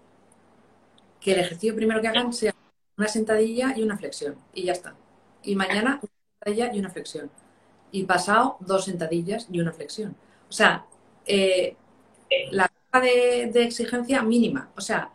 que 1.19 1.33
el 1.33 1.39
ejercicio 1.39 1.75
primero 1.75 2.01
que 2.01 2.07
hagan 2.07 2.33
sea 2.33 2.55
una 2.97 3.07
sentadilla 3.07 3.73
y 3.77 3.83
una 3.83 3.97
flexión. 3.97 4.35
Y 4.53 4.63
ya 4.63 4.73
está. 4.73 4.95
Y 5.43 5.55
mañana 5.55 5.99
una 6.01 6.11
sentadilla 6.39 6.75
y 6.75 6.79
una 6.79 6.89
flexión. 6.89 7.31
Y 7.91 8.03
pasado 8.05 8.57
dos 8.61 8.85
sentadillas 8.85 9.47
y 9.51 9.59
una 9.59 9.73
flexión. 9.73 10.15
O 10.49 10.51
sea, 10.51 10.85
eh, 11.25 11.75
la 12.51 12.71
de 12.93 13.63
exigencia 13.63 14.21
mínima. 14.23 14.71
O 14.75 14.81
sea, 14.81 15.11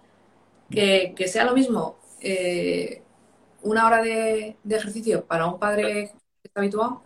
que, 0.70 1.14
que 1.16 1.28
sea 1.28 1.44
lo 1.44 1.54
mismo 1.54 1.96
eh, 2.20 3.02
una 3.66 3.86
hora 3.86 4.02
de, 4.02 4.56
de 4.62 4.76
ejercicio 4.76 5.24
para 5.26 5.46
un 5.46 5.58
padre 5.58 5.82
que 5.82 6.02
está 6.44 6.60
habituado 6.60 7.02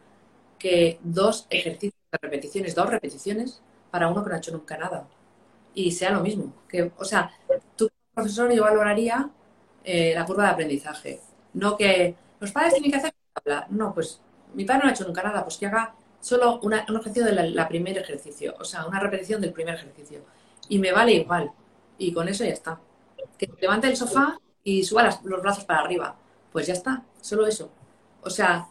que 0.59 0.99
dos 1.03 1.47
ejercicios 1.51 1.95
de 2.13 2.19
repeticiones, 2.21 2.75
dos 2.75 2.91
repeticiones 2.91 3.63
para 3.91 4.09
uno 4.09 4.23
que 4.23 4.29
no 4.31 4.35
ha 4.37 4.39
hecho 4.39 4.53
nunca 4.53 4.77
nada. 4.77 5.09
Y 5.75 5.93
sea 5.93 6.11
lo 6.11 6.21
mismo. 6.21 6.53
Que, 6.69 6.93
o 6.97 7.05
sea, 7.05 7.31
tú 7.77 7.89
como 7.89 8.15
profesor 8.15 8.53
yo 8.53 8.63
valoraría 8.65 9.31
eh, 9.85 10.13
la 10.15 10.25
curva 10.27 10.45
de 10.45 10.51
aprendizaje. 10.51 11.21
No 11.55 11.77
que 11.77 12.15
los 12.41 12.53
padres 12.53 12.75
tienen 12.75 12.91
que 12.91 12.99
hacer. 12.99 13.15
No, 13.71 13.95
pues 13.95 14.21
mi 14.55 14.65
padre 14.65 14.83
no 14.85 14.89
ha 14.91 14.93
hecho 14.93 15.07
nunca 15.07 15.23
nada, 15.23 15.43
pues 15.45 15.57
que 15.57 15.67
haga 15.67 15.95
solo 16.21 16.61
una- 16.63 16.85
un 16.89 16.97
ejercicio 16.97 17.25
del 17.25 17.55
la 17.55 17.67
primer 17.69 17.97
ejercicio, 17.97 18.55
o 18.61 18.65
sea, 18.65 18.87
una 18.87 19.01
repetición 19.01 19.41
del 19.41 19.53
primer 19.53 19.77
ejercicio. 19.77 20.21
Y 20.69 20.79
me 20.79 20.93
vale 20.93 21.13
igual. 21.15 21.51
Y 21.99 22.13
con 22.13 22.29
eso 22.29 22.45
ya 22.45 22.51
está. 22.53 22.79
Que 23.39 23.49
levante 23.61 23.87
el 23.89 23.97
sofá 23.97 24.39
y 24.63 24.85
suba 24.85 25.05
las- 25.05 25.23
los 25.25 25.41
brazos 25.43 25.65
para 25.65 25.81
arriba. 25.81 26.17
Pues 26.53 26.67
ya 26.67 26.75
está, 26.75 27.05
solo 27.21 27.47
eso. 27.47 27.71
O 28.23 28.31
sea, 28.31 28.69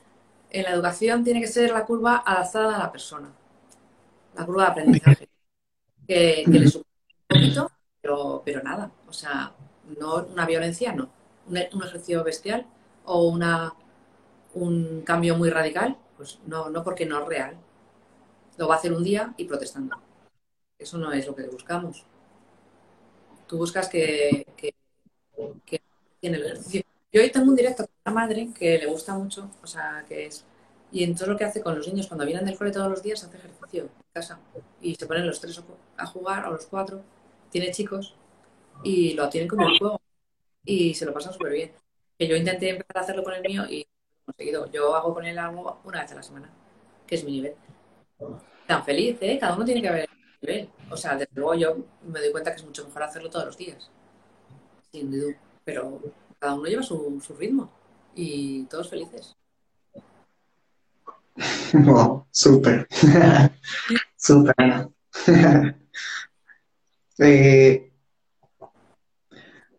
en 0.50 0.64
la 0.64 0.72
educación 0.72 1.24
tiene 1.24 1.42
que 1.42 1.48
ser 1.48 1.72
la 1.72 1.86
curva 1.86 2.24
adaptada 2.26 2.76
a 2.76 2.80
la 2.80 2.92
persona. 2.92 3.32
La 4.36 4.46
curva 4.46 4.64
de 4.66 4.70
aprendizaje. 4.72 5.30
Que, 6.08 6.48
que 6.52 6.60
le 6.60 6.68
supone 6.68 6.88
un 7.30 7.42
poquito, 7.42 7.72
pero, 8.02 8.42
pero 8.46 8.64
nada. 8.64 8.92
O 9.08 9.14
sea, 9.14 9.54
no 10.00 10.26
una 10.26 10.46
violencia, 10.46 10.94
no. 10.94 11.10
Un, 11.48 11.60
un 11.74 11.84
ejercicio 11.84 12.24
bestial 12.24 12.66
o 13.06 13.28
una, 13.30 13.74
un 14.56 15.02
cambio 15.04 15.38
muy 15.38 15.50
radical, 15.50 15.98
pues 16.18 16.40
no, 16.48 16.70
no 16.70 16.84
porque 16.84 17.06
no 17.06 17.22
es 17.22 17.28
real. 17.28 17.58
Lo 18.58 18.68
va 18.68 18.76
a 18.76 18.78
hacer 18.78 18.94
un 18.94 19.04
día 19.04 19.34
y 19.38 19.46
protestando. 19.46 19.98
Eso 20.80 20.98
no 20.98 21.12
es 21.14 21.28
lo 21.28 21.36
que 21.36 21.48
buscamos. 21.48 22.06
Tú 23.48 23.58
buscas 23.58 23.90
que, 23.90 24.46
que, 24.56 24.74
que 25.66 25.82
tiene 26.20 26.38
el 26.38 26.46
ejercicio. 26.46 26.84
Yo 27.12 27.22
hoy 27.22 27.32
tengo 27.32 27.49
un 27.49 27.55
directo 27.55 27.86
con 27.86 27.95
una 28.05 28.22
madre 28.22 28.49
que 28.57 28.78
le 28.78 28.86
gusta 28.86 29.18
mucho, 29.18 29.49
o 29.64 29.68
sea, 29.68 30.05
que 30.07 30.28
es... 30.28 30.45
Y 30.91 31.03
entonces 31.03 31.28
lo 31.28 31.38
que 31.38 31.43
hace 31.43 31.62
con 31.62 31.76
los 31.76 31.88
niños 31.88 32.07
cuando 32.07 32.26
vienen 32.26 32.45
del 32.45 32.57
cole 32.57 32.72
todos 32.72 32.89
los 32.89 33.01
días 33.01 33.24
hace 33.24 33.38
ejercicio. 33.38 33.89
casa 34.12 34.39
y 34.82 34.95
se 34.95 35.05
ponen 35.07 35.26
los 35.26 35.39
tres 35.39 35.62
a 35.97 36.05
jugar, 36.05 36.45
o 36.45 36.51
los 36.51 36.66
cuatro, 36.68 37.01
tiene 37.51 37.72
chicos 37.72 38.16
y 38.84 39.14
lo 39.14 39.30
tienen 39.30 39.47
como 39.47 39.66
un 39.66 39.78
juego 39.78 40.01
y 40.64 40.93
se 40.93 41.05
lo 41.05 41.14
pasan 41.14 41.34
súper 41.34 41.51
bien. 41.53 41.72
Que 42.18 42.28
yo 42.28 42.36
intenté 42.36 42.70
empezar 42.70 42.97
a 42.97 43.01
hacerlo 43.01 43.24
con 43.24 43.34
el 43.34 43.41
mío 43.41 43.66
y 43.68 43.82
he 43.82 43.88
conseguido. 44.26 44.72
Yo 44.72 44.95
hago 44.95 45.14
con 45.14 45.26
él 45.26 45.38
algo 45.38 45.80
una 45.84 46.01
vez 46.01 46.12
a 46.12 46.16
la 46.16 46.24
semana, 46.24 46.49
que 47.07 47.16
es 47.16 47.24
mi 47.24 47.32
nivel. 47.32 47.55
Tan 48.68 48.84
feliz, 48.86 49.18
¿eh? 49.22 49.38
Cada 49.39 49.55
uno 49.55 49.66
tiene 49.66 49.82
que 49.82 49.89
haber 49.89 50.10
nivel. 50.41 50.70
O 50.91 50.97
sea, 50.97 51.16
desde 51.16 51.34
luego 51.34 51.55
yo 51.55 51.78
me 52.03 52.20
doy 52.20 52.32
cuenta 52.32 52.51
que 52.51 52.57
es 52.57 52.66
mucho 52.66 52.86
mejor 52.86 53.03
hacerlo 53.03 53.30
todos 53.30 53.45
los 53.45 53.57
días. 53.57 53.89
Sin 54.91 55.12
duda. 55.12 55.36
Pero 55.64 56.01
cada 56.40 56.56
uno 56.56 56.66
lleva 56.66 56.84
su, 56.84 57.22
su 57.26 57.36
ritmo 57.36 57.70
y 58.16 58.64
todos 58.66 58.90
felices. 58.90 59.36
Wow, 61.74 62.26
súper. 62.32 62.88
súper. 64.18 64.90
eh, 67.20 67.92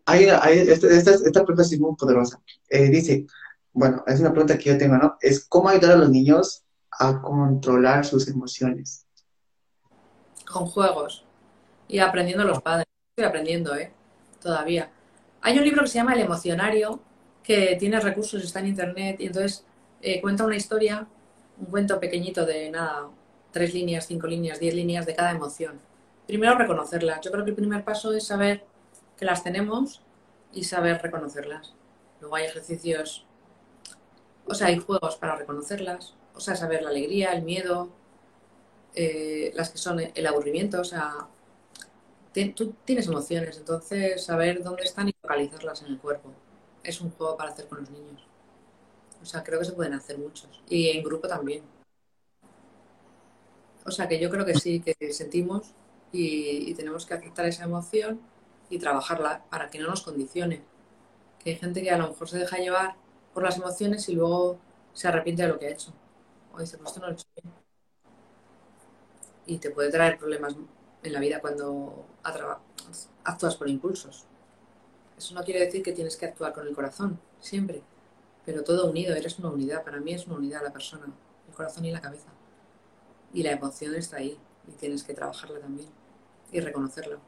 hay, 0.05 0.25
hay, 0.25 0.59
este, 0.59 0.95
esta, 0.95 1.11
esta, 1.11 1.45
pregunta 1.45 1.61
es 1.61 1.79
muy 1.79 1.95
poderosa. 1.95 2.41
Eh, 2.69 2.89
dice, 2.89 3.27
bueno, 3.73 4.03
es 4.07 4.19
una 4.19 4.31
pregunta 4.31 4.57
que 4.57 4.69
yo 4.69 4.77
tengo, 4.77 4.97
¿no? 4.97 5.17
Es 5.21 5.45
cómo 5.45 5.69
ayudar 5.69 5.91
a 5.91 5.97
los 5.97 6.09
niños 6.09 6.63
a 6.91 7.21
controlar 7.21 8.05
sus 8.05 8.27
emociones. 8.27 9.05
Con 10.51 10.65
juegos 10.65 11.25
y 11.87 11.99
aprendiendo 11.99 12.43
los 12.43 12.61
padres. 12.61 12.87
Estoy 13.11 13.29
aprendiendo, 13.29 13.75
¿eh? 13.75 13.93
Todavía. 14.41 14.89
Hay 15.41 15.57
un 15.57 15.63
libro 15.63 15.81
que 15.81 15.87
se 15.87 15.95
llama 15.95 16.13
El 16.13 16.21
emocionario, 16.21 16.99
que 17.43 17.75
tiene 17.79 17.99
recursos, 17.99 18.43
está 18.43 18.59
en 18.59 18.67
internet, 18.67 19.17
y 19.19 19.27
entonces 19.27 19.65
eh, 20.01 20.21
cuenta 20.21 20.45
una 20.45 20.55
historia, 20.55 21.07
un 21.59 21.65
cuento 21.65 21.99
pequeñito 21.99 22.45
de 22.45 22.69
nada, 22.69 23.09
tres 23.51 23.73
líneas, 23.73 24.07
cinco 24.07 24.27
líneas, 24.27 24.59
diez 24.59 24.75
líneas 24.75 25.05
de 25.05 25.15
cada 25.15 25.31
emoción. 25.31 25.79
Primero 26.27 26.57
reconocerlas. 26.57 27.21
Yo 27.21 27.31
creo 27.31 27.43
que 27.43 27.51
el 27.51 27.55
primer 27.55 27.83
paso 27.83 28.13
es 28.13 28.25
saber 28.25 28.63
que 29.17 29.25
las 29.25 29.43
tenemos 29.43 30.01
y 30.53 30.63
saber 30.63 31.01
reconocerlas. 31.01 31.73
Luego 32.19 32.35
hay 32.35 32.45
ejercicios, 32.45 33.25
o 34.45 34.53
sea, 34.53 34.67
hay 34.67 34.77
juegos 34.77 35.15
para 35.15 35.35
reconocerlas, 35.35 36.13
o 36.35 36.39
sea, 36.39 36.55
saber 36.55 36.83
la 36.83 36.89
alegría, 36.89 37.33
el 37.33 37.41
miedo, 37.41 37.89
eh, 38.93 39.51
las 39.55 39.69
que 39.69 39.77
son 39.77 39.99
el 39.99 40.27
aburrimiento, 40.27 40.81
o 40.81 40.83
sea, 40.83 41.27
tú 42.55 42.73
tienes 42.85 43.07
emociones, 43.07 43.57
entonces 43.57 44.23
saber 44.23 44.63
dónde 44.63 44.83
están 44.83 45.09
y 45.09 45.15
localizarlas 45.21 45.81
en 45.81 45.89
el 45.89 45.99
cuerpo. 45.99 46.31
Es 46.83 47.01
un 47.01 47.11
juego 47.11 47.37
para 47.37 47.51
hacer 47.51 47.67
con 47.67 47.79
los 47.79 47.89
niños. 47.89 48.25
O 49.21 49.25
sea, 49.25 49.43
creo 49.43 49.59
que 49.59 49.65
se 49.65 49.73
pueden 49.73 49.93
hacer 49.93 50.17
muchos. 50.17 50.49
Y 50.69 50.89
en 50.89 51.03
grupo 51.03 51.27
también. 51.27 51.63
O 53.85 53.91
sea, 53.91 54.07
que 54.07 54.19
yo 54.19 54.29
creo 54.29 54.45
que 54.45 54.55
sí, 54.55 54.81
que 54.81 55.13
sentimos 55.13 55.73
y, 56.11 56.73
tenemos 56.75 57.05
que 57.05 57.13
aceptar 57.13 57.45
esa 57.45 57.63
emoción 57.65 58.21
y 58.69 58.79
trabajarla 58.79 59.43
para 59.49 59.69
que 59.69 59.79
no 59.79 59.89
nos 59.89 60.01
condicione. 60.01 60.63
Que 61.39 61.51
hay 61.51 61.55
gente 61.57 61.81
que 61.81 61.91
a 61.91 61.97
lo 61.97 62.09
mejor 62.09 62.29
se 62.29 62.37
deja 62.39 62.57
llevar 62.57 62.95
por 63.33 63.43
las 63.43 63.57
emociones 63.57 64.07
y 64.09 64.13
luego 64.13 64.59
se 64.93 65.07
arrepiente 65.07 65.43
de 65.43 65.49
lo 65.49 65.59
que 65.59 65.67
ha 65.67 65.71
hecho. 65.71 65.93
O 66.53 66.59
dice, 66.59 66.77
pues 66.77 66.89
esto 66.89 67.01
no 67.01 67.07
lo 67.07 67.13
he 67.13 67.15
hecho 67.15 67.27
bien. 67.41 67.53
Y 69.45 69.57
te 69.57 69.71
puede 69.71 69.91
traer 69.91 70.17
problemas 70.17 70.55
en 71.03 71.13
la 71.13 71.19
vida 71.19 71.39
cuando 71.41 72.05
actúas 73.23 73.55
por 73.55 73.69
impulsos. 73.69 74.25
Eso 75.17 75.35
no 75.35 75.43
quiere 75.43 75.65
decir 75.65 75.83
que 75.83 75.93
tienes 75.93 76.17
que 76.17 76.25
actuar 76.25 76.53
con 76.53 76.67
el 76.67 76.73
corazón, 76.73 77.19
siempre, 77.39 77.83
pero 78.45 78.63
todo 78.63 78.89
unido, 78.89 79.15
eres 79.15 79.37
una 79.39 79.49
unidad. 79.49 79.83
Para 79.83 79.99
mí 79.99 80.13
es 80.13 80.25
una 80.25 80.37
unidad 80.37 80.63
la 80.63 80.73
persona, 80.73 81.05
el 81.47 81.53
corazón 81.53 81.85
y 81.85 81.91
la 81.91 82.01
cabeza. 82.01 82.29
Y 83.33 83.43
la 83.43 83.51
emoción 83.51 83.95
está 83.95 84.17
ahí 84.17 84.37
y 84.67 84.71
tienes 84.71 85.03
que 85.03 85.13
trabajarla 85.13 85.59
también 85.59 85.89
y 86.51 86.59
reconocerla. 86.59 87.19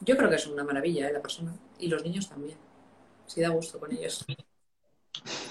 Yo 0.00 0.16
creo 0.16 0.28
que 0.28 0.36
es 0.36 0.46
una 0.46 0.64
maravilla 0.64 1.08
¿eh? 1.08 1.12
la 1.12 1.22
persona 1.22 1.54
y 1.78 1.88
los 1.88 2.02
niños 2.02 2.28
también. 2.28 2.56
Si 3.26 3.40
da 3.40 3.48
gusto 3.48 3.78
con 3.78 3.92
ellos. 3.92 4.24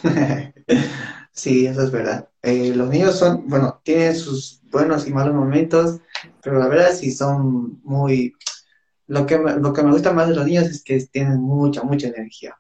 Sí, 1.34 1.66
eso 1.66 1.82
es 1.82 1.92
verdad. 1.92 2.30
Eh, 2.44 2.74
los 2.76 2.90
niños 2.90 3.18
son, 3.18 3.48
bueno, 3.48 3.82
tienen 3.84 4.16
sus 4.16 4.62
buenos 4.70 5.08
y 5.08 5.14
malos 5.14 5.34
momentos, 5.34 6.00
pero 6.44 6.60
la 6.60 6.68
verdad 6.68 6.94
sí 6.94 7.12
son 7.12 7.82
muy... 7.84 8.36
Lo 9.08 9.26
que, 9.26 9.40
me, 9.40 9.56
lo 9.56 9.74
que 9.74 9.84
me 9.84 9.92
gusta 9.92 10.14
más 10.14 10.30
de 10.30 10.36
los 10.36 10.46
niños 10.46 10.66
es 10.66 10.84
que 10.84 11.00
tienen 11.08 11.42
mucha, 11.42 11.84
mucha 11.84 12.08
energía. 12.08 12.56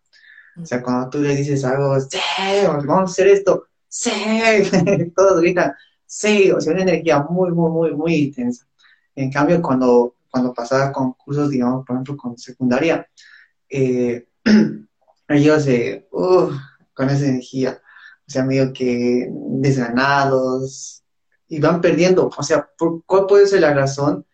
O 0.61 0.65
sea, 0.65 0.81
cuando 0.81 1.09
tú 1.09 1.19
le 1.19 1.35
dices 1.35 1.63
algo, 1.65 1.99
sí, 1.99 2.17
vamos 2.65 2.89
a 2.89 3.03
hacer 3.11 3.27
esto, 3.27 3.67
sí, 3.87 4.11
todos 5.15 5.41
gritan, 5.41 5.73
sí, 6.05 6.51
o 6.51 6.59
sea, 6.59 6.73
una 6.73 6.83
energía 6.83 7.23
muy, 7.29 7.51
muy, 7.51 7.71
muy, 7.71 7.95
muy 7.95 8.15
intensa. 8.15 8.67
En 9.15 9.31
cambio, 9.31 9.61
cuando, 9.61 10.15
cuando 10.29 10.53
pasaba 10.53 10.91
concursos, 10.91 11.49
digamos, 11.49 11.85
por 11.85 11.95
ejemplo, 11.95 12.17
con 12.17 12.37
secundaria, 12.37 13.07
eh, 13.69 14.27
ellos, 15.27 15.67
eh, 15.67 16.07
con 16.93 17.09
esa 17.09 17.25
energía, 17.25 17.81
o 18.27 18.31
sea, 18.31 18.43
medio 18.43 18.71
que 18.73 19.27
desganados 19.31 21.03
y 21.47 21.59
van 21.59 21.81
perdiendo. 21.81 22.29
O 22.35 22.43
sea, 22.43 22.69
¿cuál 23.05 23.27
puede 23.27 23.47
ser 23.47 23.61
la 23.61 23.73
razón 23.73 24.25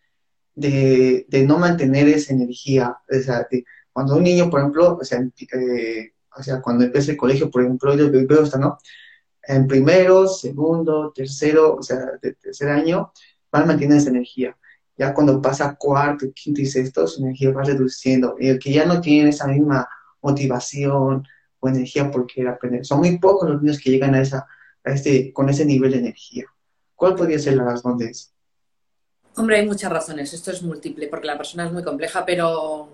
de, 0.54 1.26
no 1.46 1.58
mantener 1.58 2.08
esa 2.08 2.32
energía? 2.32 2.96
O 3.10 3.22
sea, 3.22 3.46
cuando 3.92 4.16
un 4.16 4.22
niño, 4.24 4.50
por 4.50 4.60
ejemplo, 4.60 4.98
o 5.00 5.04
sea, 5.04 5.20
eh, 5.20 6.12
cuando 6.62 6.84
empieza 6.84 7.12
el 7.12 7.16
colegio, 7.16 7.50
por 7.50 7.62
ejemplo, 7.62 7.94
yo 7.94 8.10
veo 8.10 8.42
esto, 8.42 8.58
¿no? 8.58 8.78
En 9.42 9.66
primero, 9.66 10.28
segundo, 10.28 11.12
tercero, 11.14 11.76
o 11.76 11.82
sea, 11.82 11.98
de 12.22 12.34
tercer 12.34 12.68
año, 12.68 13.12
van 13.50 13.66
manteniendo 13.66 13.96
esa 13.96 14.10
energía. 14.10 14.56
Ya 14.96 15.14
cuando 15.14 15.40
pasa 15.40 15.76
cuarto, 15.76 16.26
quinto 16.34 16.60
y 16.60 16.66
sexto, 16.66 17.06
su 17.06 17.22
energía 17.22 17.52
va 17.52 17.64
reduciendo. 17.64 18.36
Y 18.38 18.48
el 18.48 18.58
que 18.58 18.72
ya 18.72 18.84
no 18.84 19.00
tiene 19.00 19.30
esa 19.30 19.46
misma 19.46 19.88
motivación, 20.22 21.26
o 21.60 21.68
energía 21.68 22.10
por 22.10 22.26
querer 22.26 22.48
aprender. 22.48 22.84
Son 22.84 22.98
muy 22.98 23.18
pocos 23.18 23.48
los 23.48 23.62
niños 23.62 23.78
que 23.78 23.90
llegan 23.90 24.14
a 24.14 24.22
esa, 24.22 24.46
a 24.84 24.90
este, 24.90 25.32
con 25.32 25.48
ese 25.48 25.64
nivel 25.64 25.92
de 25.92 25.98
energía. 25.98 26.46
¿Cuál 26.94 27.14
podría 27.14 27.38
ser 27.38 27.54
la 27.54 27.64
razón 27.64 27.96
de 27.98 28.06
eso? 28.06 28.30
Hombre, 29.36 29.56
hay 29.56 29.66
muchas 29.66 29.90
razones. 29.90 30.32
Esto 30.32 30.50
es 30.50 30.62
múltiple 30.62 31.06
porque 31.08 31.26
la 31.26 31.36
persona 31.36 31.66
es 31.66 31.72
muy 31.72 31.82
compleja, 31.82 32.24
pero, 32.26 32.90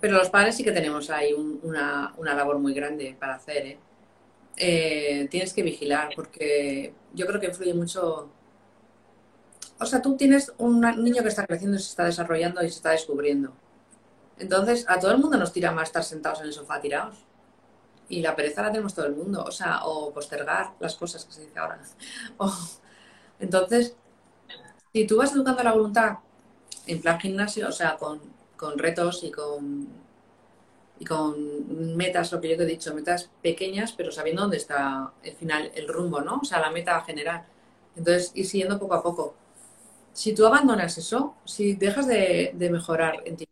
pero 0.00 0.16
los 0.16 0.30
padres 0.30 0.56
sí 0.56 0.64
que 0.64 0.72
tenemos 0.72 1.10
ahí 1.10 1.32
una, 1.32 2.14
una, 2.16 2.34
labor 2.34 2.58
muy 2.58 2.74
grande 2.74 3.16
para 3.18 3.34
hacer. 3.34 3.66
¿eh? 3.66 3.78
Eh, 4.56 5.28
tienes 5.30 5.52
que 5.52 5.62
vigilar 5.62 6.10
porque 6.14 6.94
yo 7.12 7.26
creo 7.26 7.40
que 7.40 7.48
influye 7.48 7.74
mucho. 7.74 8.30
O 9.80 9.86
sea, 9.86 10.00
tú 10.00 10.16
tienes 10.16 10.52
un 10.58 10.80
niño 10.80 11.22
que 11.22 11.28
está 11.28 11.46
creciendo, 11.46 11.78
se 11.78 11.90
está 11.90 12.04
desarrollando 12.04 12.62
y 12.62 12.70
se 12.70 12.76
está 12.76 12.90
descubriendo. 12.92 13.52
Entonces, 14.38 14.84
a 14.88 14.98
todo 14.98 15.12
el 15.12 15.18
mundo 15.18 15.36
nos 15.38 15.52
tira 15.52 15.72
más 15.72 15.88
estar 15.88 16.04
sentados 16.04 16.40
en 16.40 16.46
el 16.46 16.52
sofá 16.52 16.80
tirados. 16.80 17.16
Y 18.08 18.20
la 18.20 18.36
pereza 18.36 18.62
la 18.62 18.70
tenemos 18.70 18.94
todo 18.94 19.06
el 19.06 19.14
mundo. 19.14 19.44
O 19.44 19.50
sea, 19.50 19.84
o 19.84 20.12
postergar 20.12 20.72
las 20.80 20.96
cosas 20.96 21.24
que 21.24 21.32
se 21.32 21.42
dice 21.42 21.58
ahora. 21.58 21.80
Entonces, 23.40 23.96
si 24.92 25.06
tú 25.06 25.16
vas 25.18 25.32
educando 25.32 25.62
la 25.62 25.72
voluntad 25.72 26.18
en 26.86 27.00
plan 27.00 27.18
gimnasio, 27.20 27.68
o 27.68 27.72
sea, 27.72 27.96
con, 27.96 28.20
retos 28.76 29.24
y 29.24 29.30
con, 29.30 29.88
y 30.98 31.04
con 31.04 31.96
metas, 31.96 32.32
lo 32.32 32.40
que 32.40 32.50
yo 32.50 32.56
te 32.56 32.64
he 32.64 32.66
dicho, 32.66 32.94
metas 32.94 33.30
pequeñas, 33.42 33.92
pero 33.92 34.12
sabiendo 34.12 34.42
dónde 34.42 34.58
está 34.58 35.12
el 35.22 35.34
final, 35.36 35.70
el 35.74 35.88
rumbo, 35.88 36.20
¿no? 36.20 36.40
O 36.42 36.44
sea, 36.44 36.60
la 36.60 36.70
meta 36.70 37.00
general. 37.02 37.44
Entonces, 37.96 38.32
ir 38.34 38.46
siguiendo 38.46 38.78
poco 38.78 38.94
a 38.94 39.02
poco. 39.02 39.34
Si 40.12 40.34
tú 40.34 40.46
abandonas 40.46 40.96
eso, 40.98 41.34
si 41.44 41.74
dejas 41.74 42.06
de, 42.06 42.52
de 42.54 42.70
mejorar 42.70 43.22
en 43.24 43.36
ti 43.36 43.48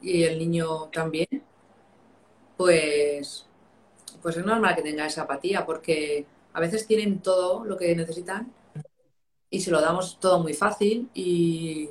y 0.00 0.24
el 0.24 0.38
niño 0.38 0.88
también, 0.92 1.28
pues, 2.56 3.46
pues 4.22 4.36
es 4.36 4.44
normal 4.46 4.74
que 4.76 4.82
tenga 4.82 5.06
esa 5.06 5.22
apatía, 5.22 5.66
porque 5.66 6.26
a 6.52 6.60
veces 6.60 6.86
tienen 6.86 7.20
todo 7.20 7.64
lo 7.64 7.76
que 7.76 7.94
necesitan 7.94 8.52
y 9.50 9.60
se 9.60 9.70
lo 9.70 9.80
damos 9.80 10.18
todo 10.20 10.40
muy 10.40 10.54
fácil 10.54 11.10
y 11.14 11.90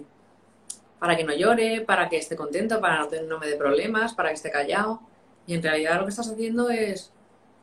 para 0.99 1.15
que 1.15 1.23
no 1.23 1.33
llore, 1.33 1.81
para 1.81 2.09
que 2.09 2.17
esté 2.17 2.35
contento, 2.35 2.81
para 2.81 3.07
que 3.09 3.21
no 3.21 3.39
me 3.39 3.55
problemas, 3.55 4.13
para 4.13 4.29
que 4.29 4.35
esté 4.35 4.51
callado. 4.51 5.01
Y 5.47 5.53
en 5.53 5.63
realidad 5.63 5.99
lo 5.99 6.05
que 6.05 6.09
estás 6.09 6.29
haciendo 6.29 6.69
es 6.69 7.11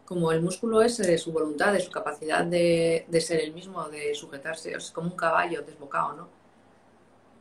como 0.05 0.31
el 0.33 0.43
músculo 0.43 0.83
ese 0.83 1.05
de 1.05 1.19
su 1.19 1.33
voluntad, 1.33 1.73
de 1.73 1.81
su 1.81 1.91
capacidad 1.91 2.45
de, 2.45 3.07
ser 3.21 3.41
el 3.41 3.53
mismo, 3.53 3.89
de 3.89 4.15
sujetarse. 4.15 4.73
Es 4.75 4.91
como 4.93 5.09
un 5.11 5.17
caballo 5.17 5.63
desbocado, 5.63 6.13
¿no? 6.15 6.29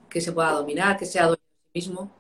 Que 0.10 0.22
se 0.22 0.32
pueda 0.32 0.52
dominar, 0.52 0.98
que 0.98 1.06
sea 1.06 1.28
dueño 1.28 1.42
de 1.42 1.82
sí 1.82 1.90
mismo 1.90 2.12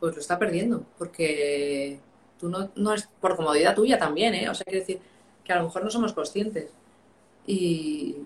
pues 0.00 0.14
lo 0.14 0.20
está 0.20 0.38
perdiendo, 0.38 0.84
porque 0.98 2.00
tú 2.38 2.48
no, 2.48 2.70
no 2.76 2.94
es 2.94 3.08
por 3.20 3.36
comodidad 3.36 3.74
tuya 3.74 3.98
también, 3.98 4.34
¿eh? 4.34 4.48
O 4.48 4.54
sea, 4.54 4.64
quiero 4.64 4.80
decir 4.80 5.00
que 5.44 5.52
a 5.52 5.56
lo 5.56 5.64
mejor 5.64 5.84
no 5.84 5.90
somos 5.90 6.12
conscientes. 6.12 6.70
Y, 7.46 8.16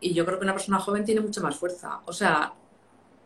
y 0.00 0.14
yo 0.14 0.24
creo 0.24 0.38
que 0.38 0.44
una 0.44 0.54
persona 0.54 0.78
joven 0.78 1.04
tiene 1.04 1.20
mucha 1.20 1.40
más 1.40 1.56
fuerza. 1.56 2.00
O 2.06 2.12
sea, 2.12 2.54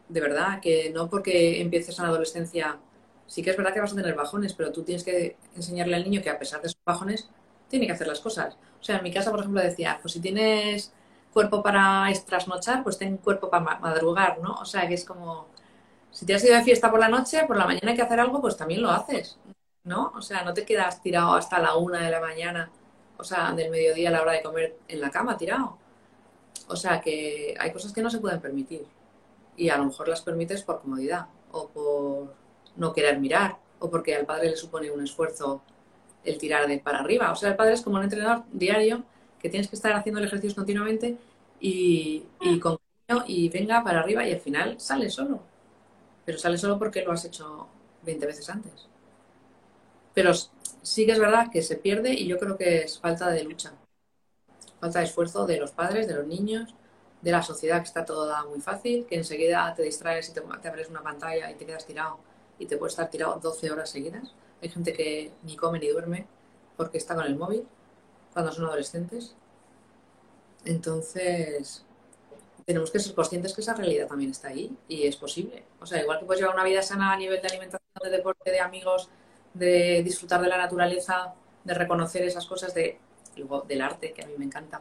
de 0.08 0.20
verdad, 0.20 0.60
que 0.60 0.90
no 0.90 1.08
porque 1.08 1.60
empieces 1.60 1.98
en 1.98 2.04
la 2.04 2.10
adolescencia, 2.10 2.78
sí 3.26 3.42
que 3.42 3.50
es 3.50 3.56
verdad 3.56 3.72
que 3.72 3.80
vas 3.80 3.92
a 3.92 3.96
tener 3.96 4.14
bajones, 4.14 4.52
pero 4.54 4.72
tú 4.72 4.82
tienes 4.82 5.04
que 5.04 5.36
enseñarle 5.56 5.96
al 5.96 6.04
niño 6.04 6.22
que 6.22 6.30
a 6.30 6.38
pesar 6.38 6.60
de 6.60 6.68
esos 6.68 6.80
bajones, 6.84 7.28
tiene 7.68 7.86
que 7.86 7.92
hacer 7.92 8.06
las 8.06 8.20
cosas. 8.20 8.56
O 8.80 8.84
sea, 8.84 8.98
en 8.98 9.02
mi 9.04 9.12
casa, 9.12 9.30
por 9.30 9.40
ejemplo, 9.40 9.60
decía, 9.62 9.98
pues 10.02 10.12
si 10.12 10.20
tienes 10.20 10.92
cuerpo 11.32 11.62
para 11.62 12.06
trasnochar, 12.26 12.82
pues 12.82 12.98
ten 12.98 13.16
cuerpo 13.18 13.50
para 13.50 13.78
madrugar, 13.80 14.40
¿no? 14.40 14.54
O 14.54 14.64
sea, 14.64 14.86
que 14.88 14.94
es 14.94 15.04
como, 15.04 15.48
si 16.14 16.24
te 16.24 16.34
has 16.34 16.44
ido 16.44 16.54
de 16.54 16.62
fiesta 16.62 16.90
por 16.92 17.00
la 17.00 17.08
noche, 17.08 17.44
por 17.44 17.56
la 17.56 17.66
mañana 17.66 17.90
hay 17.90 17.96
que 17.96 18.02
hacer 18.02 18.20
algo, 18.20 18.40
pues 18.40 18.56
también 18.56 18.80
lo 18.80 18.90
haces, 18.90 19.36
¿no? 19.82 20.12
O 20.14 20.22
sea, 20.22 20.44
no 20.44 20.54
te 20.54 20.64
quedas 20.64 21.02
tirado 21.02 21.34
hasta 21.34 21.58
la 21.58 21.74
una 21.74 22.00
de 22.02 22.10
la 22.10 22.20
mañana, 22.20 22.70
o 23.18 23.24
sea, 23.24 23.50
del 23.52 23.68
mediodía 23.68 24.10
a 24.10 24.12
la 24.12 24.22
hora 24.22 24.32
de 24.32 24.42
comer 24.42 24.76
en 24.86 25.00
la 25.00 25.10
cama 25.10 25.36
tirado. 25.36 25.76
O 26.68 26.76
sea, 26.76 27.00
que 27.00 27.56
hay 27.58 27.72
cosas 27.72 27.92
que 27.92 28.00
no 28.00 28.10
se 28.10 28.20
pueden 28.20 28.40
permitir 28.40 28.86
y 29.56 29.68
a 29.70 29.76
lo 29.76 29.86
mejor 29.86 30.06
las 30.06 30.22
permites 30.22 30.62
por 30.62 30.80
comodidad 30.82 31.26
o 31.50 31.68
por 31.68 32.34
no 32.76 32.92
querer 32.92 33.18
mirar 33.18 33.58
o 33.80 33.90
porque 33.90 34.14
al 34.14 34.24
padre 34.24 34.50
le 34.50 34.56
supone 34.56 34.92
un 34.92 35.02
esfuerzo 35.02 35.62
el 36.22 36.38
tirar 36.38 36.68
de 36.68 36.78
para 36.78 37.00
arriba. 37.00 37.32
O 37.32 37.36
sea, 37.36 37.50
el 37.50 37.56
padre 37.56 37.74
es 37.74 37.82
como 37.82 37.96
un 37.96 38.04
entrenador 38.04 38.44
diario 38.52 39.02
que 39.40 39.50
tienes 39.50 39.68
que 39.68 39.74
estar 39.74 39.92
haciendo 39.94 40.20
el 40.20 40.26
ejercicio 40.26 40.54
continuamente 40.54 41.18
y, 41.58 42.22
y 42.40 42.60
con 42.60 42.78
y 43.26 43.48
venga 43.50 43.82
para 43.84 44.00
arriba 44.00 44.26
y 44.26 44.32
al 44.32 44.40
final 44.40 44.80
sale 44.80 45.10
solo. 45.10 45.40
Pero 46.24 46.38
sale 46.38 46.58
solo 46.58 46.78
porque 46.78 47.02
lo 47.02 47.12
has 47.12 47.24
hecho 47.24 47.68
20 48.02 48.26
veces 48.26 48.48
antes. 48.48 48.88
Pero 50.14 50.32
sí 50.82 51.06
que 51.06 51.12
es 51.12 51.18
verdad 51.18 51.50
que 51.52 51.62
se 51.62 51.76
pierde 51.76 52.12
y 52.14 52.26
yo 52.26 52.38
creo 52.38 52.56
que 52.56 52.82
es 52.82 52.98
falta 52.98 53.30
de 53.30 53.44
lucha. 53.44 53.72
Falta 54.80 55.00
de 55.00 55.06
esfuerzo 55.06 55.46
de 55.46 55.58
los 55.58 55.72
padres, 55.72 56.06
de 56.06 56.14
los 56.14 56.26
niños, 56.26 56.74
de 57.20 57.32
la 57.32 57.42
sociedad 57.42 57.78
que 57.78 57.88
está 57.88 58.04
todo 58.04 58.32
muy 58.48 58.60
fácil, 58.60 59.06
que 59.06 59.16
enseguida 59.16 59.72
te 59.74 59.82
distraes 59.82 60.28
y 60.28 60.32
te, 60.32 60.40
te 60.40 60.68
abres 60.68 60.90
una 60.90 61.02
pantalla 61.02 61.50
y 61.50 61.54
te 61.54 61.66
quedas 61.66 61.86
tirado 61.86 62.18
y 62.58 62.66
te 62.66 62.76
puedes 62.76 62.92
estar 62.92 63.10
tirado 63.10 63.40
12 63.40 63.70
horas 63.72 63.90
seguidas. 63.90 64.34
Hay 64.62 64.68
gente 64.68 64.92
que 64.92 65.32
ni 65.42 65.56
come 65.56 65.78
ni 65.78 65.88
duerme 65.88 66.26
porque 66.76 66.98
está 66.98 67.14
con 67.14 67.24
el 67.24 67.36
móvil 67.36 67.66
cuando 68.32 68.52
son 68.52 68.66
adolescentes. 68.66 69.34
Entonces, 70.64 71.84
tenemos 72.64 72.90
que 72.90 72.98
ser 72.98 73.14
conscientes 73.14 73.54
que 73.54 73.60
esa 73.60 73.74
realidad 73.74 74.06
también 74.06 74.30
está 74.30 74.48
ahí 74.48 74.74
y 74.88 75.06
es 75.06 75.16
posible. 75.16 75.64
O 75.80 75.86
sea, 75.86 76.00
igual 76.00 76.18
que 76.18 76.24
puedes 76.24 76.40
llevar 76.40 76.54
una 76.54 76.64
vida 76.64 76.82
sana 76.82 77.12
a 77.12 77.16
nivel 77.16 77.40
de 77.40 77.48
alimentación, 77.48 77.82
de 78.02 78.10
deporte, 78.10 78.50
de 78.50 78.60
amigos, 78.60 79.08
de 79.52 80.02
disfrutar 80.02 80.40
de 80.40 80.48
la 80.48 80.56
naturaleza, 80.56 81.34
de 81.62 81.74
reconocer 81.74 82.22
esas 82.22 82.46
cosas, 82.46 82.74
de, 82.74 82.98
luego 83.36 83.62
del 83.62 83.82
arte, 83.82 84.12
que 84.12 84.22
a 84.22 84.26
mí 84.26 84.34
me 84.36 84.44
encanta, 84.44 84.80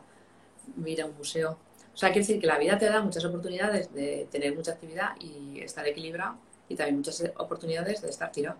ir 0.85 1.01
a 1.01 1.05
un 1.05 1.15
museo. 1.17 1.57
O 1.93 1.97
sea, 1.97 2.09
quiere 2.09 2.21
decir 2.21 2.39
que 2.39 2.47
la 2.47 2.57
vida 2.57 2.77
te 2.77 2.85
da 2.85 3.01
muchas 3.01 3.23
oportunidades 3.25 3.93
de 3.93 4.27
tener 4.31 4.55
mucha 4.55 4.71
actividad 4.71 5.15
y 5.19 5.61
estar 5.61 5.87
equilibrado 5.87 6.37
y 6.69 6.75
también 6.75 6.97
muchas 6.97 7.23
oportunidades 7.37 8.01
de 8.01 8.09
estar 8.09 8.31
tirado, 8.31 8.57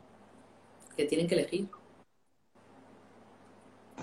que 0.96 1.06
tienen 1.06 1.28
que 1.28 1.36
elegir. 1.36 1.68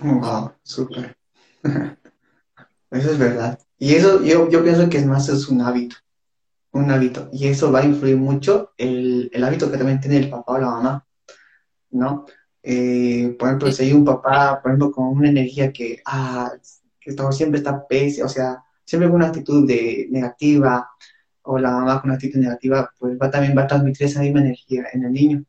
Wow, 0.01 0.53
súper. 0.63 1.15
Eso 2.91 3.11
es 3.11 3.17
verdad. 3.17 3.59
Y 3.81 3.95
eso 3.95 4.23
yo, 4.23 4.47
yo 4.47 4.63
pienso 4.63 4.87
que 4.91 4.99
es 4.99 5.07
más 5.07 5.27
es 5.27 5.47
un 5.47 5.59
hábito, 5.59 5.95
un 6.71 6.91
hábito. 6.91 7.29
Y 7.33 7.47
eso 7.47 7.71
va 7.71 7.79
a 7.79 7.83
influir 7.83 8.15
mucho 8.15 8.73
el, 8.77 9.31
el 9.33 9.43
hábito 9.43 9.71
que 9.71 9.77
también 9.77 9.99
tiene 9.99 10.17
el 10.17 10.29
papá 10.29 10.53
o 10.53 10.57
la 10.59 10.69
mamá, 10.69 11.07
¿no? 11.89 12.27
Eh, 12.61 13.35
por 13.39 13.47
ejemplo, 13.47 13.71
si 13.71 13.85
hay 13.85 13.93
un 13.93 14.05
papá, 14.05 14.61
por 14.61 14.69
ejemplo, 14.69 14.91
con 14.91 15.07
una 15.07 15.29
energía 15.29 15.73
que, 15.73 15.99
ah, 16.05 16.51
que 16.99 17.13
todo, 17.13 17.31
siempre 17.31 17.57
está 17.57 17.87
pésimo, 17.87 18.27
o 18.27 18.29
sea, 18.29 18.63
siempre 18.85 19.09
con 19.09 19.15
una 19.15 19.29
actitud 19.29 19.67
de 19.67 20.07
negativa, 20.11 20.87
o 21.41 21.57
la 21.57 21.71
mamá 21.71 22.01
con 22.01 22.11
una 22.11 22.17
actitud 22.17 22.37
negativa, 22.37 22.93
pues 22.99 23.17
va 23.19 23.31
también 23.31 23.57
va 23.57 23.63
a 23.63 23.67
transmitir 23.67 24.05
esa 24.05 24.21
misma 24.21 24.41
energía 24.41 24.83
en 24.93 25.05
el 25.05 25.11
niño. 25.11 25.43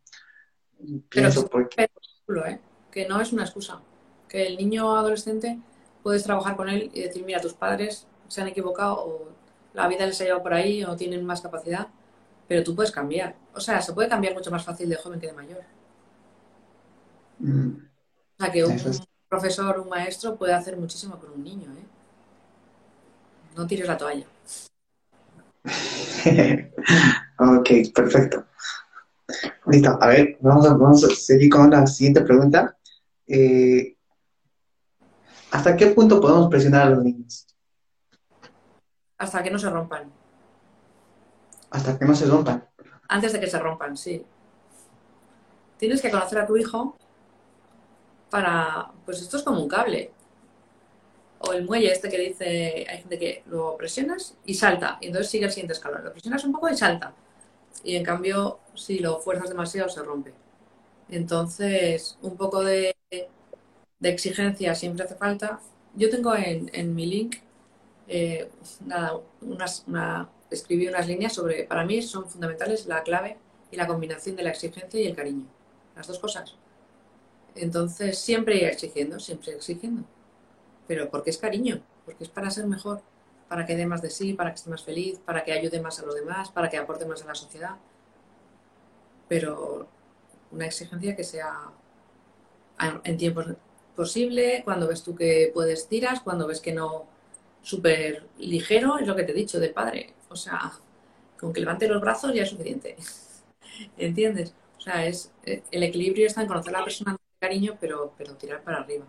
Pienso 1.11 1.47
porque... 1.49 1.83
¿eh? 1.83 2.61
que 2.91 3.07
no 3.07 3.21
es 3.21 3.31
una 3.31 3.43
excusa 3.43 3.83
que 4.27 4.47
el 4.47 4.57
niño 4.57 4.97
adolescente 4.97 5.59
puedes 6.03 6.25
trabajar 6.25 6.57
con 6.57 6.71
él 6.71 6.91
y 6.95 7.03
decir, 7.03 7.25
mira, 7.27 7.39
tus 7.39 7.53
padres 7.53 8.07
se 8.33 8.41
han 8.41 8.49
equivocado 8.49 8.95
o 8.95 9.29
la 9.75 9.87
vida 9.89 10.07
les 10.07 10.19
ha 10.23 10.25
llevado 10.25 10.43
por 10.43 10.55
ahí 10.55 10.83
o 10.85 10.97
tienen 10.97 11.23
más 11.23 11.43
capacidad, 11.43 11.89
pero 12.49 12.65
tú 12.65 12.75
puedes 12.75 12.91
cambiar. 12.91 13.37
O 13.55 13.61
sea, 13.61 13.83
se 13.83 13.93
puede 13.93 14.09
cambiar 14.09 14.33
mucho 14.33 14.51
más 14.51 14.65
fácil 14.65 14.89
de 14.89 14.97
joven 14.97 15.21
que 15.21 15.27
de 15.27 15.33
mayor. 15.35 15.61
Mm. 17.39 17.73
O 17.75 18.43
sea, 18.43 18.51
que 18.51 18.65
un, 18.65 18.81
profesor, 19.29 19.81
un 19.81 19.91
maestro 19.91 20.35
puede 20.35 20.55
hacer 20.55 20.79
muchísimo 20.79 21.19
con 21.19 21.33
un 21.33 21.45
niño, 21.45 21.71
¿eh? 21.73 21.87
No 23.55 23.67
tires 23.67 23.87
la 23.87 23.99
toalla. 23.99 24.25
ok, 27.39 27.71
perfecto. 27.95 28.47
Listo, 29.67 29.99
a 30.01 30.07
ver, 30.07 30.39
vamos 30.41 30.67
a, 30.67 30.73
vamos 30.73 31.05
a 31.05 31.15
seguir 31.15 31.51
con 31.51 31.71
la 31.71 31.87
siguiente 31.87 32.23
pregunta. 32.23 32.79
Eh, 33.27 33.95
¿Hasta 35.51 35.77
qué 35.77 35.89
punto 35.89 36.19
podemos 36.19 36.49
presionar 36.49 36.87
a 36.87 36.91
los 36.91 37.05
niños? 37.05 37.52
Hasta 39.23 39.43
que 39.43 39.51
no 39.51 39.59
se 39.59 39.71
rompan. 39.71 40.11
Hasta 41.71 41.99
que 41.99 42.05
no 42.05 42.15
se 42.15 42.27
rompan. 42.27 42.65
Antes 43.09 43.33
de 43.33 43.41
que 43.41 43.47
se 43.47 43.59
rompan, 43.59 43.97
sí. 43.97 44.25
Tienes 45.79 46.03
que 46.03 46.11
conocer 46.11 46.39
a 46.39 46.47
tu 46.47 46.57
hijo 46.57 46.97
para, 48.31 48.91
pues 49.05 49.21
esto 49.21 49.37
es 49.37 49.43
como 49.43 49.61
un 49.63 49.69
cable. 49.69 50.11
O 51.39 51.53
el 51.53 51.65
muelle 51.65 51.93
este 51.93 52.09
que 52.09 52.19
dice, 52.19 52.87
hay 52.89 52.99
gente 52.99 53.19
que 53.19 53.43
lo 53.47 53.77
presionas 53.77 54.37
y 54.45 54.55
salta, 54.55 54.99
y 55.01 55.07
entonces 55.07 55.31
sigue 55.31 55.47
el 55.47 55.53
siguiente 55.53 55.75
escalón. 55.75 56.05
Lo 56.05 56.13
presionas 56.13 56.45
un 56.45 56.53
poco 56.53 56.69
y 56.69 56.77
salta. 56.77 57.13
Y 57.85 57.97
en 57.97 58.05
cambio, 58.05 58.59
si 58.75 58.99
lo 58.99 59.19
fuerzas 59.21 59.49
demasiado, 59.49 59.89
se 59.89 60.03
rompe. 60.03 60.33
Entonces, 61.09 62.19
un 62.23 62.37
poco 62.37 62.63
de 62.63 62.97
de 64.03 64.09
exigencia 64.09 64.75
siempre 64.75 65.05
hace 65.05 65.15
falta. 65.15 65.61
Yo 65.95 66.11
tengo 66.11 66.35
en, 66.35 66.95
mi 66.95 67.07
link, 67.07 67.37
eh, 68.09 68.51
unas, 69.41 69.85
escribí 70.51 70.89
unas 70.89 71.07
líneas 71.07 71.33
sobre, 71.33 71.65
para 71.65 71.85
mí 71.85 72.03
son 72.03 72.29
fundamentales 72.29 72.87
la 72.87 73.03
clave 73.03 73.39
y 73.71 73.77
la 73.77 73.87
combinación 73.87 74.37
de 74.37 74.43
la 74.43 74.51
exigencia 74.51 75.01
y 75.01 75.07
el 75.07 75.17
cariño. 75.17 75.47
Las 75.97 76.07
dos 76.07 76.19
cosas. 76.19 76.57
Entonces, 77.55 78.19
siempre 78.19 78.67
exigiendo, 78.67 79.19
siempre 79.19 79.53
exigiendo. 79.53 80.05
Pero 80.87 81.11
porque 81.11 81.31
es 81.31 81.39
cariño, 81.39 81.83
porque 82.05 82.25
es 82.25 82.31
para 82.31 82.51
ser 82.51 82.67
mejor, 82.67 83.03
para 83.49 83.67
que 83.67 83.77
dé 83.77 83.87
más 83.87 84.03
de 84.03 84.11
sí, 84.11 84.33
para 84.33 84.51
que 84.51 84.57
esté 84.57 84.71
más 84.71 84.83
feliz, 84.83 85.19
para 85.19 85.45
que 85.45 85.53
ayude 85.53 85.81
más 85.81 85.99
a 86.01 86.07
los 86.07 86.15
demás, 86.15 86.51
para 86.51 86.71
que 86.71 86.79
aporte 86.79 87.07
más 87.07 87.23
a 87.23 87.27
la 87.27 87.35
sociedad. 87.35 87.77
Pero 89.29 89.87
una 90.51 90.67
exigencia 90.67 91.17
que 91.17 91.25
sea 91.25 91.71
en 93.05 93.17
tiempos 93.17 93.47
posible, 93.95 94.63
cuando 94.65 94.89
ves 94.89 95.03
tú 95.03 95.15
que 95.15 95.51
puedes 95.53 95.89
tiras, 95.89 96.21
cuando 96.21 96.47
ves 96.47 96.61
que 96.61 96.73
no, 96.73 97.07
súper 97.63 98.27
ligero, 98.39 98.99
es 98.99 99.07
lo 99.07 99.17
que 99.17 99.25
te 99.25 99.33
he 99.33 99.35
dicho 99.35 99.61
del 99.61 99.73
padre. 99.73 100.15
O 100.29 100.37
sea, 100.37 100.73
con 101.39 101.53
que 101.53 101.61
levante 101.61 101.89
los 101.89 102.01
brazos 102.01 102.35
ya 102.35 102.43
es 102.45 102.51
suficiente. 102.51 102.97
¿Entiendes? 103.99 104.55
O 104.79 104.81
sea, 104.81 105.07
es, 105.07 105.33
eh, 105.45 105.63
el 105.71 105.83
equilibrio 105.85 106.27
está 106.27 106.43
en 106.43 106.49
conocer 106.49 106.75
a 106.75 106.81
la 106.81 106.85
persona 106.85 107.13
con 107.13 107.21
cariño, 107.41 107.77
pero, 107.81 108.15
pero 108.19 108.35
tirar 108.37 108.63
para 108.63 108.79
arriba. 108.79 109.07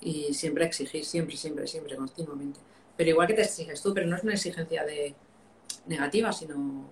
Y 0.00 0.32
siempre 0.34 0.64
exigir, 0.64 1.04
siempre, 1.04 1.36
siempre, 1.36 1.66
siempre, 1.66 1.96
continuamente. 1.96 2.60
Pero 2.96 3.10
igual 3.10 3.26
que 3.28 3.34
te 3.34 3.42
exiges 3.42 3.82
tú, 3.82 3.92
pero 3.94 4.06
no 4.06 4.16
es 4.16 4.22
una 4.22 4.34
exigencia 4.34 4.84
de 4.84 5.14
negativa, 5.86 6.32
sino 6.32 6.88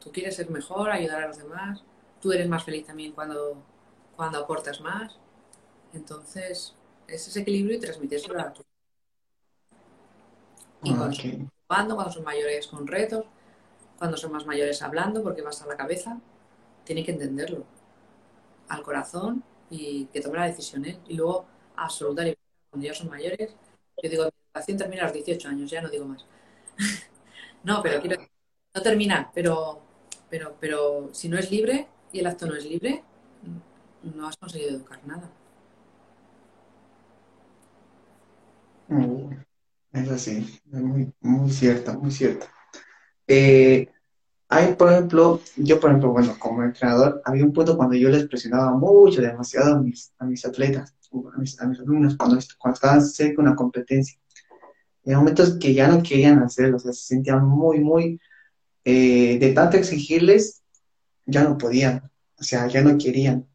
tú 0.00 0.12
quieres 0.12 0.36
ser 0.36 0.50
mejor, 0.50 0.90
ayudar 0.90 1.24
a 1.24 1.28
los 1.28 1.38
demás. 1.38 1.82
Tú 2.20 2.32
eres 2.32 2.48
más 2.48 2.64
feliz 2.64 2.86
también 2.86 3.12
cuando, 3.12 3.56
cuando 4.16 4.38
aportas 4.40 4.80
más. 4.80 5.16
Entonces, 5.94 6.74
es 7.08 7.28
ese 7.28 7.40
equilibrio 7.40 7.76
y 7.76 7.80
transmitírselo 7.80 8.40
a 8.40 8.52
tu. 8.52 8.62
Y 10.82 10.94
cuando, 10.94 11.94
cuando 11.96 12.12
son 12.12 12.24
mayores 12.24 12.66
con 12.66 12.86
retos, 12.86 13.24
cuando 13.98 14.16
son 14.16 14.32
más 14.32 14.46
mayores 14.46 14.82
hablando, 14.82 15.22
porque 15.22 15.42
vas 15.42 15.62
a 15.62 15.66
la 15.66 15.76
cabeza, 15.76 16.18
tiene 16.84 17.04
que 17.04 17.12
entenderlo 17.12 17.64
al 18.68 18.82
corazón 18.82 19.44
y 19.70 20.06
que 20.06 20.20
tome 20.20 20.38
la 20.38 20.46
decisión 20.46 20.84
él. 20.84 20.98
Y 21.08 21.14
luego, 21.14 21.46
absoluta 21.76 22.22
libertad. 22.22 22.42
Cuando 22.70 22.86
ya 22.86 22.94
son 22.94 23.10
mayores, 23.10 23.54
yo 24.02 24.10
digo, 24.10 24.24
mi 24.24 24.30
educación 24.46 24.78
termina 24.78 25.02
a 25.02 25.04
los 25.06 25.14
18 25.14 25.48
años, 25.48 25.70
ya 25.70 25.82
no 25.82 25.88
digo 25.88 26.04
más. 26.06 26.24
no, 27.64 27.82
pero 27.82 28.00
quiero 28.00 28.16
no 28.74 28.82
termina, 28.82 29.30
pero, 29.34 29.80
pero, 30.30 30.56
pero 30.58 31.10
si 31.12 31.28
no 31.28 31.38
es 31.38 31.50
libre 31.50 31.88
y 32.12 32.20
el 32.20 32.26
acto 32.26 32.46
no 32.46 32.54
es 32.54 32.64
libre, 32.64 33.02
no 34.02 34.26
has 34.26 34.36
conseguido 34.36 34.70
educar 34.76 35.00
nada. 35.06 35.30
Es 39.92 40.10
así, 40.10 40.60
es 40.72 40.80
muy, 40.80 41.12
muy 41.20 41.50
cierto, 41.50 41.92
muy 41.98 42.10
cierto. 42.10 42.46
Eh, 43.26 43.88
hay, 44.48 44.74
por 44.74 44.90
ejemplo, 44.90 45.40
yo, 45.56 45.80
por 45.80 45.90
ejemplo, 45.90 46.12
bueno, 46.12 46.36
como 46.38 46.62
entrenador, 46.62 47.20
había 47.24 47.44
un 47.44 47.52
punto 47.52 47.76
cuando 47.76 47.94
yo 47.96 48.08
les 48.08 48.26
presionaba 48.26 48.72
mucho, 48.72 49.20
demasiado 49.20 49.76
a 49.76 49.80
mis, 49.80 50.12
a 50.18 50.24
mis 50.24 50.44
atletas, 50.44 50.94
a 51.34 51.38
mis, 51.38 51.58
alumnos, 51.60 52.16
cuando, 52.16 52.38
cuando 52.58 52.74
estaban 52.74 53.02
cerca 53.02 53.42
de 53.42 53.48
una 53.48 53.56
competencia. 53.56 54.18
Y 55.04 55.14
momentos 55.14 55.58
que 55.58 55.74
ya 55.74 55.88
no 55.88 56.02
querían 56.02 56.38
hacerlo, 56.38 56.76
o 56.76 56.80
sea, 56.80 56.92
se 56.92 57.06
sentían 57.06 57.44
muy, 57.44 57.80
muy, 57.80 58.20
eh, 58.84 59.38
de 59.38 59.52
tanto 59.52 59.76
exigirles, 59.76 60.62
ya 61.26 61.44
no 61.44 61.58
podían, 61.58 62.10
o 62.38 62.42
sea, 62.42 62.66
ya 62.66 62.82
no 62.82 62.96
querían. 62.96 63.46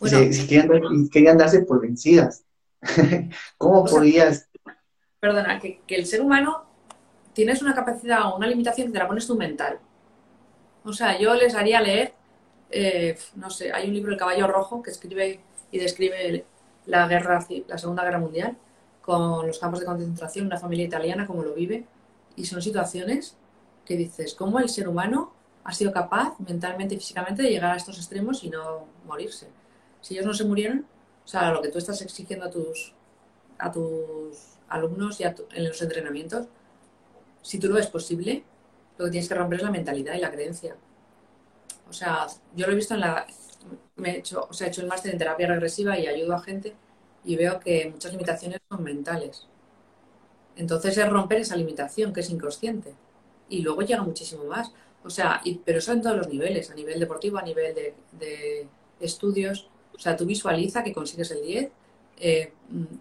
querían, 0.00 1.08
querían 1.10 1.38
darse 1.38 1.60
por 1.60 1.80
vencidas. 1.80 2.44
¿Cómo 3.58 3.84
podías? 3.84 4.48
Perdona, 5.24 5.58
que, 5.58 5.80
el 5.88 6.04
ser 6.04 6.20
humano 6.20 6.64
tienes 7.32 7.62
una 7.62 7.74
capacidad 7.74 8.26
o 8.26 8.36
una 8.36 8.46
limitación 8.46 8.88
que 8.88 8.92
te 8.92 8.98
la 8.98 9.08
pones 9.08 9.26
tú 9.26 9.36
mental. 9.36 9.78
O 10.84 10.92
sea, 10.92 11.18
yo 11.18 11.34
les 11.34 11.54
haría 11.54 11.80
leer, 11.80 12.12
eh, 12.70 13.16
no 13.36 13.48
sé, 13.48 13.72
hay 13.72 13.88
un 13.88 13.94
libro, 13.94 14.12
El 14.12 14.18
caballo 14.18 14.46
rojo, 14.46 14.82
que 14.82 14.90
escribe 14.90 15.40
y 15.70 15.78
describe 15.78 16.44
la 16.84 17.08
guerra, 17.08 17.46
la 17.66 17.78
Segunda 17.78 18.04
Guerra 18.04 18.18
Mundial, 18.18 18.58
con 19.00 19.46
los 19.46 19.58
campos 19.58 19.80
de 19.80 19.86
concentración, 19.86 20.44
una 20.44 20.58
familia 20.58 20.84
italiana, 20.84 21.26
cómo 21.26 21.42
lo 21.42 21.54
vive, 21.54 21.86
y 22.36 22.44
son 22.44 22.60
situaciones 22.60 23.34
que 23.86 23.96
dices, 23.96 24.34
¿cómo 24.34 24.58
el 24.58 24.68
ser 24.68 24.88
humano 24.88 25.32
ha 25.64 25.72
sido 25.72 25.90
capaz 25.90 26.38
mentalmente 26.38 26.96
y 26.96 26.98
físicamente 26.98 27.42
de 27.42 27.48
llegar 27.48 27.72
a 27.72 27.76
estos 27.76 27.96
extremos 27.96 28.44
y 28.44 28.50
no 28.50 28.84
morirse? 29.06 29.48
Si 30.02 30.12
ellos 30.12 30.26
no 30.26 30.34
se 30.34 30.44
murieron, 30.44 30.84
o 31.24 31.28
sea, 31.28 31.50
lo 31.50 31.62
que 31.62 31.70
tú 31.70 31.78
estás 31.78 32.02
exigiendo 32.02 32.44
a 32.44 32.50
tus, 32.50 32.92
a 33.58 33.72
tus 33.72 34.53
alumnos 34.74 35.20
y 35.20 35.24
en 35.24 35.64
los 35.68 35.80
entrenamientos, 35.80 36.46
si 37.42 37.58
tú 37.58 37.68
lo 37.68 37.74
ves 37.74 37.86
posible, 37.88 38.44
lo 38.98 39.04
que 39.06 39.10
tienes 39.12 39.28
que 39.28 39.34
romper 39.34 39.58
es 39.58 39.64
la 39.64 39.70
mentalidad 39.70 40.14
y 40.14 40.20
la 40.20 40.30
creencia. 40.30 40.76
O 41.88 41.92
sea, 41.92 42.26
yo 42.54 42.66
lo 42.66 42.72
he 42.72 42.76
visto 42.76 42.94
en 42.94 43.00
la... 43.00 43.26
Me 43.96 44.10
he 44.10 44.18
hecho, 44.18 44.46
o 44.48 44.52
sea, 44.52 44.66
he 44.66 44.70
hecho 44.70 44.82
el 44.82 44.88
máster 44.88 45.12
en 45.12 45.18
terapia 45.18 45.46
regresiva 45.46 45.98
y 45.98 46.06
ayudo 46.06 46.34
a 46.34 46.40
gente 46.40 46.74
y 47.24 47.36
veo 47.36 47.60
que 47.60 47.90
muchas 47.90 48.12
limitaciones 48.12 48.60
son 48.68 48.82
mentales. 48.82 49.46
Entonces 50.56 50.96
es 50.96 51.08
romper 51.08 51.40
esa 51.40 51.56
limitación 51.56 52.12
que 52.12 52.20
es 52.20 52.30
inconsciente. 52.30 52.94
Y 53.48 53.62
luego 53.62 53.82
llega 53.82 54.02
muchísimo 54.02 54.44
más. 54.44 54.72
O 55.04 55.10
sea, 55.10 55.42
pero 55.64 55.78
eso 55.78 55.92
en 55.92 56.02
todos 56.02 56.16
los 56.16 56.28
niveles, 56.28 56.70
a 56.70 56.74
nivel 56.74 56.98
deportivo, 56.98 57.38
a 57.38 57.42
nivel 57.42 57.74
de, 57.74 57.94
de 58.18 58.68
estudios. 59.00 59.68
O 59.94 59.98
sea, 59.98 60.16
tú 60.16 60.24
visualiza 60.26 60.82
que 60.82 60.92
consigues 60.92 61.30
el 61.30 61.42
10 61.42 61.70
eh, 62.18 62.52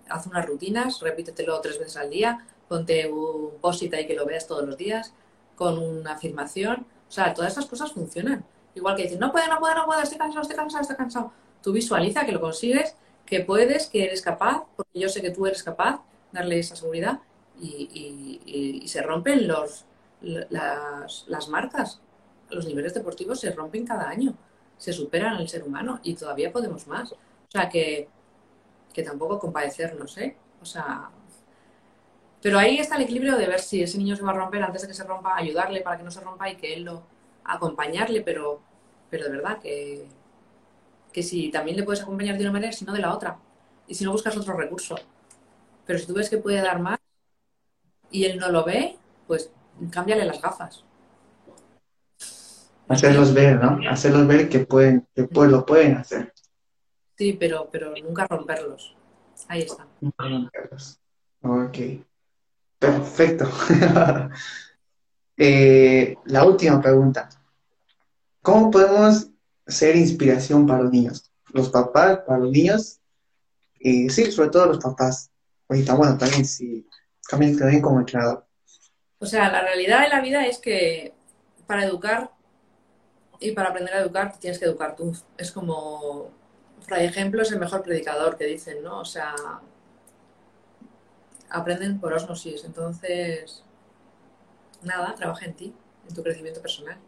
haz 0.10 0.28
unas 0.28 0.46
rutinas, 0.46 1.00
repítetelo 1.02 1.60
tres 1.62 1.80
veces 1.80 1.98
al 1.98 2.10
día, 2.10 2.46
ponte 2.68 3.10
un 3.12 3.52
post 3.62 3.84
ahí 3.94 4.08
que 4.08 4.16
lo 4.16 4.26
veas 4.26 4.48
todos 4.48 4.66
los 4.66 4.78
días, 4.78 5.14
con 5.56 5.78
una 5.78 6.14
afirmación. 6.14 6.86
O 7.08 7.12
sea, 7.12 7.34
todas 7.34 7.52
estas 7.52 7.66
cosas 7.66 7.92
funcionan. 7.92 8.46
Igual 8.76 8.96
que 8.96 9.04
decir, 9.04 9.20
no 9.20 9.32
puedo, 9.32 9.48
no 9.48 9.60
puedo, 9.60 9.76
no 9.76 9.86
puedo, 9.86 10.02
estoy 10.02 10.18
cansado, 10.18 10.42
estoy 10.42 10.58
cansado, 10.58 10.82
estoy 10.82 10.98
cansado. 10.98 11.32
Tú 11.62 11.72
visualiza 11.72 12.26
que 12.26 12.32
lo 12.32 12.42
consigues, 12.42 12.96
que 13.26 13.42
puedes, 13.42 13.88
que 13.88 14.04
eres 14.06 14.22
capaz, 14.22 14.66
porque 14.76 15.00
yo 15.00 15.10
sé 15.10 15.22
que 15.22 15.30
tú 15.30 15.46
eres 15.46 15.64
capaz, 15.64 16.02
darle 16.32 16.60
esa 16.60 16.76
seguridad 16.76 17.20
y, 17.62 18.84
se 18.88 19.02
rompen 19.02 19.48
los, 19.48 19.86
las, 20.22 21.26
las 21.28 21.48
marcas. 21.50 22.02
Los 22.50 22.66
niveles 22.66 22.94
deportivos 22.94 23.40
se 23.40 23.52
rompen 23.52 23.86
cada 23.86 24.10
año, 24.10 24.36
se 24.78 24.94
superan 24.94 25.36
al 25.36 25.48
ser 25.48 25.64
humano 25.64 26.00
y 26.04 26.16
todavía 26.16 26.52
podemos 26.52 26.88
más. 26.88 27.12
O 27.14 27.18
sea 27.52 27.70
que 27.70 28.10
que 28.94 29.04
tampoco 29.04 29.40
compadecernos, 29.40 30.18
¿eh? 30.18 30.38
O 30.62 30.66
sea, 30.66 31.10
pero 32.44 32.60
ahí 32.60 32.78
está 32.78 32.98
el 32.98 33.04
equilibrio 33.04 33.38
de 33.38 33.48
ver 33.48 33.62
si 33.62 33.82
ese 33.82 33.98
niño 33.98 34.18
se 34.18 34.22
va 34.22 34.32
a 34.32 34.36
romper 34.36 34.62
antes 34.62 34.82
de 34.82 34.90
que 34.90 34.94
se 34.94 35.06
rompa, 35.06 35.38
ayudarle 35.38 35.80
para 35.80 35.98
que 35.98 36.04
no 36.04 36.12
se 36.12 36.20
rompa 36.20 36.50
y 36.50 36.58
que 36.58 36.74
él 36.74 36.84
lo 36.84 37.04
acompañarle, 37.46 38.22
pero, 38.22 38.62
pero 39.10 39.24
de 39.24 39.30
verdad 39.30 39.60
que, 39.60 40.06
que 41.14 41.24
si 41.24 41.50
también 41.50 41.78
le 41.78 41.84
puedes 41.84 42.02
acompañar 42.02 42.38
de 42.38 42.44
una 42.44 42.52
manera, 42.52 42.74
si 42.74 42.84
no 42.84 42.92
de 42.92 43.00
la 43.00 43.14
otra. 43.14 43.38
Y 43.88 43.96
si 43.96 44.04
no 44.04 44.12
buscas 44.12 44.36
otro 44.36 44.58
recurso. 44.58 44.96
Pero 45.86 46.00
si 46.00 46.06
tú 46.06 46.14
ves 46.14 46.30
que 46.30 46.38
puede 46.38 46.62
dar 46.62 46.80
más 46.80 47.00
y 48.12 48.26
él 48.26 48.38
no 48.38 48.50
lo 48.50 48.66
ve, 48.66 48.98
pues 49.26 49.50
cámbiale 49.90 50.26
las 50.26 50.42
gafas. 50.42 50.84
Hacerlos 52.90 53.34
ver, 53.34 53.56
¿no? 53.56 53.80
Hacerlos 53.90 54.28
ver 54.28 54.50
que 54.50 54.60
pueden, 54.60 55.08
que 55.16 55.24
pues, 55.24 55.50
lo 55.50 55.66
pueden 55.66 55.96
hacer. 55.96 56.34
Sí, 57.24 57.38
pero, 57.40 57.70
pero 57.72 57.94
nunca 58.04 58.28
romperlos. 58.28 58.94
Ahí 59.48 59.62
está. 59.62 59.88
Nunca 60.02 60.28
romperlos. 60.28 61.00
Ok. 61.42 61.78
Perfecto. 62.78 63.50
Eh, 65.36 66.16
la 66.26 66.46
última 66.46 66.80
pregunta. 66.80 67.28
¿Cómo 68.44 68.70
podemos 68.70 69.30
ser 69.66 69.96
inspiración 69.96 70.68
para 70.68 70.84
los 70.84 70.92
niños? 70.92 71.32
Los 71.52 71.70
papás, 71.70 72.20
para 72.20 72.38
los 72.38 72.52
niños. 72.52 73.00
Y 73.80 74.10
sí, 74.10 74.32
sobre 74.32 74.50
todo 74.50 74.68
los 74.68 74.78
papás. 74.78 75.32
Ahorita, 75.68 75.96
bueno, 75.96 76.20
también 76.20 76.46
sí, 76.46 76.88
también, 77.28 77.58
también 77.58 77.82
como 77.82 78.00
entrenador. 78.00 78.46
O 79.18 79.26
sea, 79.26 79.52
la 79.52 79.62
realidad 79.62 80.04
de 80.04 80.10
la 80.10 80.22
vida 80.22 80.46
es 80.46 80.60
que 80.60 81.16
para 81.66 81.84
educar 81.84 82.30
y 83.40 83.54
para 83.54 83.70
aprender 83.70 83.96
a 83.96 84.02
educar 84.02 84.38
tienes 84.38 84.60
que 84.60 84.66
educar 84.66 84.96
tú. 84.96 85.18
Es 85.36 85.52
como 85.52 86.43
Fray 86.94 87.08
Ejemplo 87.08 87.42
es 87.42 87.52
el 87.52 87.60
mejor 87.60 87.82
predicador 87.82 88.38
que 88.38 88.46
dicen, 88.46 88.84
¿no? 88.84 89.00
O 89.00 89.06
sea, 89.06 89.34
aprenden 91.50 92.00
por 92.00 92.14
osmosis. 92.14 92.64
Entonces, 92.66 93.64
nada, 94.84 95.16
trabaja 95.16 95.46
en 95.46 95.56
ti, 95.56 95.74
en 96.08 96.14
tu 96.14 96.22
crecimiento 96.22 96.62
personal. 96.62 97.00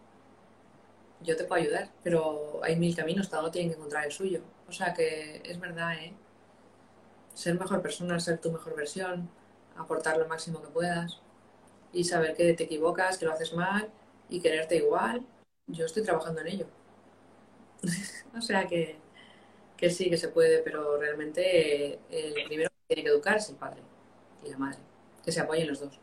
Yo 1.21 1.37
te 1.37 1.43
puedo 1.43 1.61
ayudar, 1.61 1.91
pero 2.01 2.61
hay 2.63 2.77
mil 2.77 2.95
caminos, 2.95 3.29
cada 3.29 3.43
uno 3.43 3.51
tiene 3.51 3.69
que 3.69 3.75
encontrar 3.75 4.05
el 4.05 4.11
suyo. 4.11 4.41
O 4.67 4.71
sea 4.71 4.91
que 4.91 5.43
es 5.45 5.59
verdad, 5.59 5.93
¿eh? 5.99 6.15
Ser 7.35 7.59
mejor 7.59 7.83
persona, 7.83 8.19
ser 8.19 8.39
tu 8.39 8.51
mejor 8.51 8.75
versión, 8.75 9.29
aportar 9.77 10.17
lo 10.17 10.27
máximo 10.27 10.63
que 10.63 10.69
puedas 10.69 11.19
y 11.93 12.05
saber 12.05 12.35
que 12.35 12.55
te 12.55 12.63
equivocas, 12.63 13.19
que 13.19 13.25
lo 13.25 13.33
haces 13.33 13.53
mal 13.53 13.91
y 14.29 14.41
quererte 14.41 14.77
igual. 14.77 15.23
Yo 15.67 15.85
estoy 15.85 16.01
trabajando 16.01 16.41
en 16.41 16.47
ello. 16.47 16.67
o 18.35 18.41
sea 18.41 18.65
que 18.65 19.04
que 19.77 19.89
sí, 19.89 20.09
que 20.09 20.17
se 20.17 20.29
puede, 20.29 20.59
pero 20.59 20.97
realmente 20.97 21.93
eh, 21.93 21.99
el 22.09 22.45
primero 22.45 22.69
que 22.69 22.95
tiene 22.95 23.03
que 23.03 23.09
educar 23.09 23.37
es 23.37 23.49
el 23.49 23.55
padre 23.55 23.81
y 24.45 24.49
la 24.49 24.57
madre, 24.57 24.79
que 25.23 25.31
se 25.31 25.41
apoyen 25.41 25.67
los 25.67 25.79
dos, 25.79 25.99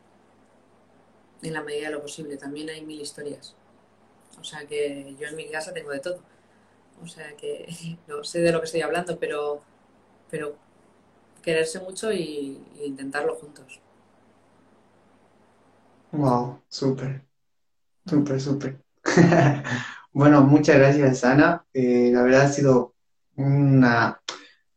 en 1.41 1.53
la 1.53 1.63
medida 1.63 1.87
de 1.87 1.93
lo 1.93 2.01
posible. 2.01 2.37
También 2.37 2.69
hay 2.69 2.85
mil 2.85 3.01
historias. 3.01 3.55
O 4.39 4.43
sea 4.43 4.65
que 4.65 5.15
yo 5.19 5.27
en 5.27 5.35
mi 5.35 5.49
casa 5.49 5.73
tengo 5.73 5.91
de 5.91 5.99
todo. 5.99 6.19
O 7.01 7.07
sea 7.07 7.35
que 7.35 7.67
no 8.07 8.23
sé 8.23 8.41
de 8.41 8.51
lo 8.51 8.59
que 8.59 8.65
estoy 8.65 8.81
hablando, 8.81 9.17
pero, 9.19 9.61
pero 10.29 10.55
quererse 11.41 11.79
mucho 11.79 12.11
y, 12.11 12.61
intentarlo 12.83 13.35
juntos. 13.35 13.79
Wow, 16.11 16.61
súper, 16.69 17.23
súper, 18.05 18.39
súper. 18.39 18.77
bueno, 20.13 20.41
muchas 20.41 20.77
gracias, 20.77 21.23
Ana. 21.23 21.65
Eh, 21.73 22.11
la 22.13 22.21
verdad 22.21 22.41
ha 22.43 22.49
sido 22.49 22.92
una, 23.35 24.21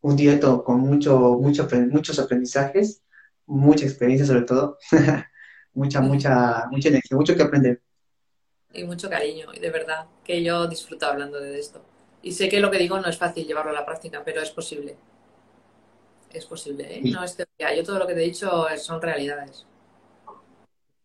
un 0.01 0.15
directo 0.15 0.63
con 0.63 0.79
mucho, 0.79 1.37
mucho, 1.39 1.67
muchos 1.89 2.19
aprendizajes, 2.19 3.03
mucha 3.45 3.85
experiencia 3.85 4.25
sobre 4.25 4.43
todo, 4.43 4.77
mucha, 5.73 6.01
mucha, 6.01 6.65
mucha 6.71 6.89
energía, 6.89 7.17
mucho 7.17 7.35
que 7.35 7.43
aprender. 7.43 7.81
Y 8.73 8.83
mucho 8.83 9.09
cariño, 9.09 9.53
y 9.53 9.59
de 9.59 9.69
verdad 9.69 10.07
que 10.23 10.43
yo 10.43 10.67
disfruto 10.67 11.07
hablando 11.07 11.39
de 11.39 11.57
esto. 11.57 11.81
Y 12.21 12.33
sé 12.33 12.49
que 12.49 12.59
lo 12.59 12.69
que 12.69 12.77
digo 12.77 12.99
no 12.99 13.07
es 13.07 13.17
fácil 13.17 13.47
llevarlo 13.47 13.71
a 13.71 13.75
la 13.75 13.85
práctica, 13.85 14.21
pero 14.23 14.41
es 14.41 14.51
posible. 14.51 14.97
Es 16.31 16.45
posible, 16.45 16.97
¿eh? 16.97 17.01
No 17.03 17.23
es 17.23 17.35
teoría. 17.35 17.75
Yo 17.75 17.83
todo 17.83 17.99
lo 17.99 18.07
que 18.07 18.13
te 18.13 18.21
he 18.21 18.25
dicho 18.25 18.65
son 18.77 19.01
realidades. 19.01 19.65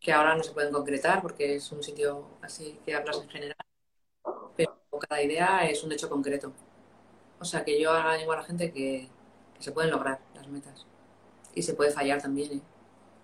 Que 0.00 0.12
ahora 0.12 0.36
no 0.36 0.42
se 0.42 0.52
pueden 0.52 0.72
concretar 0.72 1.22
porque 1.22 1.54
es 1.54 1.70
un 1.70 1.82
sitio 1.82 2.26
así 2.42 2.80
que 2.84 2.94
hablas 2.94 3.18
en 3.18 3.28
general. 3.28 3.56
Pero 4.56 4.76
cada 5.08 5.22
idea 5.22 5.68
es 5.68 5.84
un 5.84 5.92
hecho 5.92 6.08
concreto. 6.08 6.52
O 7.42 7.44
sea, 7.44 7.64
que 7.64 7.80
yo 7.80 7.92
animo 7.92 8.32
a 8.32 8.36
la 8.36 8.44
gente 8.44 8.70
que, 8.72 9.08
se 9.58 9.72
pueden 9.72 9.90
lograr 9.90 10.20
las 10.32 10.46
metas. 10.48 10.86
Y 11.54 11.62
se 11.62 11.74
puede 11.74 11.90
fallar 11.90 12.22
también, 12.22 12.52
¿eh? 12.52 12.62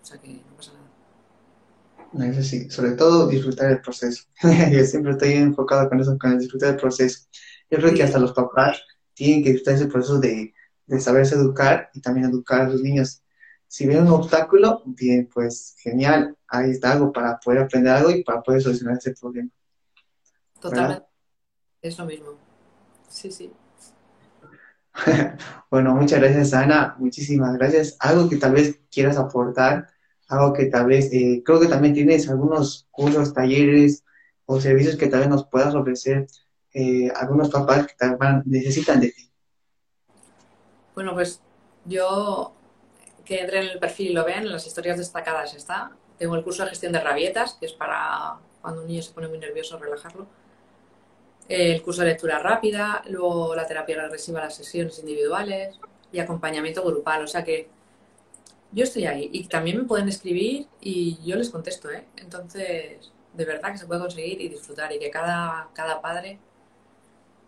O 0.03 0.05
sea, 0.05 0.19
que 0.19 0.29
no 0.29 0.57
pasa 0.57 0.73
nada. 0.73 2.29
Eso 2.29 2.43
sí, 2.43 2.69
sobre 2.69 2.93
todo 2.93 3.29
disfrutar 3.29 3.71
el 3.71 3.81
proceso. 3.81 4.25
yo 4.73 4.85
siempre 4.85 5.13
estoy 5.13 5.35
enfocado 5.35 5.89
con 5.89 6.01
eso, 6.01 6.19
con 6.19 6.33
el 6.33 6.41
disfrutar 6.41 6.71
el 6.71 6.77
proceso. 6.77 7.29
Yo 7.71 7.79
creo 7.79 7.95
que 7.95 8.03
hasta 8.03 8.19
los 8.19 8.33
papás 8.33 8.83
tienen 9.15 9.45
que 9.45 9.53
disfrutar 9.53 9.75
ese 9.75 9.87
proceso 9.87 10.19
de, 10.19 10.53
de 10.87 11.01
saberse 11.01 11.37
educar 11.37 11.89
y 11.95 12.01
también 12.01 12.27
educar 12.27 12.63
a 12.63 12.69
los 12.71 12.83
niños. 12.83 13.23
Si 13.69 13.87
ven 13.87 14.03
un 14.03 14.09
obstáculo, 14.09 14.83
bien, 14.85 15.29
pues 15.33 15.77
genial, 15.79 16.37
ahí 16.49 16.71
está 16.71 16.93
algo 16.93 17.13
para 17.13 17.39
poder 17.39 17.61
aprender 17.61 17.93
algo 17.93 18.11
y 18.11 18.25
para 18.25 18.43
poder 18.43 18.63
solucionar 18.63 18.97
ese 18.99 19.15
problema. 19.15 19.51
Totalmente. 20.61 21.07
Es 21.83 21.97
lo 21.97 22.05
mismo. 22.05 22.31
Sí, 23.09 23.31
sí. 23.31 23.53
bueno, 25.71 25.95
muchas 25.95 26.21
gracias, 26.21 26.55
Ana. 26.55 26.97
Muchísimas 26.99 27.57
gracias. 27.57 27.97
Algo 28.01 28.29
que 28.29 28.37
tal 28.37 28.53
vez 28.53 28.81
quieras 28.91 29.17
aportar, 29.17 29.89
algo 30.29 30.53
que 30.53 30.67
tal 30.67 30.87
vez, 30.87 31.13
eh, 31.13 31.43
creo 31.45 31.61
que 31.61 31.67
también 31.67 31.95
tienes 31.95 32.29
algunos 32.29 32.87
cursos, 32.91 33.33
talleres 33.33 34.05
o 34.47 34.61
servicios 34.61 34.97
que 34.97 35.09
tal 35.09 35.21
vez 35.21 35.29
nos 35.29 35.47
puedas 35.47 35.75
ofrecer 35.75 36.27
eh, 36.73 37.11
algunos 37.15 37.51
papás 37.51 37.87
que 37.87 37.95
tal 37.99 38.19
necesitan 38.45 39.01
de 39.01 39.11
ti. 39.11 39.31
Bueno, 40.95 41.15
pues 41.15 41.41
yo 41.85 42.55
que 43.25 43.41
entren 43.41 43.65
en 43.65 43.71
el 43.71 43.79
perfil 43.79 44.11
y 44.11 44.13
lo 44.15 44.25
vean, 44.25 44.45
en 44.45 44.53
las 44.53 44.67
historias 44.67 44.99
destacadas 44.99 45.55
está. 45.55 45.93
Tengo 46.19 46.35
el 46.35 46.43
curso 46.43 46.65
de 46.65 46.71
gestión 46.71 46.93
de 46.93 47.01
rabietas, 47.01 47.57
que 47.61 47.67
es 47.67 47.73
para 47.73 48.37
cuando 48.61 48.81
un 48.81 48.89
niño 48.89 49.03
se 49.03 49.13
pone 49.13 49.29
muy 49.29 49.39
nervioso, 49.39 49.79
relajarlo 49.79 50.27
el 51.49 51.83
curso 51.83 52.03
de 52.03 52.09
lectura 52.09 52.39
rápida, 52.39 53.03
luego 53.09 53.55
la 53.55 53.67
terapia 53.67 54.03
regresiva, 54.03 54.41
las 54.41 54.55
sesiones 54.55 54.99
individuales 54.99 55.79
y 56.13 56.19
acompañamiento 56.19 56.85
grupal. 56.85 57.25
O 57.25 57.27
sea 57.27 57.43
que 57.43 57.69
yo 58.73 58.85
estoy 58.85 59.07
ahí. 59.07 59.31
Y 59.33 59.49
también 59.49 59.79
me 59.79 59.85
pueden 59.85 60.09
escribir 60.09 60.67
y 60.81 61.19
yo 61.25 61.37
les 61.37 61.51
contesto, 61.51 61.91
¿eh? 61.91 62.07
Entonces, 62.17 63.13
de 63.33 63.45
verdad 63.45 63.73
que 63.73 63.79
se 63.79 63.87
puede 63.87 64.01
conseguir 64.01 64.41
y 64.41 64.49
disfrutar 64.49 64.93
y 64.93 64.99
que 64.99 65.11
cada, 65.11 65.71
cada 65.73 66.01
padre 66.03 66.39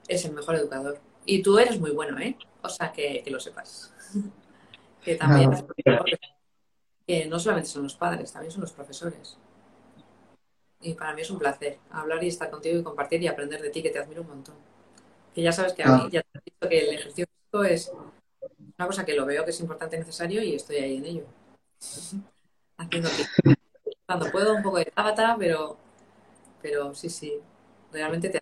es 0.08 0.24
el 0.24 0.32
mejor 0.32 0.56
educador. 0.56 1.00
Y 1.26 1.42
tú 1.42 1.58
eres 1.58 1.78
muy 1.78 1.90
bueno, 1.90 2.18
¿eh? 2.18 2.36
O 2.62 2.68
sea, 2.68 2.92
que, 2.92 3.22
lo 3.26 3.38
sepas. 3.38 3.92
que 5.04 5.16
también 5.16 5.50
que 7.06 7.26
no 7.26 7.40
solamente 7.40 7.68
son 7.68 7.82
los 7.82 7.96
padres, 7.96 8.32
también 8.32 8.52
son 8.52 8.60
los 8.60 8.72
profesores. 8.72 9.36
Y 10.80 10.94
para 10.94 11.14
mí 11.14 11.22
es 11.22 11.30
un 11.30 11.38
placer 11.38 11.78
hablar 11.90 12.22
y 12.24 12.28
estar 12.28 12.50
contigo 12.50 12.78
y 12.78 12.82
compartir 12.82 13.22
y 13.22 13.28
aprender 13.28 13.60
de 13.60 13.70
ti, 13.70 13.82
que 13.82 13.90
te 13.90 13.98
admiro 13.98 14.22
un 14.22 14.28
montón. 14.28 14.54
Que 15.34 15.42
ya 15.42 15.52
sabes 15.52 15.74
que 15.74 15.82
a 15.82 15.86
mí, 15.86 16.02
ah. 16.04 16.08
ya 16.10 16.22
te 16.22 16.38
he 16.38 16.42
dicho 16.44 16.68
que 16.68 16.78
el 16.80 16.94
ejercicio 16.94 17.26
físico 17.26 17.64
es 17.64 17.92
una 18.78 18.86
cosa 18.86 19.04
que 19.04 19.14
lo 19.14 19.26
veo 19.26 19.44
que 19.44 19.50
es 19.50 19.60
importante 19.60 19.96
y 19.96 19.98
necesario 19.98 20.42
y 20.42 20.54
estoy 20.54 20.76
ahí 20.76 20.96
en 20.96 21.04
ello. 21.04 21.24
Haciendo 22.78 23.10
Cuando 24.06 24.30
puedo, 24.30 24.54
un 24.54 24.62
poco 24.62 24.78
de 24.78 24.86
tabata, 24.86 25.36
pero, 25.38 25.76
pero 26.62 26.94
sí, 26.94 27.10
sí, 27.10 27.34
realmente 27.92 28.30
te 28.30 28.40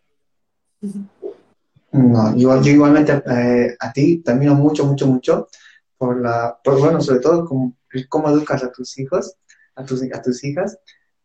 No, 1.91 2.37
yo, 2.37 2.63
yo 2.63 2.71
igualmente 2.71 3.21
eh, 3.27 3.77
a 3.81 3.93
ti 3.93 4.19
te 4.19 4.31
admiro 4.31 4.55
mucho, 4.55 4.85
mucho, 4.85 5.09
mucho 5.09 5.49
por 5.97 6.21
la, 6.21 6.57
por, 6.63 6.79
bueno, 6.79 7.01
sobre 7.01 7.19
todo 7.19 7.45
como, 7.45 7.77
cómo 8.09 8.29
educas 8.31 8.63
a 8.63 8.71
tus 8.71 8.97
hijos, 8.99 9.35
a 9.75 9.85
tus, 9.85 10.03
a 10.03 10.23
tus 10.23 10.45
hijas. 10.45 10.79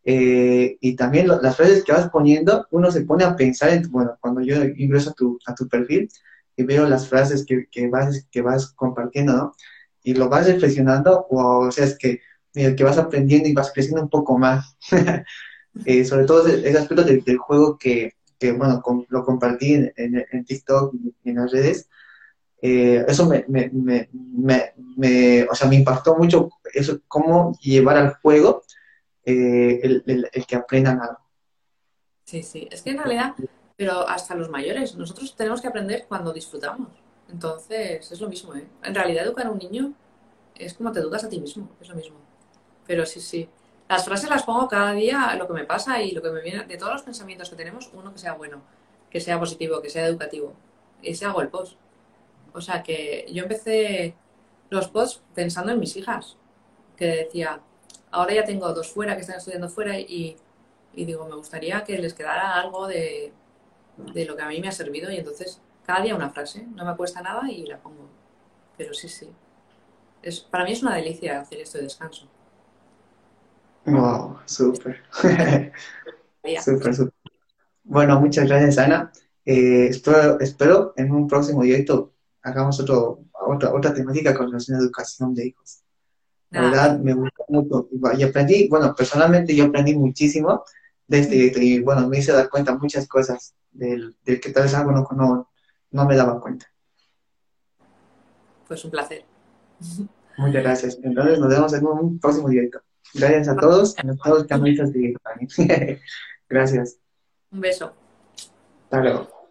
Eh, 0.06 0.78
y 0.82 0.96
también 0.96 1.28
las 1.28 1.56
frases 1.56 1.84
que 1.84 1.94
vas 1.94 2.10
poniendo, 2.10 2.68
uno 2.72 2.92
se 2.92 3.02
pone 3.02 3.24
a 3.24 3.36
pensar 3.36 3.70
en, 3.70 3.90
bueno, 3.90 4.18
cuando 4.20 4.42
yo 4.42 4.64
ingreso 4.64 5.12
a 5.12 5.14
tu, 5.14 5.40
a 5.46 5.56
tu 5.56 5.68
perfil, 5.68 6.10
y 6.56 6.64
veo 6.64 6.88
las 6.88 7.08
frases 7.08 7.46
que, 7.46 7.68
que, 7.72 7.88
vas, 7.88 8.28
que 8.32 8.42
vas 8.42 8.72
compartiendo, 8.74 9.34
¿no? 9.34 9.56
Y 10.04 10.14
lo 10.14 10.30
vas 10.30 10.48
reflexionando, 10.48 11.26
o, 11.30 11.72
sea, 11.72 11.86
es 11.86 11.98
que, 11.98 12.22
que 12.54 12.84
vas 12.84 12.98
aprendiendo 12.98 13.48
y 13.48 13.54
vas 13.54 13.72
creciendo 13.74 14.02
un 14.02 14.10
poco 14.10 14.38
más. 14.38 14.78
eh, 15.86 16.06
sobre 16.06 16.26
todo 16.26 16.48
ese, 16.48 16.78
aspecto 16.78 17.04
del, 17.04 17.38
juego 17.38 17.78
que, 17.78 18.14
que, 18.38 18.52
bueno, 18.52 18.84
lo 19.10 19.24
compartí 19.24 19.74
en, 19.74 19.94
en, 19.96 20.46
TikTok 20.46 20.94
y 21.24 21.30
en 21.30 21.36
las 21.38 21.52
redes. 21.52 21.90
Eh, 22.62 23.04
eso 23.08 23.28
me, 23.28 23.46
me, 23.48 23.70
me, 23.74 24.10
me, 24.98 25.44
o 25.44 25.56
sea, 25.56 25.68
me 25.68 25.78
impactó 25.78 26.16
mucho 26.16 26.50
eso, 26.74 27.00
cómo 27.08 27.58
llevar 27.60 27.98
al 27.98 28.14
juego 28.16 28.64
eh, 29.26 29.80
el, 29.84 30.30
que 30.48 30.56
aprendan 30.56 31.02
algo. 31.02 31.20
Sí, 32.26 32.44
sí, 32.44 32.68
es 32.72 32.82
que 32.82 32.92
en 32.92 32.98
realidad 32.98 33.36
pero 33.76 34.08
hasta 34.08 34.36
los 34.36 34.50
mayores. 34.50 34.96
Nosotros 34.96 35.36
tenemos 35.36 35.62
que 35.62 35.68
aprender 35.68 36.06
cuando 36.08 36.34
disfrutamos. 36.34 36.90
Entonces, 37.30 38.12
es 38.12 38.22
lo 38.22 38.30
mismo, 38.30 38.56
¿eh? 38.56 38.68
En 38.84 38.94
realidad, 38.94 39.26
educar 39.26 39.48
a 39.48 39.52
un 39.52 39.58
niño 39.58 39.94
es 40.56 40.74
como 40.76 40.92
te 40.92 41.00
educas 41.00 41.24
a 41.24 41.30
ti 41.30 41.40
mismo, 41.40 41.70
es 41.82 41.90
lo 41.90 41.96
mismo. 41.96 42.18
Pero 42.86 43.06
sí, 43.06 43.20
sí. 43.20 43.50
Las 43.90 44.06
frases 44.06 44.30
las 44.30 44.44
pongo 44.44 44.68
cada 44.68 44.94
día, 44.94 45.36
lo 45.36 45.48
que 45.48 45.54
me 45.54 45.66
pasa 45.66 46.02
y 46.02 46.12
lo 46.12 46.22
que 46.22 46.30
me 46.30 46.42
viene, 46.42 46.64
de 46.66 46.78
todos 46.78 46.94
los 46.94 47.04
pensamientos 47.04 47.50
que 47.50 47.56
tenemos, 47.56 47.90
uno 47.94 48.14
que 48.14 48.20
sea 48.20 48.34
bueno, 48.34 48.62
que 49.10 49.20
sea 49.20 49.40
positivo, 49.40 49.82
que 49.82 49.90
sea 49.90 50.06
educativo. 50.08 50.54
Y 51.02 51.12
ese 51.12 51.26
hago 51.26 51.42
el 51.42 51.50
post. 51.50 51.78
O 52.54 52.62
sea 52.62 52.84
que 52.84 53.26
yo 53.32 53.44
empecé 53.44 54.16
los 54.70 54.88
posts 54.88 55.22
pensando 55.34 55.72
en 55.72 55.80
mis 55.80 55.96
hijas, 55.98 56.38
que 56.96 57.08
decía, 57.08 57.62
ahora 58.14 58.34
ya 58.36 58.46
tengo 58.46 58.72
dos 58.74 58.92
fuera 58.92 59.16
que 59.16 59.22
están 59.22 59.38
estudiando 59.38 59.70
fuera 59.70 60.00
y, 60.00 60.38
y 60.94 61.06
digo, 61.06 61.28
me 61.28 61.36
gustaría 61.36 61.84
que 61.84 61.98
les 61.98 62.14
quedara 62.14 62.56
algo 62.56 62.88
de, 62.88 63.34
de 63.98 64.26
lo 64.26 64.36
que 64.36 64.44
a 64.44 64.48
mí 64.48 64.60
me 64.62 64.68
ha 64.70 64.72
servido 64.72 65.12
y 65.12 65.18
entonces 65.18 65.62
cada 65.86 66.02
día 66.04 66.16
una 66.16 66.30
frase, 66.30 66.66
no 66.76 66.86
me 66.86 66.96
cuesta 66.96 67.22
nada 67.22 67.50
y 67.52 67.66
la 67.66 67.80
pongo. 67.80 68.10
Pero 68.78 68.94
sí, 68.94 69.10
sí. 69.10 69.30
Es, 70.22 70.40
para 70.40 70.64
mí 70.64 70.72
es 70.72 70.82
una 70.82 70.96
delicia 70.96 71.42
hacer 71.42 71.60
esto 71.60 71.78
de 71.78 71.86
descanso. 71.86 72.28
Wow, 73.86 74.40
súper. 74.46 75.04
súper, 76.64 76.96
súper. 76.96 77.14
Bueno, 77.84 78.20
muchas 78.20 78.48
gracias, 78.48 78.78
Ana. 78.78 79.12
Eh, 79.46 79.88
espero, 79.90 80.40
espero 80.40 80.94
en 80.96 81.12
un 81.12 81.28
próximo 81.28 81.64
directo 81.64 82.14
hagamos 82.44 82.80
otro, 82.80 83.26
otra, 83.34 83.74
otra 83.74 83.94
temática 83.94 84.36
con 84.36 84.48
relación 84.48 84.78
a 84.78 84.82
educación 84.82 85.34
de 85.34 85.48
hijos. 85.48 85.83
La 86.54 86.62
verdad, 86.62 87.00
me 87.00 87.14
gustó 87.14 87.44
mucho. 87.48 87.90
Y 88.16 88.24
aprendí, 88.24 88.68
bueno, 88.68 88.94
personalmente 88.96 89.56
yo 89.56 89.66
aprendí 89.66 89.96
muchísimo 89.96 90.64
de 91.08 91.20
este 91.20 91.36
directo 91.36 91.60
y 91.60 91.80
bueno, 91.80 92.08
me 92.08 92.20
hice 92.20 92.32
dar 92.32 92.50
cuenta 92.50 92.78
muchas 92.78 93.08
cosas 93.08 93.56
del, 93.72 94.16
que 94.24 94.38
tal 94.54 94.64
vez 94.64 94.74
algo 94.76 94.92
no, 94.92 95.50
no, 95.92 96.06
me 96.06 96.16
daba 96.16 96.40
cuenta. 96.40 96.68
Pues 98.68 98.86
un 98.86 98.92
placer. 98.92 99.26
Muchas 100.38 100.64
gracias. 100.64 101.00
Entonces 101.02 101.40
nos 101.40 101.50
vemos 101.50 101.74
en 101.74 101.86
un 101.86 102.20
próximo 102.20 102.50
directo. 102.50 102.82
Gracias 103.16 103.48
a 103.48 103.56
todos, 103.56 103.96
a 103.98 104.04
todos 104.24 104.48
los 104.50 104.94
de 104.94 106.00
Gracias. 106.50 106.98
Un 107.52 107.62
beso. 107.62 107.94
Hasta 108.86 109.02
luego. 109.02 109.43